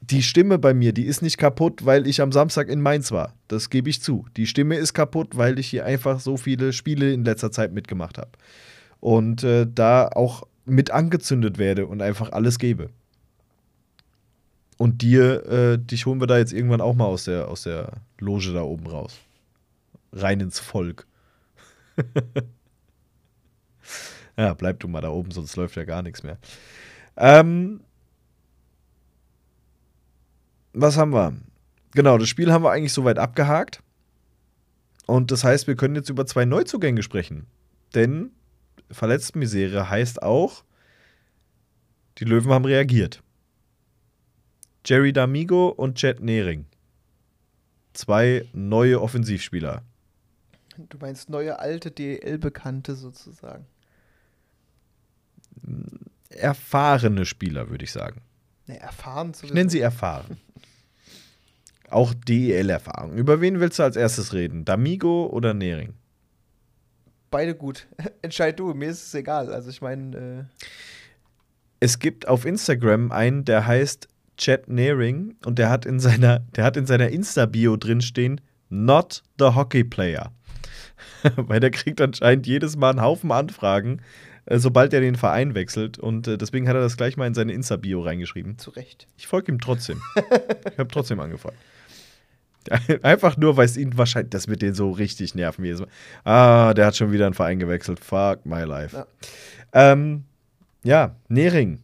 die 0.00 0.22
Stimme 0.22 0.58
bei 0.58 0.74
mir, 0.74 0.92
die 0.92 1.06
ist 1.06 1.22
nicht 1.22 1.38
kaputt, 1.38 1.84
weil 1.84 2.06
ich 2.06 2.20
am 2.20 2.30
Samstag 2.30 2.68
in 2.68 2.80
Mainz 2.80 3.10
war. 3.10 3.34
Das 3.48 3.68
gebe 3.68 3.90
ich 3.90 4.00
zu. 4.00 4.24
Die 4.36 4.46
Stimme 4.46 4.76
ist 4.76 4.94
kaputt, 4.94 5.36
weil 5.36 5.58
ich 5.58 5.66
hier 5.66 5.84
einfach 5.84 6.20
so 6.20 6.36
viele 6.36 6.72
Spiele 6.72 7.12
in 7.12 7.24
letzter 7.24 7.50
Zeit 7.50 7.72
mitgemacht 7.72 8.16
habe. 8.16 8.30
Und 9.00 9.42
äh, 9.42 9.66
da 9.68 10.06
auch 10.06 10.44
mit 10.64 10.92
angezündet 10.92 11.58
werde 11.58 11.86
und 11.86 12.00
einfach 12.00 12.30
alles 12.30 12.60
gebe. 12.60 12.90
Und 14.78 15.02
dir, 15.02 15.44
äh, 15.46 15.78
dich 15.78 16.06
holen 16.06 16.20
wir 16.20 16.28
da 16.28 16.38
jetzt 16.38 16.52
irgendwann 16.52 16.80
auch 16.80 16.94
mal 16.94 17.04
aus 17.04 17.24
der, 17.24 17.48
aus 17.48 17.64
der 17.64 18.00
Loge 18.20 18.52
da 18.52 18.62
oben 18.62 18.86
raus. 18.86 19.18
Rein 20.12 20.40
ins 20.40 20.60
Volk. 20.60 21.06
ja, 24.36 24.54
bleib 24.54 24.78
du 24.78 24.86
mal 24.86 25.00
da 25.00 25.10
oben, 25.10 25.32
sonst 25.32 25.56
läuft 25.56 25.74
ja 25.74 25.84
gar 25.84 26.02
nichts 26.02 26.22
mehr. 26.22 26.38
Ähm, 27.16 27.80
was 30.72 30.96
haben 30.96 31.12
wir? 31.12 31.34
Genau, 31.92 32.16
das 32.16 32.28
Spiel 32.28 32.52
haben 32.52 32.62
wir 32.62 32.70
eigentlich 32.70 32.92
soweit 32.92 33.18
abgehakt. 33.18 33.82
Und 35.06 35.32
das 35.32 35.42
heißt, 35.42 35.66
wir 35.66 35.74
können 35.74 35.96
jetzt 35.96 36.10
über 36.10 36.24
zwei 36.24 36.44
Neuzugänge 36.44 37.02
sprechen. 37.02 37.46
Denn 37.94 38.30
Verletztenmisere 38.90 39.90
heißt 39.90 40.22
auch, 40.22 40.62
die 42.18 42.24
Löwen 42.24 42.52
haben 42.52 42.64
reagiert. 42.64 43.22
Jerry 44.88 45.10
D'Amigo 45.10 45.68
und 45.68 45.98
Chet 45.98 46.22
Nehring. 46.22 46.64
Zwei 47.92 48.48
neue 48.54 49.02
Offensivspieler. 49.02 49.82
Du 50.78 50.96
meinst 50.96 51.28
neue 51.28 51.58
alte 51.58 51.90
DL-Bekannte 51.90 52.94
sozusagen. 52.94 53.66
Erfahrene 56.30 57.26
Spieler, 57.26 57.68
würde 57.68 57.84
ich 57.84 57.92
sagen. 57.92 58.22
Ne, 58.66 58.80
erfahren 58.80 59.34
zu 59.34 59.44
Ich 59.44 59.52
nenne 59.52 59.68
sie 59.68 59.80
erfahren. 59.80 60.38
Auch 61.90 62.14
DEL-Erfahrung. 62.14 63.14
Über 63.14 63.42
wen 63.42 63.60
willst 63.60 63.78
du 63.78 63.82
als 63.82 63.96
erstes 63.96 64.32
reden? 64.32 64.64
D'Amigo 64.64 65.26
oder 65.26 65.52
Nering? 65.52 65.92
Beide 67.30 67.54
gut. 67.54 67.86
Entscheid 68.22 68.58
du, 68.58 68.72
mir 68.72 68.88
ist 68.88 69.08
es 69.08 69.14
egal. 69.14 69.52
Also 69.52 69.68
ich 69.68 69.82
meine. 69.82 70.48
Äh 70.56 70.64
es 71.78 71.98
gibt 71.98 72.26
auf 72.26 72.46
Instagram 72.46 73.12
einen, 73.12 73.44
der 73.44 73.66
heißt 73.66 74.08
Chad 74.38 74.68
Nering 74.68 75.36
und 75.44 75.58
der 75.58 75.68
hat 75.68 75.84
in 75.84 76.00
seiner, 76.00 76.40
der 76.56 76.64
hat 76.64 76.76
in 76.76 76.86
seiner 76.86 77.08
Insta-Bio 77.08 77.76
drinstehen, 77.76 78.40
not 78.70 79.22
the 79.38 79.46
hockey 79.46 79.84
player. 79.84 80.32
Weil 81.36 81.60
der 81.60 81.70
kriegt 81.70 82.00
anscheinend 82.00 82.46
jedes 82.46 82.76
Mal 82.76 82.90
einen 82.90 83.02
Haufen 83.02 83.30
Anfragen, 83.32 84.00
äh, 84.46 84.58
sobald 84.58 84.92
er 84.94 85.00
den 85.00 85.16
Verein 85.16 85.54
wechselt. 85.54 85.98
Und 85.98 86.28
äh, 86.28 86.38
deswegen 86.38 86.68
hat 86.68 86.76
er 86.76 86.82
das 86.82 86.96
gleich 86.96 87.16
mal 87.16 87.26
in 87.26 87.34
seine 87.34 87.52
Insta-Bio 87.52 88.00
reingeschrieben. 88.00 88.58
Zu 88.58 88.70
Recht. 88.70 89.06
Ich 89.16 89.26
folge 89.26 89.52
ihm 89.52 89.60
trotzdem. 89.60 90.00
ich 90.16 90.78
habe 90.78 90.88
trotzdem 90.88 91.20
angefangen. 91.20 91.56
Einfach 93.02 93.36
nur, 93.36 93.56
weil 93.56 93.66
es 93.66 93.76
ihn 93.76 93.96
wahrscheinlich, 93.96 94.30
das 94.30 94.48
wird 94.48 94.62
den 94.62 94.74
so 94.74 94.90
richtig 94.90 95.34
nerven. 95.34 95.64
Jedes 95.64 95.80
Mal. 95.80 95.88
Ah, 96.24 96.74
der 96.74 96.86
hat 96.86 96.96
schon 96.96 97.12
wieder 97.12 97.26
einen 97.26 97.34
Verein 97.34 97.58
gewechselt. 97.58 98.00
Fuck 98.00 98.44
my 98.44 98.62
life. 98.62 98.96
Ja, 98.96 99.06
ähm, 99.72 100.24
ja 100.84 101.16
Nering. 101.28 101.80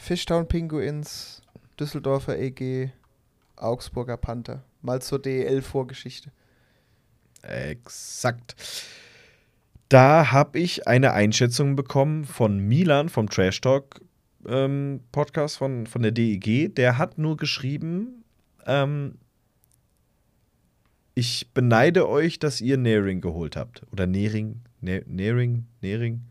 Fishtown 0.00 0.48
Pinguins, 0.48 1.42
Düsseldorfer 1.78 2.38
EG, 2.38 2.90
Augsburger 3.56 4.16
Panther. 4.16 4.64
Mal 4.80 5.02
zur 5.02 5.20
DEL-Vorgeschichte. 5.20 6.32
Exakt. 7.42 8.56
Da 9.90 10.32
habe 10.32 10.58
ich 10.58 10.88
eine 10.88 11.12
Einschätzung 11.12 11.76
bekommen 11.76 12.24
von 12.24 12.58
Milan 12.60 13.10
vom 13.10 13.28
Trash 13.28 13.60
Talk 13.60 14.00
ähm, 14.48 15.00
Podcast 15.12 15.58
von, 15.58 15.86
von 15.86 16.02
der 16.02 16.12
DEG. 16.12 16.74
Der 16.74 16.96
hat 16.96 17.18
nur 17.18 17.36
geschrieben, 17.36 18.24
ähm, 18.64 19.18
ich 21.14 21.50
beneide 21.52 22.08
euch, 22.08 22.38
dass 22.38 22.62
ihr 22.62 22.78
Nering 22.78 23.20
geholt 23.20 23.54
habt. 23.54 23.82
Oder 23.92 24.06
Nering, 24.06 24.62
Nering, 24.80 25.66
Nering, 25.82 26.22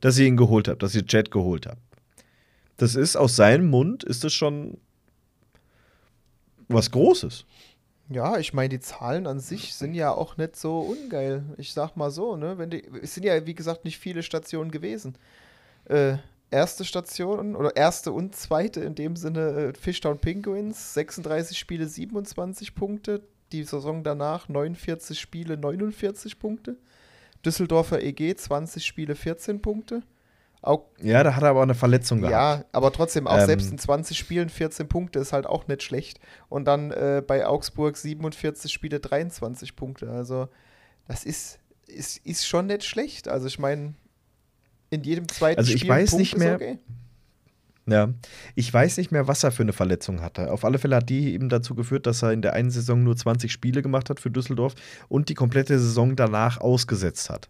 dass 0.00 0.16
ihr 0.16 0.26
ihn 0.26 0.36
geholt 0.36 0.68
habt, 0.68 0.84
dass 0.84 0.94
ihr 0.94 1.02
Jet 1.02 1.32
geholt 1.32 1.66
habt. 1.66 1.85
Das 2.76 2.94
ist 2.94 3.16
aus 3.16 3.36
seinem 3.36 3.70
Mund, 3.70 4.04
ist 4.04 4.24
das 4.24 4.32
schon 4.32 4.78
was 6.68 6.90
Großes. 6.90 7.44
Ja, 8.08 8.38
ich 8.38 8.52
meine, 8.52 8.68
die 8.68 8.80
Zahlen 8.80 9.26
an 9.26 9.40
sich 9.40 9.74
sind 9.74 9.94
ja 9.94 10.12
auch 10.12 10.36
nicht 10.36 10.56
so 10.56 10.78
ungeil. 10.80 11.44
Ich 11.56 11.72
sag 11.72 11.96
mal 11.96 12.10
so, 12.10 12.36
ne? 12.36 12.56
Wenn 12.56 12.70
die, 12.70 12.84
es 13.02 13.14
sind 13.14 13.24
ja, 13.24 13.46
wie 13.46 13.54
gesagt, 13.54 13.84
nicht 13.84 13.98
viele 13.98 14.22
Stationen 14.22 14.70
gewesen. 14.70 15.16
Äh, 15.86 16.18
erste 16.50 16.84
Station 16.84 17.56
oder 17.56 17.74
erste 17.74 18.12
und 18.12 18.36
zweite 18.36 18.80
in 18.80 18.94
dem 18.94 19.16
Sinne 19.16 19.72
äh, 19.74 19.78
Fishtown 19.78 20.18
Penguins, 20.18 20.94
36 20.94 21.58
Spiele, 21.58 21.88
27 21.88 22.74
Punkte. 22.74 23.22
Die 23.52 23.64
Saison 23.64 24.04
danach 24.04 24.48
49 24.48 25.18
Spiele, 25.18 25.56
49 25.56 26.38
Punkte. 26.38 26.76
Düsseldorfer 27.44 28.02
EG 28.02 28.36
20 28.36 28.84
Spiele, 28.84 29.14
14 29.14 29.62
Punkte. 29.62 30.02
Auch, 30.66 30.86
ja, 31.00 31.22
da 31.22 31.36
hat 31.36 31.44
er 31.44 31.50
aber 31.50 31.62
eine 31.62 31.76
Verletzung 31.76 32.20
gehabt. 32.20 32.32
Ja, 32.32 32.64
aber 32.72 32.92
trotzdem, 32.92 33.28
auch 33.28 33.38
ähm, 33.38 33.46
selbst 33.46 33.70
in 33.70 33.78
20 33.78 34.18
Spielen 34.18 34.48
14 34.48 34.88
Punkte 34.88 35.20
ist 35.20 35.32
halt 35.32 35.46
auch 35.46 35.68
nicht 35.68 35.84
schlecht. 35.84 36.18
Und 36.48 36.64
dann 36.64 36.90
äh, 36.90 37.22
bei 37.24 37.46
Augsburg 37.46 37.96
47 37.96 38.72
Spiele 38.72 38.98
23 38.98 39.76
Punkte. 39.76 40.10
Also, 40.10 40.48
das 41.06 41.22
ist, 41.22 41.60
ist, 41.86 42.18
ist 42.26 42.48
schon 42.48 42.66
nicht 42.66 42.82
schlecht. 42.82 43.28
Also, 43.28 43.46
ich 43.46 43.60
meine, 43.60 43.94
in 44.90 45.04
jedem 45.04 45.28
zweiten 45.28 45.60
also 45.60 45.72
ich 45.72 45.82
Spiel 45.82 45.90
weiß 45.90 46.14
nicht 46.14 46.36
mehr. 46.36 46.56
Okay. 46.56 46.78
Ja, 47.88 48.12
ich 48.56 48.74
weiß 48.74 48.96
nicht 48.96 49.12
mehr, 49.12 49.28
was 49.28 49.44
er 49.44 49.52
für 49.52 49.62
eine 49.62 49.72
Verletzung 49.72 50.20
hatte. 50.20 50.50
Auf 50.50 50.64
alle 50.64 50.78
Fälle 50.78 50.96
hat 50.96 51.08
die 51.08 51.32
eben 51.32 51.48
dazu 51.48 51.76
geführt, 51.76 52.08
dass 52.08 52.22
er 52.22 52.32
in 52.32 52.42
der 52.42 52.54
einen 52.54 52.70
Saison 52.70 53.04
nur 53.04 53.16
20 53.16 53.52
Spiele 53.52 53.82
gemacht 53.82 54.10
hat 54.10 54.18
für 54.18 54.32
Düsseldorf 54.32 54.74
und 55.08 55.28
die 55.28 55.34
komplette 55.34 55.78
Saison 55.78 56.16
danach 56.16 56.60
ausgesetzt 56.60 57.30
hat. 57.30 57.48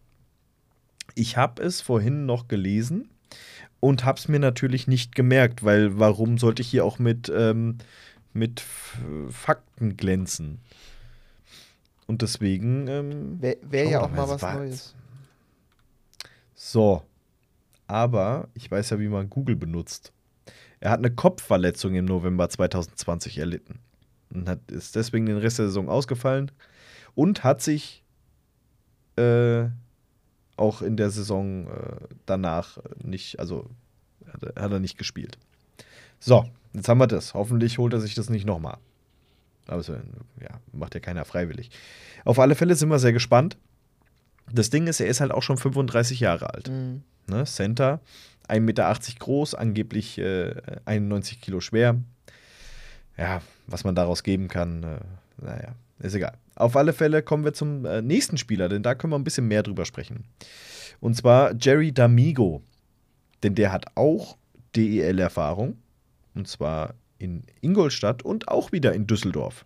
Ich 1.19 1.37
habe 1.37 1.63
es 1.63 1.81
vorhin 1.81 2.27
noch 2.27 2.47
gelesen. 2.47 3.09
und 3.81 4.05
habe 4.05 4.19
es 4.19 4.27
mir 4.29 4.39
natürlich 4.39 4.87
nicht 4.89 5.15
gemerkt, 5.15 5.63
weil 5.65 5.99
warum 5.99 6.39
sollte 6.39 6.63
ich 6.63 6.69
hier 6.69 6.85
auch 6.85 6.99
mit, 6.99 7.31
ähm, 7.35 7.77
mit 8.33 8.63
Fakten 9.31 9.97
glänzen? 9.97 10.59
Und 12.07 12.23
deswegen. 12.23 12.87
Ähm, 12.89 13.41
Wäre 13.43 13.57
wär 13.63 13.85
ja 13.89 13.99
doch 14.01 14.07
auch 14.07 14.13
mal, 14.13 14.29
was 14.29 14.43
war- 14.43 14.55
Neues. 14.55 14.95
So. 16.55 17.03
Aber 17.87 18.49
ich 18.55 18.71
weiß 18.71 18.91
ja, 18.91 18.99
wie 18.99 19.09
man 19.09 19.29
Google 19.31 19.57
benutzt. 19.57 20.13
Er 20.81 20.91
hat 20.91 20.99
eine 20.99 21.11
Kopfverletzung 21.11 21.95
im 21.95 22.05
November 22.07 22.49
2020 22.49 23.39
erlitten. 23.39 23.79
Und 24.33 24.49
hat, 24.49 24.59
ist 24.71 24.97
deswegen 24.97 25.27
den 25.27 25.37
Rest 25.39 25.59
der 25.59 25.67
Saison 25.67 25.89
ausgefallen. 25.89 26.51
Und 27.15 27.45
hat 27.45 27.63
sich 27.63 28.03
äh, 29.17 29.67
auch 30.57 30.83
in 30.83 30.97
der 30.97 31.11
Saison 31.11 31.67
äh, 31.67 31.97
danach 32.27 32.79
nicht, 33.03 33.39
also 33.39 33.69
hat, 34.33 34.73
er- 34.73 34.81
nicht 34.81 34.99
gespielt. 34.99 35.39
So, 36.19 36.49
jetzt 36.73 36.89
haben 36.89 36.99
wir 36.99 37.07
das. 37.07 37.35
Hoffentlich 37.35 37.79
holt 37.79 37.93
er 37.93 38.01
sich 38.01 38.15
das 38.15 38.31
nicht 38.31 38.47
nochmal. 38.47 38.79
Aber 39.67 39.81
äh, 39.81 40.01
ja, 40.43 40.61
macht 40.73 40.95
ja 40.95 41.01
keiner 41.01 41.25
freiwillig. 41.25 41.71
Auf 42.25 42.39
alle 42.39 42.55
Fälle 42.55 42.75
sind 42.75 42.89
wir 42.89 42.99
sehr 42.99 43.13
gespannt. 43.13 43.57
Das 44.53 44.71
Ding 44.71 44.87
ist, 44.87 45.01
er 45.01 45.09
ist 45.09 45.21
halt 45.21 45.33
auch 45.33 45.43
schon 45.43 45.59
35 45.59 46.21
Jahre 46.21 46.53
alt. 46.55 46.69
Mhm. 46.71 47.03
Ne? 47.29 47.45
Center, 47.45 48.01
1,80 48.49 48.61
Meter 48.61 48.97
groß, 49.19 49.55
angeblich 49.55 50.19
äh, 50.19 50.55
91 50.85 51.41
Kilo 51.41 51.61
schwer. 51.61 51.97
Ja, 53.19 53.43
was 53.67 53.83
man 53.85 53.95
daraus 53.95 54.23
geben 54.23 54.47
kann, 54.49 54.83
äh, 54.85 54.99
naja, 55.43 55.75
ist 55.99 56.15
egal. 56.15 56.37
Auf 56.55 56.77
alle 56.77 56.93
Fälle 56.93 57.23
kommen 57.23 57.45
wir 57.45 57.53
zum 57.53 57.85
äh, 57.85 58.03
nächsten 58.03 58.37
Spieler, 58.37 58.69
denn 58.69 58.83
da 58.83 58.95
können 58.95 59.13
wir 59.13 59.19
ein 59.19 59.25
bisschen 59.25 59.49
mehr 59.49 59.63
drüber 59.63 59.85
sprechen. 59.85 60.25
Und 61.01 61.17
zwar 61.17 61.55
Jerry 61.55 61.91
D'Amigo. 61.91 62.63
Denn 63.43 63.55
der 63.55 63.73
hat 63.73 63.87
auch 63.95 64.37
DEL-Erfahrung. 64.75 65.79
Und 66.35 66.49
zwar 66.49 66.95
in 67.19 67.45
Ingolstadt 67.61 68.23
und 68.23 68.49
auch 68.49 68.73
wieder 68.73 68.93
in 68.93 69.07
Düsseldorf. 69.07 69.65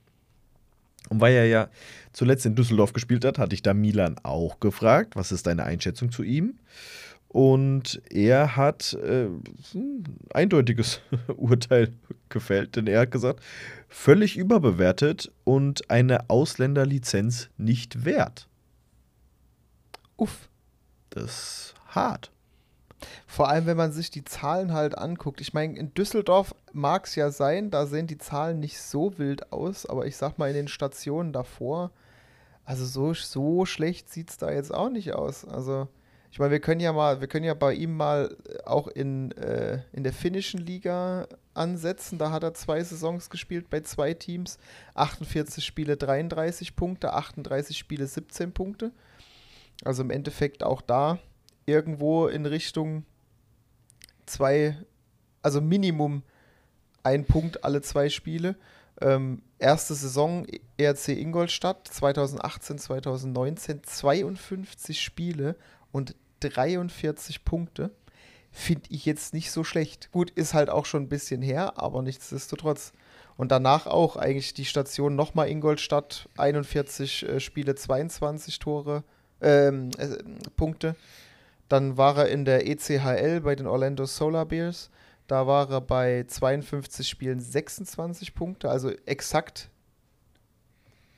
Und 1.08 1.20
weil 1.20 1.34
er 1.34 1.46
ja 1.46 1.68
zuletzt 2.12 2.46
in 2.46 2.54
Düsseldorf 2.54 2.92
gespielt 2.92 3.24
hat, 3.24 3.38
hatte 3.38 3.54
ich 3.54 3.62
da 3.62 3.74
Milan 3.74 4.16
auch 4.22 4.60
gefragt, 4.60 5.16
was 5.16 5.32
ist 5.32 5.46
deine 5.46 5.64
Einschätzung 5.64 6.12
zu 6.12 6.22
ihm? 6.22 6.58
Und 7.32 8.02
er 8.10 8.56
hat 8.56 8.92
äh, 8.94 9.28
ein 9.74 10.04
eindeutiges 10.34 11.00
Urteil 11.36 11.92
gefällt, 12.28 12.74
denn 12.74 12.88
er 12.88 13.02
hat 13.02 13.12
gesagt, 13.12 13.40
völlig 13.88 14.36
überbewertet 14.36 15.30
und 15.44 15.88
eine 15.90 16.28
Ausländerlizenz 16.28 17.48
nicht 17.56 18.04
wert. 18.04 18.48
Uff. 20.16 20.48
Das 21.10 21.24
ist 21.24 21.74
hart. 21.86 22.32
Vor 23.28 23.48
allem, 23.48 23.66
wenn 23.66 23.76
man 23.76 23.92
sich 23.92 24.10
die 24.10 24.24
Zahlen 24.24 24.72
halt 24.72 24.98
anguckt. 24.98 25.40
Ich 25.40 25.54
meine, 25.54 25.76
in 25.78 25.94
Düsseldorf 25.94 26.52
mag 26.72 27.06
es 27.06 27.14
ja 27.14 27.30
sein, 27.30 27.70
da 27.70 27.86
sehen 27.86 28.08
die 28.08 28.18
Zahlen 28.18 28.58
nicht 28.58 28.80
so 28.80 29.18
wild 29.18 29.52
aus, 29.52 29.86
aber 29.86 30.06
ich 30.06 30.16
sag 30.16 30.36
mal, 30.36 30.48
in 30.48 30.56
den 30.56 30.68
Stationen 30.68 31.32
davor, 31.32 31.92
also 32.64 32.84
so, 32.84 33.14
so 33.14 33.64
schlecht 33.66 34.08
sieht 34.08 34.30
es 34.30 34.36
da 34.36 34.50
jetzt 34.50 34.74
auch 34.74 34.90
nicht 34.90 35.12
aus. 35.12 35.44
Also, 35.44 35.88
ich 36.32 36.38
meine, 36.38 36.52
wir 36.52 36.60
können 36.60 36.80
ja 36.80 36.92
mal, 36.92 37.20
wir 37.20 37.26
können 37.26 37.44
ja 37.44 37.54
bei 37.54 37.74
ihm 37.74 37.96
mal 37.96 38.36
äh, 38.48 38.62
auch 38.64 38.86
in, 38.86 39.32
äh, 39.32 39.80
in 39.92 40.04
der 40.04 40.12
finnischen 40.12 40.60
Liga 40.60 41.26
ansetzen. 41.54 42.18
Da 42.18 42.30
hat 42.30 42.44
er 42.44 42.54
zwei 42.54 42.82
Saisons 42.84 43.30
gespielt 43.30 43.68
bei 43.68 43.80
zwei 43.80 44.14
Teams. 44.14 44.58
48 44.94 45.64
Spiele 45.64 45.96
33 45.96 46.76
Punkte, 46.76 47.14
38 47.14 47.76
Spiele 47.76 48.06
17 48.06 48.52
Punkte. 48.52 48.92
Also 49.84 50.02
im 50.02 50.10
Endeffekt 50.10 50.62
auch 50.62 50.82
da 50.82 51.18
irgendwo 51.66 52.28
in 52.28 52.46
Richtung 52.46 53.04
zwei, 54.26 54.76
also 55.42 55.60
Minimum 55.60 56.22
ein 57.02 57.24
Punkt 57.24 57.64
alle 57.64 57.82
zwei 57.82 58.08
Spiele. 58.08 58.54
Ähm, 59.00 59.42
erste 59.58 59.94
Saison 59.94 60.46
ERC 60.76 61.08
Ingolstadt 61.08 61.88
2018, 61.88 62.78
2019 62.78 63.82
52 63.82 65.00
Spiele 65.00 65.56
und 65.92 66.14
43 66.40 67.44
Punkte. 67.44 67.90
Finde 68.52 68.82
ich 68.88 69.06
jetzt 69.06 69.32
nicht 69.32 69.50
so 69.52 69.62
schlecht. 69.62 70.10
Gut, 70.10 70.30
ist 70.30 70.54
halt 70.54 70.70
auch 70.70 70.84
schon 70.84 71.04
ein 71.04 71.08
bisschen 71.08 71.40
her, 71.42 71.74
aber 71.76 72.02
nichtsdestotrotz. 72.02 72.92
Und 73.36 73.52
danach 73.52 73.86
auch 73.86 74.16
eigentlich 74.16 74.54
die 74.54 74.64
Station 74.64 75.14
nochmal 75.14 75.48
Ingolstadt, 75.48 76.28
41 76.36 77.22
äh, 77.22 77.40
Spiele, 77.40 77.74
22 77.74 78.58
Tore, 78.58 79.04
ähm, 79.40 79.90
äh, 79.98 80.18
Punkte. 80.56 80.96
Dann 81.68 81.96
war 81.96 82.18
er 82.18 82.28
in 82.28 82.44
der 82.44 82.66
ECHL 82.66 83.40
bei 83.42 83.54
den 83.54 83.68
Orlando 83.68 84.04
Solar 84.04 84.46
Bears. 84.46 84.90
Da 85.28 85.46
war 85.46 85.70
er 85.70 85.80
bei 85.80 86.24
52 86.26 87.08
Spielen 87.08 87.38
26 87.38 88.34
Punkte, 88.34 88.68
also 88.68 88.90
exakt 89.06 89.70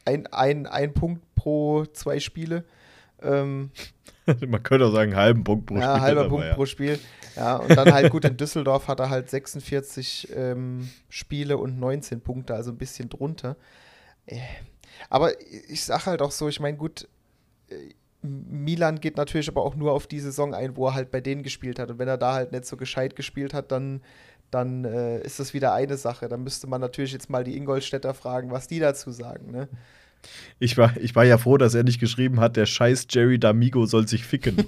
ein, 0.05 0.27
ein, 0.27 0.67
ein 0.67 0.93
Punkt 0.93 1.23
pro 1.35 1.87
zwei 1.87 2.21
Spiele. 2.21 2.65
Ähm, 3.25 3.71
Man 4.47 4.63
könnte 4.63 4.87
auch 4.87 4.93
sagen, 4.93 5.17
halben 5.17 5.45
Punkt 5.45 5.67
pro 5.67 5.77
ja, 5.77 5.95
Spiel. 5.95 6.01
halber 6.01 6.21
aber 6.21 6.29
Punkt 6.29 6.47
ja. 6.47 6.55
pro 6.55 6.67
Spiel. 6.67 6.99
Ja, 7.37 7.57
und 7.57 7.71
dann 7.71 7.93
halt 7.93 8.11
gut 8.11 8.25
in 8.25 8.37
Düsseldorf 8.37 8.89
hat 8.89 9.01
er 9.01 9.11
halt 9.11 9.31
46 9.31 10.29
ähm, 10.35 10.91
Spiele 11.09 11.57
und 11.57 11.81
19 11.81 12.21
Punkte, 12.21 12.55
also 12.55 12.71
ein 12.71 12.79
bisschen 12.79 13.09
drunter. 13.09 13.57
Äh, 14.27 14.39
Aber 15.09 15.33
ich 15.41 15.85
sag 15.85 16.07
halt 16.07 16.23
auch 16.23 16.31
so, 16.31 16.49
ich 16.49 16.61
meine, 16.61 16.77
gut, 16.77 17.09
äh, 17.69 17.75
Milan 18.23 19.01
geht 19.01 19.17
natürlich 19.17 19.49
aber 19.49 19.65
auch 19.65 19.75
nur 19.75 19.93
auf 19.93 20.07
die 20.07 20.21
Saison 20.21 20.55
ein, 20.55 20.77
wo 20.77 20.87
er 20.87 20.95
halt 20.95 21.11
bei 21.11 21.21
denen 21.21 21.43
gespielt 21.43 21.79
hat. 21.79 21.91
Und 21.91 21.99
wenn 21.99 22.07
er 22.07 22.19
da 22.19 22.35
halt 22.35 22.53
nicht 22.53 22.67
so 22.67 22.77
gescheit 22.77 23.17
gespielt 23.17 23.53
hat, 23.53 23.73
dann, 23.73 24.03
dann 24.53 24.85
äh, 24.85 25.21
ist 25.23 25.41
das 25.41 25.55
wieder 25.55 25.73
eine 25.73 25.97
Sache. 25.97 26.29
Dann 26.29 26.45
müsste 26.45 26.69
man 26.69 26.81
natürlich 26.81 27.13
jetzt 27.13 27.31
mal 27.31 27.43
die 27.43 27.57
Ingolstädter 27.57 28.15
fragen, 28.15 28.53
was 28.53 28.69
die 28.69 28.79
dazu 28.79 29.11
sagen. 29.11 29.51
Ne? 29.51 29.69
Ich 30.59 30.77
war, 30.77 30.97
ich 30.99 31.15
war 31.15 31.25
ja 31.25 31.39
froh, 31.39 31.59
dass 31.59 31.75
er 31.75 31.83
nicht 31.83 32.01
geschrieben 32.01 32.41
hat, 32.41 32.57
der 32.57 32.67
scheiß 32.67 33.07
Jerry 33.11 33.37
D'Amigo 33.37 33.87
soll 33.87 34.07
sich 34.07 34.25
ficken. 34.25 34.57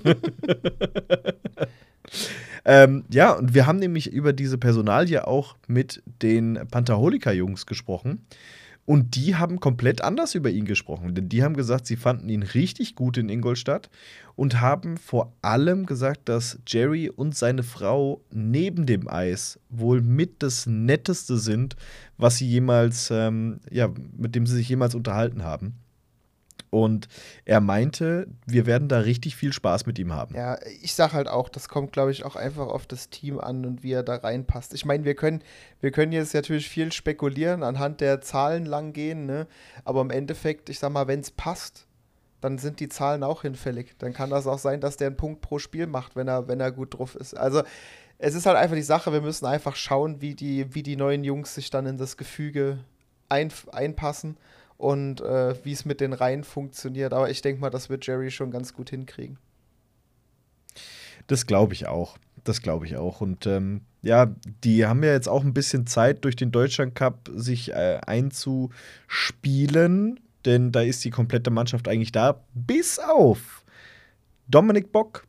ähm, 2.64 3.04
ja, 3.10 3.32
und 3.32 3.54
wir 3.54 3.66
haben 3.66 3.78
nämlich 3.78 4.12
über 4.12 4.32
diese 4.32 4.58
Personalie 4.58 5.26
auch 5.26 5.56
mit 5.66 6.02
den 6.22 6.58
Pantaholiker-Jungs 6.70 7.66
gesprochen. 7.66 8.26
Und 8.86 9.16
die 9.16 9.34
haben 9.36 9.60
komplett 9.60 10.02
anders 10.02 10.34
über 10.34 10.50
ihn 10.50 10.66
gesprochen. 10.66 11.14
Denn 11.14 11.28
die 11.28 11.42
haben 11.42 11.56
gesagt, 11.56 11.86
sie 11.86 11.96
fanden 11.96 12.28
ihn 12.28 12.42
richtig 12.42 12.94
gut 12.94 13.16
in 13.16 13.30
Ingolstadt 13.30 13.88
und 14.36 14.60
haben 14.60 14.98
vor 14.98 15.32
allem 15.40 15.86
gesagt, 15.86 16.28
dass 16.28 16.58
Jerry 16.66 17.08
und 17.08 17.34
seine 17.34 17.62
Frau 17.62 18.20
neben 18.30 18.84
dem 18.84 19.08
Eis 19.08 19.58
wohl 19.70 20.02
mit 20.02 20.42
das 20.42 20.66
Netteste 20.66 21.38
sind, 21.38 21.76
was 22.18 22.36
sie 22.36 22.46
jemals, 22.46 23.10
ähm, 23.10 23.60
ja, 23.70 23.88
mit 24.16 24.34
dem 24.34 24.46
sie 24.46 24.56
sich 24.56 24.68
jemals 24.68 24.94
unterhalten 24.94 25.44
haben. 25.44 25.76
Und 26.74 27.06
er 27.44 27.60
meinte, 27.60 28.26
wir 28.46 28.66
werden 28.66 28.88
da 28.88 28.98
richtig 28.98 29.36
viel 29.36 29.52
Spaß 29.52 29.86
mit 29.86 29.96
ihm 30.00 30.12
haben. 30.12 30.34
Ja, 30.34 30.58
ich 30.82 30.92
sag 30.94 31.12
halt 31.12 31.28
auch, 31.28 31.48
das 31.48 31.68
kommt, 31.68 31.92
glaube 31.92 32.10
ich, 32.10 32.24
auch 32.24 32.34
einfach 32.34 32.66
auf 32.66 32.84
das 32.84 33.10
Team 33.10 33.38
an 33.38 33.64
und 33.64 33.84
wie 33.84 33.92
er 33.92 34.02
da 34.02 34.16
reinpasst. 34.16 34.74
Ich 34.74 34.84
meine, 34.84 35.04
wir 35.04 35.14
können, 35.14 35.40
wir 35.80 35.92
können 35.92 36.10
jetzt 36.10 36.34
natürlich 36.34 36.68
viel 36.68 36.90
spekulieren, 36.90 37.62
anhand 37.62 38.00
der 38.00 38.20
Zahlen 38.22 38.66
lang 38.66 38.92
gehen, 38.92 39.24
ne? 39.24 39.46
Aber 39.84 40.00
im 40.00 40.10
Endeffekt, 40.10 40.68
ich 40.68 40.80
sag 40.80 40.90
mal, 40.90 41.06
wenn 41.06 41.20
es 41.20 41.30
passt, 41.30 41.86
dann 42.40 42.58
sind 42.58 42.80
die 42.80 42.88
Zahlen 42.88 43.22
auch 43.22 43.42
hinfällig. 43.42 43.94
Dann 43.98 44.12
kann 44.12 44.30
das 44.30 44.48
auch 44.48 44.58
sein, 44.58 44.80
dass 44.80 44.96
der 44.96 45.06
einen 45.06 45.16
Punkt 45.16 45.42
pro 45.42 45.60
Spiel 45.60 45.86
macht, 45.86 46.16
wenn 46.16 46.26
er, 46.26 46.48
wenn 46.48 46.58
er 46.58 46.72
gut 46.72 46.98
drauf 46.98 47.14
ist. 47.14 47.38
Also 47.38 47.62
es 48.18 48.34
ist 48.34 48.46
halt 48.46 48.56
einfach 48.56 48.74
die 48.74 48.82
Sache, 48.82 49.12
wir 49.12 49.20
müssen 49.20 49.46
einfach 49.46 49.76
schauen, 49.76 50.20
wie 50.20 50.34
die, 50.34 50.74
wie 50.74 50.82
die 50.82 50.96
neuen 50.96 51.22
Jungs 51.22 51.54
sich 51.54 51.70
dann 51.70 51.86
in 51.86 51.98
das 51.98 52.16
Gefüge 52.16 52.80
ein, 53.28 53.52
einpassen 53.70 54.36
und 54.76 55.20
äh, 55.20 55.54
wie 55.64 55.72
es 55.72 55.84
mit 55.84 56.00
den 56.00 56.12
Reihen 56.12 56.44
funktioniert. 56.44 57.12
Aber 57.12 57.30
ich 57.30 57.42
denke 57.42 57.60
mal, 57.60 57.70
das 57.70 57.88
wird 57.88 58.06
Jerry 58.06 58.30
schon 58.30 58.50
ganz 58.50 58.74
gut 58.74 58.90
hinkriegen. 58.90 59.38
Das 61.26 61.46
glaube 61.46 61.72
ich 61.72 61.86
auch. 61.86 62.18
Das 62.44 62.60
glaube 62.60 62.86
ich 62.86 62.96
auch. 62.96 63.20
Und 63.20 63.46
ähm, 63.46 63.82
ja, 64.02 64.34
die 64.62 64.86
haben 64.86 65.02
ja 65.02 65.12
jetzt 65.12 65.28
auch 65.28 65.42
ein 65.42 65.54
bisschen 65.54 65.86
Zeit 65.86 66.24
durch 66.24 66.36
den 66.36 66.50
Deutschland 66.50 66.94
Cup 66.94 67.30
sich 67.34 67.72
äh, 67.72 68.00
einzuspielen, 68.06 70.20
denn 70.44 70.72
da 70.72 70.82
ist 70.82 71.04
die 71.04 71.10
komplette 71.10 71.50
Mannschaft 71.50 71.88
eigentlich 71.88 72.12
da, 72.12 72.44
bis 72.52 72.98
auf 72.98 73.64
Dominik 74.46 74.92
Bock. 74.92 75.24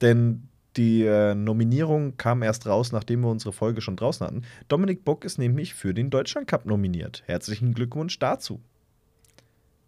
Denn 0.00 0.48
die 0.76 1.04
äh, 1.04 1.34
Nominierung 1.34 2.16
kam 2.16 2.42
erst 2.42 2.66
raus, 2.66 2.92
nachdem 2.92 3.20
wir 3.20 3.28
unsere 3.28 3.52
Folge 3.52 3.80
schon 3.80 3.96
draußen 3.96 4.26
hatten. 4.26 4.42
Dominik 4.68 5.04
Bock 5.04 5.24
ist 5.24 5.38
nämlich 5.38 5.74
für 5.74 5.92
den 5.94 6.10
Deutschland 6.10 6.46
Cup 6.46 6.64
nominiert. 6.66 7.22
Herzlichen 7.26 7.74
Glückwunsch 7.74 8.18
dazu. 8.18 8.60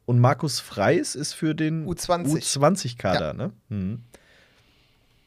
Und 0.07 0.19
Markus 0.21 0.61
Freis 0.61 1.15
ist 1.15 1.33
für 1.33 1.55
den 1.55 1.87
U20. 1.87 2.37
U20-Kader, 2.39 3.33
ne? 3.33 3.53
Mhm. 3.71 4.03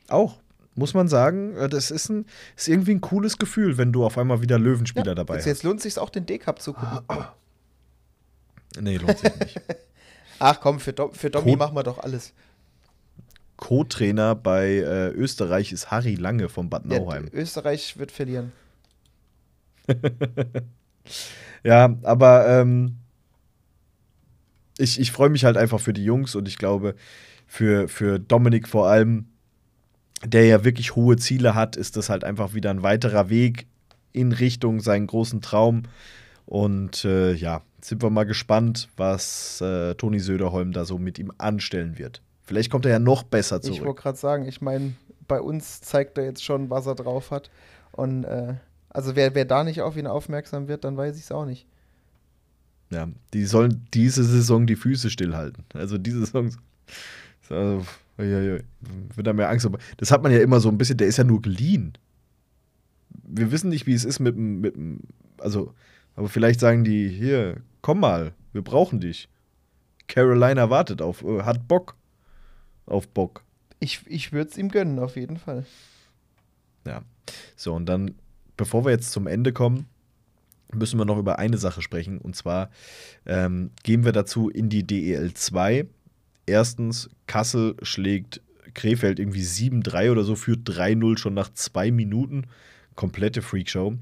Auch, 0.07 0.39
muss 0.75 0.93
man 0.93 1.07
sagen, 1.07 1.55
äh, 1.55 1.67
das 1.67 1.89
ist, 1.89 2.09
ein, 2.09 2.25
ist 2.55 2.67
irgendwie 2.67 2.91
ein 2.91 3.01
cooles 3.01 3.37
Gefühl, 3.37 3.77
wenn 3.77 3.91
du 3.91 4.05
auf 4.05 4.17
einmal 4.17 4.41
wieder 4.41 4.59
Löwenspieler 4.59 5.15
dabei 5.15 5.35
jetzt, 5.35 5.45
jetzt 5.45 5.63
lohnt 5.63 5.81
sich 5.81 5.97
auch 5.97 6.11
den 6.11 6.25
D-Cup 6.27 6.61
zu 6.61 6.73
gucken. 6.73 6.99
hast. 7.09 7.31
Nee, 8.79 8.97
lohnt 8.97 9.17
sich 9.17 9.35
nicht. 9.39 9.61
Ach 10.39 10.59
komm, 10.61 10.79
für, 10.79 10.93
Dom 10.93 11.13
für 11.13 11.31
Domi 11.31 11.51
Cool. 11.51 11.57
machen 11.57 11.75
wir 11.75 11.81
doch 11.83 11.97
alles. 11.97 12.33
Co-Trainer 13.57 14.35
bei 14.35 14.67
äh, 14.77 15.09
Österreich 15.09 15.71
ist 15.71 15.91
Harry 15.91 16.15
Lange 16.15 16.49
von 16.49 16.69
Bad 16.69 16.85
Ja, 16.85 16.99
Nauheim. 16.99 17.29
Österreich 17.33 17.97
wird 17.97 18.11
verlieren. 18.11 18.51
Ja, 21.63 21.97
aber 22.03 22.47
ähm, 22.47 22.97
ich, 24.77 24.99
ich 24.99 25.11
freue 25.11 25.29
mich 25.29 25.43
halt 25.43 25.57
einfach 25.57 25.79
für 25.79 25.93
die 25.93 26.03
Jungs 26.03 26.35
und 26.35 26.47
ich 26.47 26.57
glaube, 26.57 26.95
für, 27.45 27.87
für 27.87 28.19
Dominik 28.19 28.67
vor 28.67 28.87
allem, 28.87 29.25
der 30.23 30.45
ja 30.45 30.63
wirklich 30.63 30.95
hohe 30.95 31.17
Ziele 31.17 31.55
hat, 31.55 31.75
ist 31.75 31.97
das 31.97 32.09
halt 32.09 32.23
einfach 32.23 32.53
wieder 32.53 32.69
ein 32.69 32.83
weiterer 32.83 33.29
Weg 33.29 33.67
in 34.13 34.31
Richtung 34.31 34.79
seinen 34.79 35.07
großen 35.07 35.41
Traum. 35.41 35.83
Und 36.45 37.03
äh, 37.05 37.33
ja, 37.33 37.61
sind 37.81 38.01
wir 38.01 38.09
mal 38.09 38.25
gespannt, 38.25 38.89
was 38.97 39.61
äh, 39.61 39.95
Toni 39.95 40.19
Söderholm 40.19 40.71
da 40.71 40.85
so 40.85 40.97
mit 40.97 41.19
ihm 41.19 41.31
anstellen 41.37 41.97
wird. 41.97 42.21
Vielleicht 42.47 42.71
kommt 42.71 42.85
er 42.85 42.91
ja 42.93 42.99
noch 42.99 43.23
besser 43.23 43.57
Ich 43.57 43.63
zurück. 43.63 43.85
wollte 43.85 44.01
gerade 44.03 44.17
sagen, 44.17 44.45
ich 44.47 44.61
meine, 44.61 44.93
bei 45.27 45.41
uns 45.41 45.81
zeigt 45.81 46.17
er 46.17 46.23
jetzt 46.23 46.43
schon, 46.43 46.69
was 46.69 46.85
er 46.85 46.95
drauf 46.95 47.29
hat. 47.29 47.51
Und 47.91 48.23
äh, 48.23 48.53
also 48.89 49.17
wer, 49.17 49.35
wer 49.35 49.43
da 49.43 49.65
nicht 49.65 49.81
auf 49.81 49.97
ihn 49.97 50.07
aufmerksam 50.07 50.69
wird, 50.69 50.85
dann 50.85 50.95
weiß 50.95 51.17
ich 51.17 51.23
es 51.23 51.31
auch 51.33 51.45
nicht. 51.45 51.67
Ja, 52.89 53.09
die 53.33 53.43
sollen 53.43 53.85
diese 53.93 54.23
Saison 54.23 54.65
die 54.65 54.77
Füße 54.77 55.09
stillhalten. 55.09 55.65
Also 55.73 55.97
diese 55.97 56.21
Saison. 56.21 56.55
Also, 57.49 57.85
wird 58.17 59.27
da 59.27 59.33
mehr 59.33 59.49
Angst. 59.49 59.65
Aber 59.65 59.77
das 59.97 60.11
hat 60.11 60.23
man 60.23 60.31
ja 60.31 60.39
immer 60.39 60.61
so 60.61 60.69
ein 60.69 60.77
bisschen, 60.77 60.97
der 60.97 61.07
ist 61.07 61.17
ja 61.17 61.25
nur 61.25 61.41
geliehen. 61.41 61.97
Wir 63.09 63.51
wissen 63.51 63.69
nicht, 63.69 63.87
wie 63.87 63.93
es 63.93 64.05
ist 64.05 64.19
mit 64.19 64.35
dem, 64.35 64.61
mit 64.61 64.75
dem 64.75 65.01
also, 65.37 65.73
aber 66.15 66.29
vielleicht 66.29 66.61
sagen 66.61 66.85
die, 66.85 67.09
hier, 67.09 67.57
komm 67.81 67.99
mal, 67.99 68.31
wir 68.53 68.63
brauchen 68.63 69.01
dich. 69.01 69.27
Carolina 70.07 70.69
wartet 70.69 71.01
auf, 71.01 71.23
äh, 71.23 71.43
hat 71.43 71.67
Bock 71.67 71.95
auf 72.87 73.07
Bock. 73.07 73.43
Ich, 73.79 74.01
ich 74.07 74.33
würde 74.33 74.49
es 74.49 74.57
ihm 74.57 74.69
gönnen, 74.69 74.99
auf 74.99 75.15
jeden 75.15 75.37
Fall. 75.37 75.65
Ja. 76.85 77.03
So, 77.55 77.73
und 77.73 77.85
dann, 77.85 78.15
bevor 78.55 78.85
wir 78.85 78.91
jetzt 78.91 79.11
zum 79.11 79.27
Ende 79.27 79.53
kommen, 79.53 79.87
müssen 80.73 80.99
wir 80.99 81.05
noch 81.05 81.17
über 81.17 81.39
eine 81.39 81.57
Sache 81.57 81.81
sprechen. 81.81 82.17
Und 82.17 82.35
zwar 82.35 82.69
ähm, 83.25 83.71
gehen 83.83 84.05
wir 84.05 84.11
dazu 84.11 84.49
in 84.49 84.69
die 84.69 84.85
DEL 84.85 85.33
2. 85.33 85.85
Erstens, 86.45 87.09
Kassel 87.27 87.75
schlägt 87.81 88.41
Krefeld 88.73 89.19
irgendwie 89.19 89.43
7-3 89.43 90.11
oder 90.11 90.23
so, 90.23 90.35
führt 90.35 90.67
3-0 90.69 91.17
schon 91.17 91.33
nach 91.33 91.51
zwei 91.53 91.91
Minuten. 91.91 92.47
Komplette 92.95 93.41
Freakshow. 93.41 93.95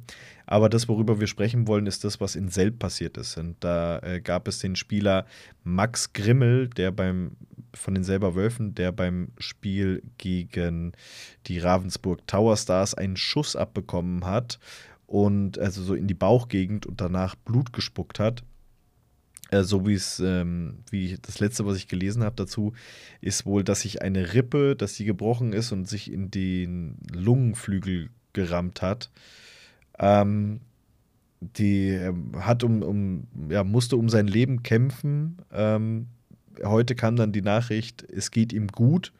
Aber 0.45 0.69
das, 0.69 0.87
worüber 0.87 1.19
wir 1.19 1.27
sprechen 1.27 1.67
wollen, 1.67 1.87
ist 1.87 2.03
das, 2.03 2.21
was 2.21 2.35
in 2.35 2.49
Selb 2.49 2.79
passiert 2.79 3.17
ist. 3.17 3.37
Und 3.37 3.55
da 3.61 3.99
äh, 3.99 4.21
gab 4.21 4.47
es 4.47 4.59
den 4.59 4.75
Spieler 4.75 5.25
Max 5.63 6.13
Grimmel, 6.13 6.69
der 6.69 6.91
beim 6.91 7.31
von 7.75 7.93
den 7.93 8.03
selber 8.03 8.35
Wölfen, 8.35 8.75
der 8.75 8.91
beim 8.91 9.29
Spiel 9.37 10.03
gegen 10.17 10.93
die 11.47 11.59
Ravensburg 11.59 12.25
Tower 12.27 12.57
Stars 12.57 12.93
einen 12.93 13.17
Schuss 13.17 13.55
abbekommen 13.55 14.25
hat 14.25 14.59
und 15.07 15.59
also 15.59 15.83
so 15.83 15.93
in 15.93 16.07
die 16.07 16.13
Bauchgegend 16.13 16.85
und 16.85 17.01
danach 17.01 17.35
Blut 17.35 17.73
gespuckt 17.73 18.19
hat. 18.19 18.43
Äh, 19.51 19.63
so 19.63 19.85
wie 19.85 19.93
es, 19.93 20.19
ähm, 20.19 20.79
wie 20.89 21.17
das 21.21 21.39
letzte, 21.39 21.65
was 21.65 21.77
ich 21.77 21.87
gelesen 21.87 22.23
habe 22.23 22.35
dazu, 22.35 22.73
ist 23.21 23.45
wohl, 23.45 23.63
dass 23.63 23.81
sich 23.81 24.01
eine 24.01 24.33
Rippe, 24.33 24.75
dass 24.75 24.93
die 24.93 25.05
gebrochen 25.05 25.53
ist 25.53 25.71
und 25.71 25.87
sich 25.87 26.11
in 26.11 26.31
den 26.31 26.97
Lungenflügel 27.13 28.09
gerammt 28.33 28.81
hat. 28.81 29.11
Ähm, 29.99 30.61
die 31.41 31.89
ähm, 31.89 32.31
hat 32.37 32.63
um, 32.63 32.81
um, 32.81 33.27
ja, 33.49 33.63
musste 33.63 33.97
um 33.97 34.09
sein 34.09 34.27
Leben 34.27 34.63
kämpfen. 34.63 35.37
Ähm, 35.51 36.07
heute 36.63 36.95
kam 36.95 37.15
dann 37.15 37.31
die 37.31 37.41
Nachricht, 37.41 38.03
es 38.03 38.31
geht 38.31 38.53
ihm 38.53 38.67
gut. 38.67 39.11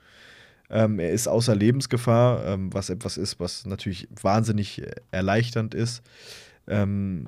Ähm, 0.69 0.99
er 0.99 1.11
ist 1.11 1.27
außer 1.27 1.55
Lebensgefahr, 1.55 2.45
ähm, 2.45 2.73
was 2.73 2.89
etwas 2.89 3.17
ist, 3.17 3.39
was 3.39 3.65
natürlich 3.65 4.07
wahnsinnig 4.21 4.81
äh, 4.81 4.91
erleichternd 5.11 5.75
ist. 5.75 6.01
Ähm, 6.67 7.27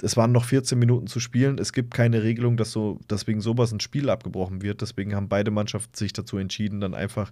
es 0.00 0.16
waren 0.16 0.32
noch 0.32 0.44
14 0.44 0.78
Minuten 0.78 1.06
zu 1.06 1.20
spielen. 1.20 1.58
Es 1.58 1.72
gibt 1.72 1.92
keine 1.92 2.22
Regelung, 2.22 2.56
dass 2.56 2.70
so, 2.70 2.98
dass 3.08 3.26
wegen 3.26 3.40
sowas 3.40 3.72
ein 3.72 3.80
Spiel 3.80 4.10
abgebrochen 4.10 4.62
wird. 4.62 4.80
Deswegen 4.80 5.14
haben 5.14 5.28
beide 5.28 5.50
Mannschaften 5.50 5.94
sich 5.94 6.12
dazu 6.12 6.38
entschieden, 6.38 6.80
dann 6.80 6.94
einfach 6.94 7.30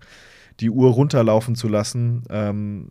die 0.60 0.70
Uhr 0.70 0.90
runterlaufen 0.90 1.54
zu 1.54 1.68
lassen. 1.68 2.24
Ähm, 2.28 2.90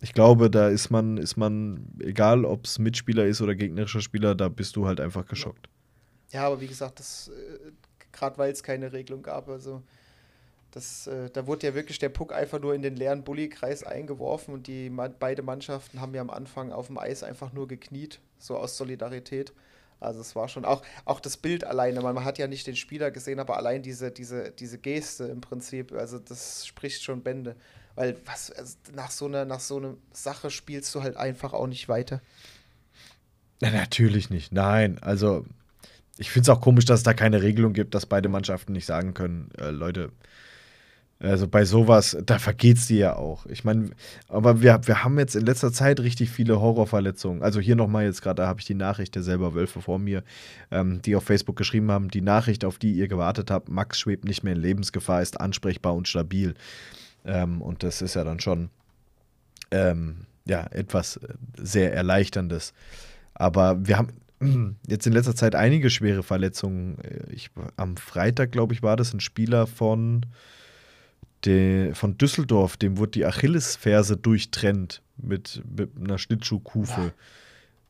ich 0.00 0.12
glaube, 0.12 0.50
da 0.50 0.68
ist 0.68 0.90
man, 0.90 1.16
ist 1.16 1.36
man, 1.36 1.86
egal 2.00 2.44
ob 2.44 2.66
es 2.66 2.78
Mitspieler 2.78 3.26
ist 3.26 3.40
oder 3.40 3.54
gegnerischer 3.54 4.00
Spieler, 4.00 4.34
da 4.34 4.48
bist 4.48 4.76
du 4.76 4.86
halt 4.86 5.00
einfach 5.00 5.26
geschockt. 5.26 5.68
Ja, 6.30 6.46
aber 6.46 6.60
wie 6.60 6.66
gesagt, 6.66 6.98
das 6.98 7.28
äh, 7.28 7.70
gerade 8.18 8.38
weil 8.38 8.52
es 8.52 8.62
keine 8.62 8.92
Regelung 8.92 9.22
gab, 9.22 9.48
also 9.48 9.82
das, 10.72 11.06
äh, 11.06 11.30
da 11.30 11.46
wurde 11.46 11.66
ja 11.66 11.74
wirklich 11.74 11.98
der 11.98 12.10
Puck 12.10 12.32
einfach 12.32 12.60
nur 12.60 12.74
in 12.74 12.82
den 12.82 12.96
leeren 12.96 13.24
Bullykreis 13.24 13.84
eingeworfen 13.84 14.52
und 14.52 14.66
die 14.66 14.90
beide 14.90 15.42
Mannschaften 15.42 16.00
haben 16.00 16.14
ja 16.14 16.20
am 16.20 16.30
Anfang 16.30 16.72
auf 16.72 16.88
dem 16.88 16.98
Eis 16.98 17.22
einfach 17.22 17.52
nur 17.52 17.68
gekniet, 17.68 18.20
so 18.38 18.56
aus 18.56 18.76
Solidarität. 18.76 19.52
Also 20.00 20.20
es 20.20 20.36
war 20.36 20.48
schon 20.48 20.64
auch, 20.64 20.82
auch 21.04 21.20
das 21.20 21.36
Bild 21.36 21.64
alleine, 21.64 22.00
man 22.00 22.24
hat 22.24 22.38
ja 22.38 22.46
nicht 22.46 22.66
den 22.66 22.76
Spieler 22.76 23.10
gesehen, 23.10 23.40
aber 23.40 23.56
allein 23.56 23.82
diese, 23.82 24.10
diese, 24.12 24.52
diese 24.52 24.78
Geste 24.78 25.24
im 25.24 25.40
Prinzip, 25.40 25.92
also 25.92 26.18
das 26.18 26.66
spricht 26.66 27.02
schon 27.02 27.22
Bände. 27.22 27.56
Weil 27.96 28.16
was, 28.26 28.52
also 28.52 28.76
nach 28.94 29.10
so 29.10 29.24
einer, 29.24 29.44
nach 29.44 29.58
so 29.58 29.78
einer 29.78 29.96
Sache 30.12 30.50
spielst 30.50 30.94
du 30.94 31.02
halt 31.02 31.16
einfach 31.16 31.52
auch 31.52 31.66
nicht 31.66 31.88
weiter. 31.88 32.20
Na, 33.60 33.70
natürlich 33.70 34.30
nicht. 34.30 34.52
Nein, 34.52 34.98
also 35.00 35.44
ich 36.18 36.30
finde 36.30 36.50
es 36.50 36.56
auch 36.56 36.60
komisch, 36.60 36.84
dass 36.84 37.00
es 37.00 37.04
da 37.04 37.14
keine 37.14 37.42
Regelung 37.42 37.72
gibt, 37.72 37.94
dass 37.94 38.06
beide 38.06 38.28
Mannschaften 38.28 38.72
nicht 38.72 38.86
sagen 38.86 39.14
können, 39.14 39.50
äh, 39.58 39.70
Leute, 39.70 40.10
also 41.20 41.48
bei 41.48 41.64
sowas, 41.64 42.16
da 42.24 42.38
vergeht's 42.38 42.86
dir 42.86 42.98
ja 42.98 43.16
auch. 43.16 43.44
Ich 43.46 43.64
meine, 43.64 43.90
aber 44.28 44.62
wir, 44.62 44.80
wir 44.84 45.02
haben 45.02 45.18
jetzt 45.18 45.34
in 45.34 45.44
letzter 45.44 45.72
Zeit 45.72 45.98
richtig 45.98 46.30
viele 46.30 46.60
Horrorverletzungen. 46.60 47.42
Also 47.42 47.58
hier 47.58 47.74
nochmal 47.74 48.04
jetzt 48.04 48.22
gerade, 48.22 48.42
da 48.42 48.46
habe 48.46 48.60
ich 48.60 48.66
die 48.66 48.74
Nachricht 48.74 49.16
der 49.16 49.24
selber 49.24 49.54
Wölfe 49.54 49.80
vor 49.80 49.98
mir, 49.98 50.22
ähm, 50.70 51.02
die 51.02 51.16
auf 51.16 51.24
Facebook 51.24 51.56
geschrieben 51.56 51.90
haben, 51.90 52.08
die 52.08 52.20
Nachricht, 52.20 52.64
auf 52.64 52.78
die 52.78 52.92
ihr 52.92 53.08
gewartet 53.08 53.50
habt, 53.50 53.68
Max 53.68 53.98
schwebt 53.98 54.24
nicht 54.24 54.44
mehr 54.44 54.52
in 54.52 54.60
Lebensgefahr, 54.60 55.20
ist 55.20 55.40
ansprechbar 55.40 55.94
und 55.94 56.06
stabil. 56.06 56.54
Ähm, 57.24 57.62
und 57.62 57.82
das 57.82 58.00
ist 58.00 58.14
ja 58.14 58.22
dann 58.22 58.38
schon 58.38 58.70
ähm, 59.72 60.26
ja, 60.46 60.66
etwas 60.70 61.16
äh, 61.16 61.34
sehr 61.56 61.92
Erleichterndes. 61.92 62.74
Aber 63.34 63.84
wir 63.86 63.98
haben 63.98 64.12
jetzt 64.86 65.06
in 65.06 65.12
letzter 65.12 65.34
Zeit 65.34 65.54
einige 65.54 65.90
schwere 65.90 66.22
Verletzungen. 66.22 66.98
Äh, 66.98 67.32
Ich, 67.32 67.50
am 67.76 67.96
Freitag, 67.96 68.52
glaube 68.52 68.74
ich, 68.74 68.82
war 68.82 68.96
das 68.96 69.12
ein 69.12 69.20
Spieler 69.20 69.66
von, 69.66 70.26
de, 71.44 71.94
von 71.94 72.18
Düsseldorf, 72.18 72.76
dem 72.76 72.98
wurde 72.98 73.12
die 73.12 73.24
Achillesferse 73.24 74.16
durchtrennt 74.16 75.02
mit, 75.16 75.62
mit 75.76 75.90
einer 75.96 76.18
Schlittschuhkufe. 76.18 77.12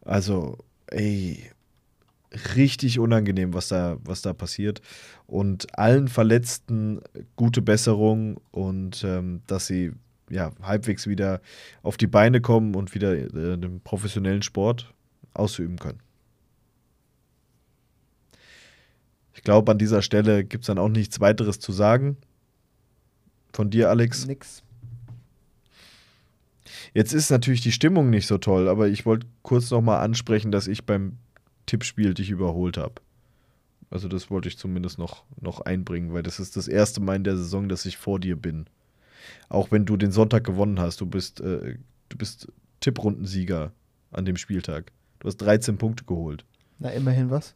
Also, 0.02 0.58
ey, 0.86 1.50
richtig 2.56 2.98
unangenehm, 2.98 3.54
was 3.54 3.68
da, 3.68 3.98
was 4.04 4.22
da 4.22 4.32
passiert. 4.32 4.80
Und 5.26 5.78
allen 5.78 6.08
Verletzten 6.08 7.00
gute 7.36 7.62
Besserung 7.62 8.38
und 8.50 9.02
ähm, 9.04 9.42
dass 9.46 9.66
sie 9.66 9.92
ja, 10.30 10.52
halbwegs 10.62 11.06
wieder 11.06 11.40
auf 11.82 11.96
die 11.96 12.06
Beine 12.06 12.40
kommen 12.40 12.74
und 12.74 12.94
wieder 12.94 13.14
äh, 13.14 13.56
den 13.56 13.80
professionellen 13.80 14.42
Sport 14.42 14.92
ausüben 15.32 15.78
können. 15.78 16.00
Ich 19.38 19.44
glaube, 19.44 19.70
an 19.70 19.78
dieser 19.78 20.02
Stelle 20.02 20.42
gibt 20.42 20.64
es 20.64 20.66
dann 20.66 20.78
auch 20.78 20.88
nichts 20.88 21.20
weiteres 21.20 21.60
zu 21.60 21.70
sagen. 21.70 22.16
Von 23.52 23.70
dir, 23.70 23.88
Alex. 23.88 24.26
Nix. 24.26 24.64
Jetzt 26.92 27.12
ist 27.12 27.30
natürlich 27.30 27.60
die 27.60 27.70
Stimmung 27.70 28.10
nicht 28.10 28.26
so 28.26 28.38
toll, 28.38 28.68
aber 28.68 28.88
ich 28.88 29.06
wollte 29.06 29.28
kurz 29.42 29.70
nochmal 29.70 30.02
ansprechen, 30.02 30.50
dass 30.50 30.66
ich 30.66 30.86
beim 30.86 31.18
Tippspiel 31.66 32.14
dich 32.14 32.30
überholt 32.30 32.78
habe. 32.78 32.94
Also 33.90 34.08
das 34.08 34.28
wollte 34.28 34.48
ich 34.48 34.58
zumindest 34.58 34.98
noch, 34.98 35.22
noch 35.40 35.60
einbringen, 35.60 36.12
weil 36.12 36.24
das 36.24 36.40
ist 36.40 36.56
das 36.56 36.66
erste 36.66 37.00
Mal 37.00 37.14
in 37.14 37.24
der 37.24 37.36
Saison, 37.36 37.68
dass 37.68 37.86
ich 37.86 37.96
vor 37.96 38.18
dir 38.18 38.34
bin. 38.34 38.66
Auch 39.48 39.70
wenn 39.70 39.84
du 39.84 39.96
den 39.96 40.10
Sonntag 40.10 40.42
gewonnen 40.42 40.80
hast, 40.80 41.00
du 41.00 41.06
bist, 41.06 41.40
äh, 41.40 41.78
du 42.08 42.18
bist 42.18 42.48
Tipprundensieger 42.80 43.70
an 44.10 44.24
dem 44.24 44.36
Spieltag. 44.36 44.90
Du 45.20 45.28
hast 45.28 45.36
13 45.36 45.78
Punkte 45.78 46.02
geholt. 46.06 46.44
Na, 46.80 46.90
immerhin 46.90 47.30
was. 47.30 47.54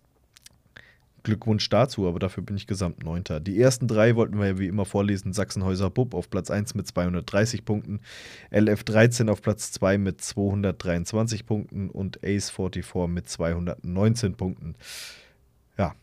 Glückwunsch 1.22 1.68
dazu, 1.68 2.08
aber 2.08 2.18
dafür 2.18 2.42
bin 2.42 2.56
ich 2.56 2.66
gesamt 2.66 3.04
Neunter. 3.04 3.40
Die 3.40 3.60
ersten 3.60 3.88
drei 3.88 4.16
wollten 4.16 4.38
wir 4.38 4.46
ja 4.46 4.58
wie 4.58 4.66
immer 4.66 4.84
vorlesen. 4.84 5.32
Sachsenhäuser 5.32 5.90
Bub 5.90 6.14
auf 6.14 6.30
Platz 6.30 6.50
1 6.50 6.74
mit 6.74 6.86
230 6.86 7.64
Punkten, 7.64 8.00
LF 8.50 8.84
13 8.84 9.28
auf 9.28 9.42
Platz 9.42 9.72
2 9.72 9.98
mit 9.98 10.20
223 10.20 11.46
Punkten 11.46 11.90
und 11.90 12.18
Ace 12.24 12.50
44 12.50 13.08
mit 13.08 13.28
219 13.28 14.34
Punkten. 14.34 14.74
Ja, 15.78 15.94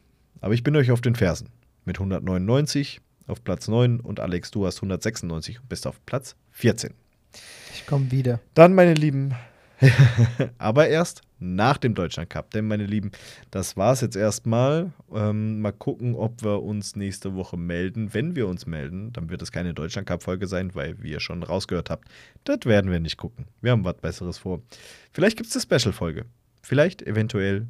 aber 0.41 0.53
ich 0.53 0.63
bin 0.63 0.75
euch 0.75 0.91
auf 0.91 1.01
den 1.01 1.15
Fersen. 1.15 1.49
Mit 1.85 1.97
199 1.97 3.01
auf 3.27 3.43
Platz 3.43 3.67
9 3.67 3.99
und 3.99 4.19
Alex, 4.19 4.51
du 4.51 4.65
hast 4.65 4.77
196 4.77 5.61
und 5.61 5.69
bist 5.69 5.87
auf 5.87 6.03
Platz 6.05 6.35
14. 6.51 6.93
Ich 7.73 7.85
komme 7.85 8.11
wieder. 8.11 8.39
Dann, 8.53 8.73
meine 8.73 8.93
Lieben, 8.93 9.33
Aber 10.57 10.87
erst 10.87 11.21
nach 11.39 11.77
dem 11.77 11.95
Deutschland 11.95 12.29
Cup. 12.29 12.51
Denn, 12.51 12.67
meine 12.67 12.85
Lieben, 12.85 13.11
das 13.51 13.77
war 13.77 13.93
es 13.93 14.01
jetzt 14.01 14.15
erstmal. 14.15 14.91
Ähm, 15.13 15.61
mal 15.61 15.71
gucken, 15.71 16.15
ob 16.15 16.43
wir 16.43 16.61
uns 16.61 16.95
nächste 16.95 17.35
Woche 17.35 17.57
melden. 17.57 18.13
Wenn 18.13 18.35
wir 18.35 18.47
uns 18.47 18.65
melden, 18.65 19.13
dann 19.13 19.29
wird 19.29 19.41
es 19.41 19.51
keine 19.51 19.73
Deutschland 19.73 20.07
Cup-Folge 20.07 20.47
sein, 20.47 20.75
weil 20.75 21.01
wie 21.01 21.11
ihr 21.11 21.19
schon 21.19 21.43
rausgehört 21.43 21.89
habt, 21.89 22.09
das 22.43 22.59
werden 22.65 22.91
wir 22.91 22.99
nicht 22.99 23.17
gucken. 23.17 23.45
Wir 23.61 23.71
haben 23.71 23.85
was 23.85 23.97
Besseres 23.97 24.37
vor. 24.37 24.61
Vielleicht 25.11 25.37
gibt 25.37 25.49
es 25.49 25.55
eine 25.55 25.79
Special-Folge. 25.79 26.25
Vielleicht, 26.61 27.01
eventuell, 27.01 27.67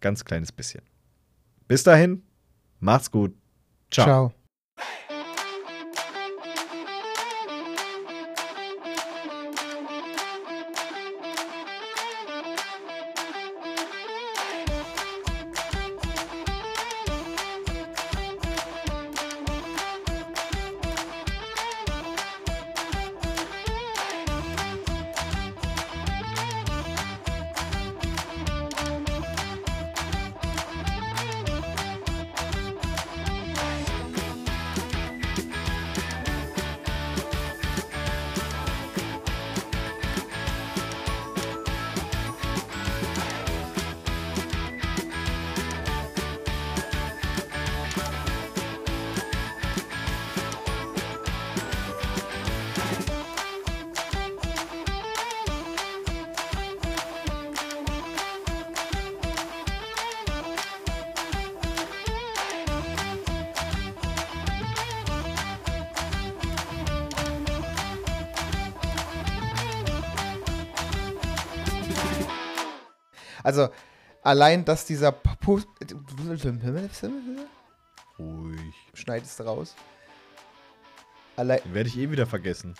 ganz 0.00 0.24
kleines 0.24 0.50
bisschen. 0.52 0.82
Bis 1.68 1.82
dahin, 1.82 2.22
macht's 2.80 3.10
gut. 3.10 3.34
Ciao. 3.90 4.32
Ciao. 4.76 4.94
Also, 73.44 73.68
allein, 74.22 74.64
dass 74.64 74.84
dieser 74.84 75.12
Post. 75.12 75.68
Ruhig. 78.18 78.74
Schneidest 78.94 79.38
du 79.38 79.44
raus. 79.44 79.76
Allein. 81.36 81.60
Werde 81.72 81.88
ich 81.88 81.98
eh 81.98 82.10
wieder 82.10 82.26
vergessen. 82.26 82.74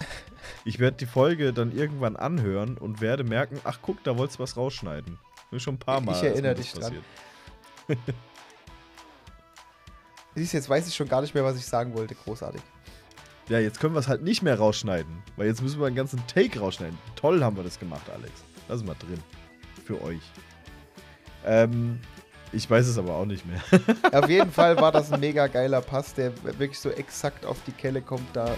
Ich 0.64 0.78
werde 0.78 0.96
die 0.96 1.06
Folge 1.06 1.52
dann 1.52 1.76
irgendwann 1.76 2.16
anhören 2.16 2.78
und 2.78 3.00
werde 3.00 3.24
merken, 3.24 3.60
ach 3.64 3.78
guck, 3.82 4.02
da 4.04 4.16
wolltest 4.16 4.38
du 4.38 4.42
was 4.42 4.56
rausschneiden. 4.56 5.18
Mir 5.50 5.60
schon 5.60 5.74
ein 5.74 5.78
paar 5.78 6.00
Mal. 6.00 6.16
Ich 6.16 6.22
erinnere 6.22 6.54
dich 6.54 6.72
dran. 6.72 6.98
Siehst 10.34 10.52
du, 10.52 10.56
jetzt 10.56 10.68
weiß 10.68 10.88
ich 10.88 10.94
schon 10.94 11.08
gar 11.08 11.20
nicht 11.20 11.34
mehr, 11.34 11.44
was 11.44 11.56
ich 11.56 11.66
sagen 11.66 11.94
wollte. 11.94 12.14
Großartig. 12.14 12.60
Ja, 13.48 13.58
jetzt 13.58 13.78
können 13.78 13.94
wir 13.94 14.00
es 14.00 14.08
halt 14.08 14.22
nicht 14.22 14.42
mehr 14.42 14.58
rausschneiden, 14.58 15.22
weil 15.36 15.46
jetzt 15.46 15.62
müssen 15.62 15.78
wir 15.78 15.86
einen 15.86 15.96
ganzen 15.96 16.26
Take 16.26 16.58
rausschneiden. 16.58 16.98
Toll 17.14 17.44
haben 17.44 17.56
wir 17.56 17.62
das 17.62 17.78
gemacht, 17.78 18.08
Alex. 18.10 18.32
Lass 18.68 18.82
mal 18.82 18.96
drin. 18.98 19.22
Für 19.84 20.00
euch. 20.02 20.22
Ähm, 21.47 22.01
ich 22.53 22.70
weiß 22.70 22.86
es 22.86 22.99
aber 22.99 23.14
auch 23.14 23.24
nicht 23.26 23.45
mehr. 23.47 23.61
Auf 24.12 24.28
jeden 24.28 24.51
Fall 24.51 24.76
war 24.76 24.92
das 24.92 25.12
ein 25.12 25.20
mega 25.20 25.47
geiler 25.49 25.80
Pass, 25.80 26.14
der 26.14 26.32
wirklich 26.45 26.78
so 26.78 26.90
exakt 26.90 27.45
auf 27.45 27.59
die 27.66 27.72
Kelle 27.72 28.01
kommt. 28.01 28.24
Da 28.32 28.55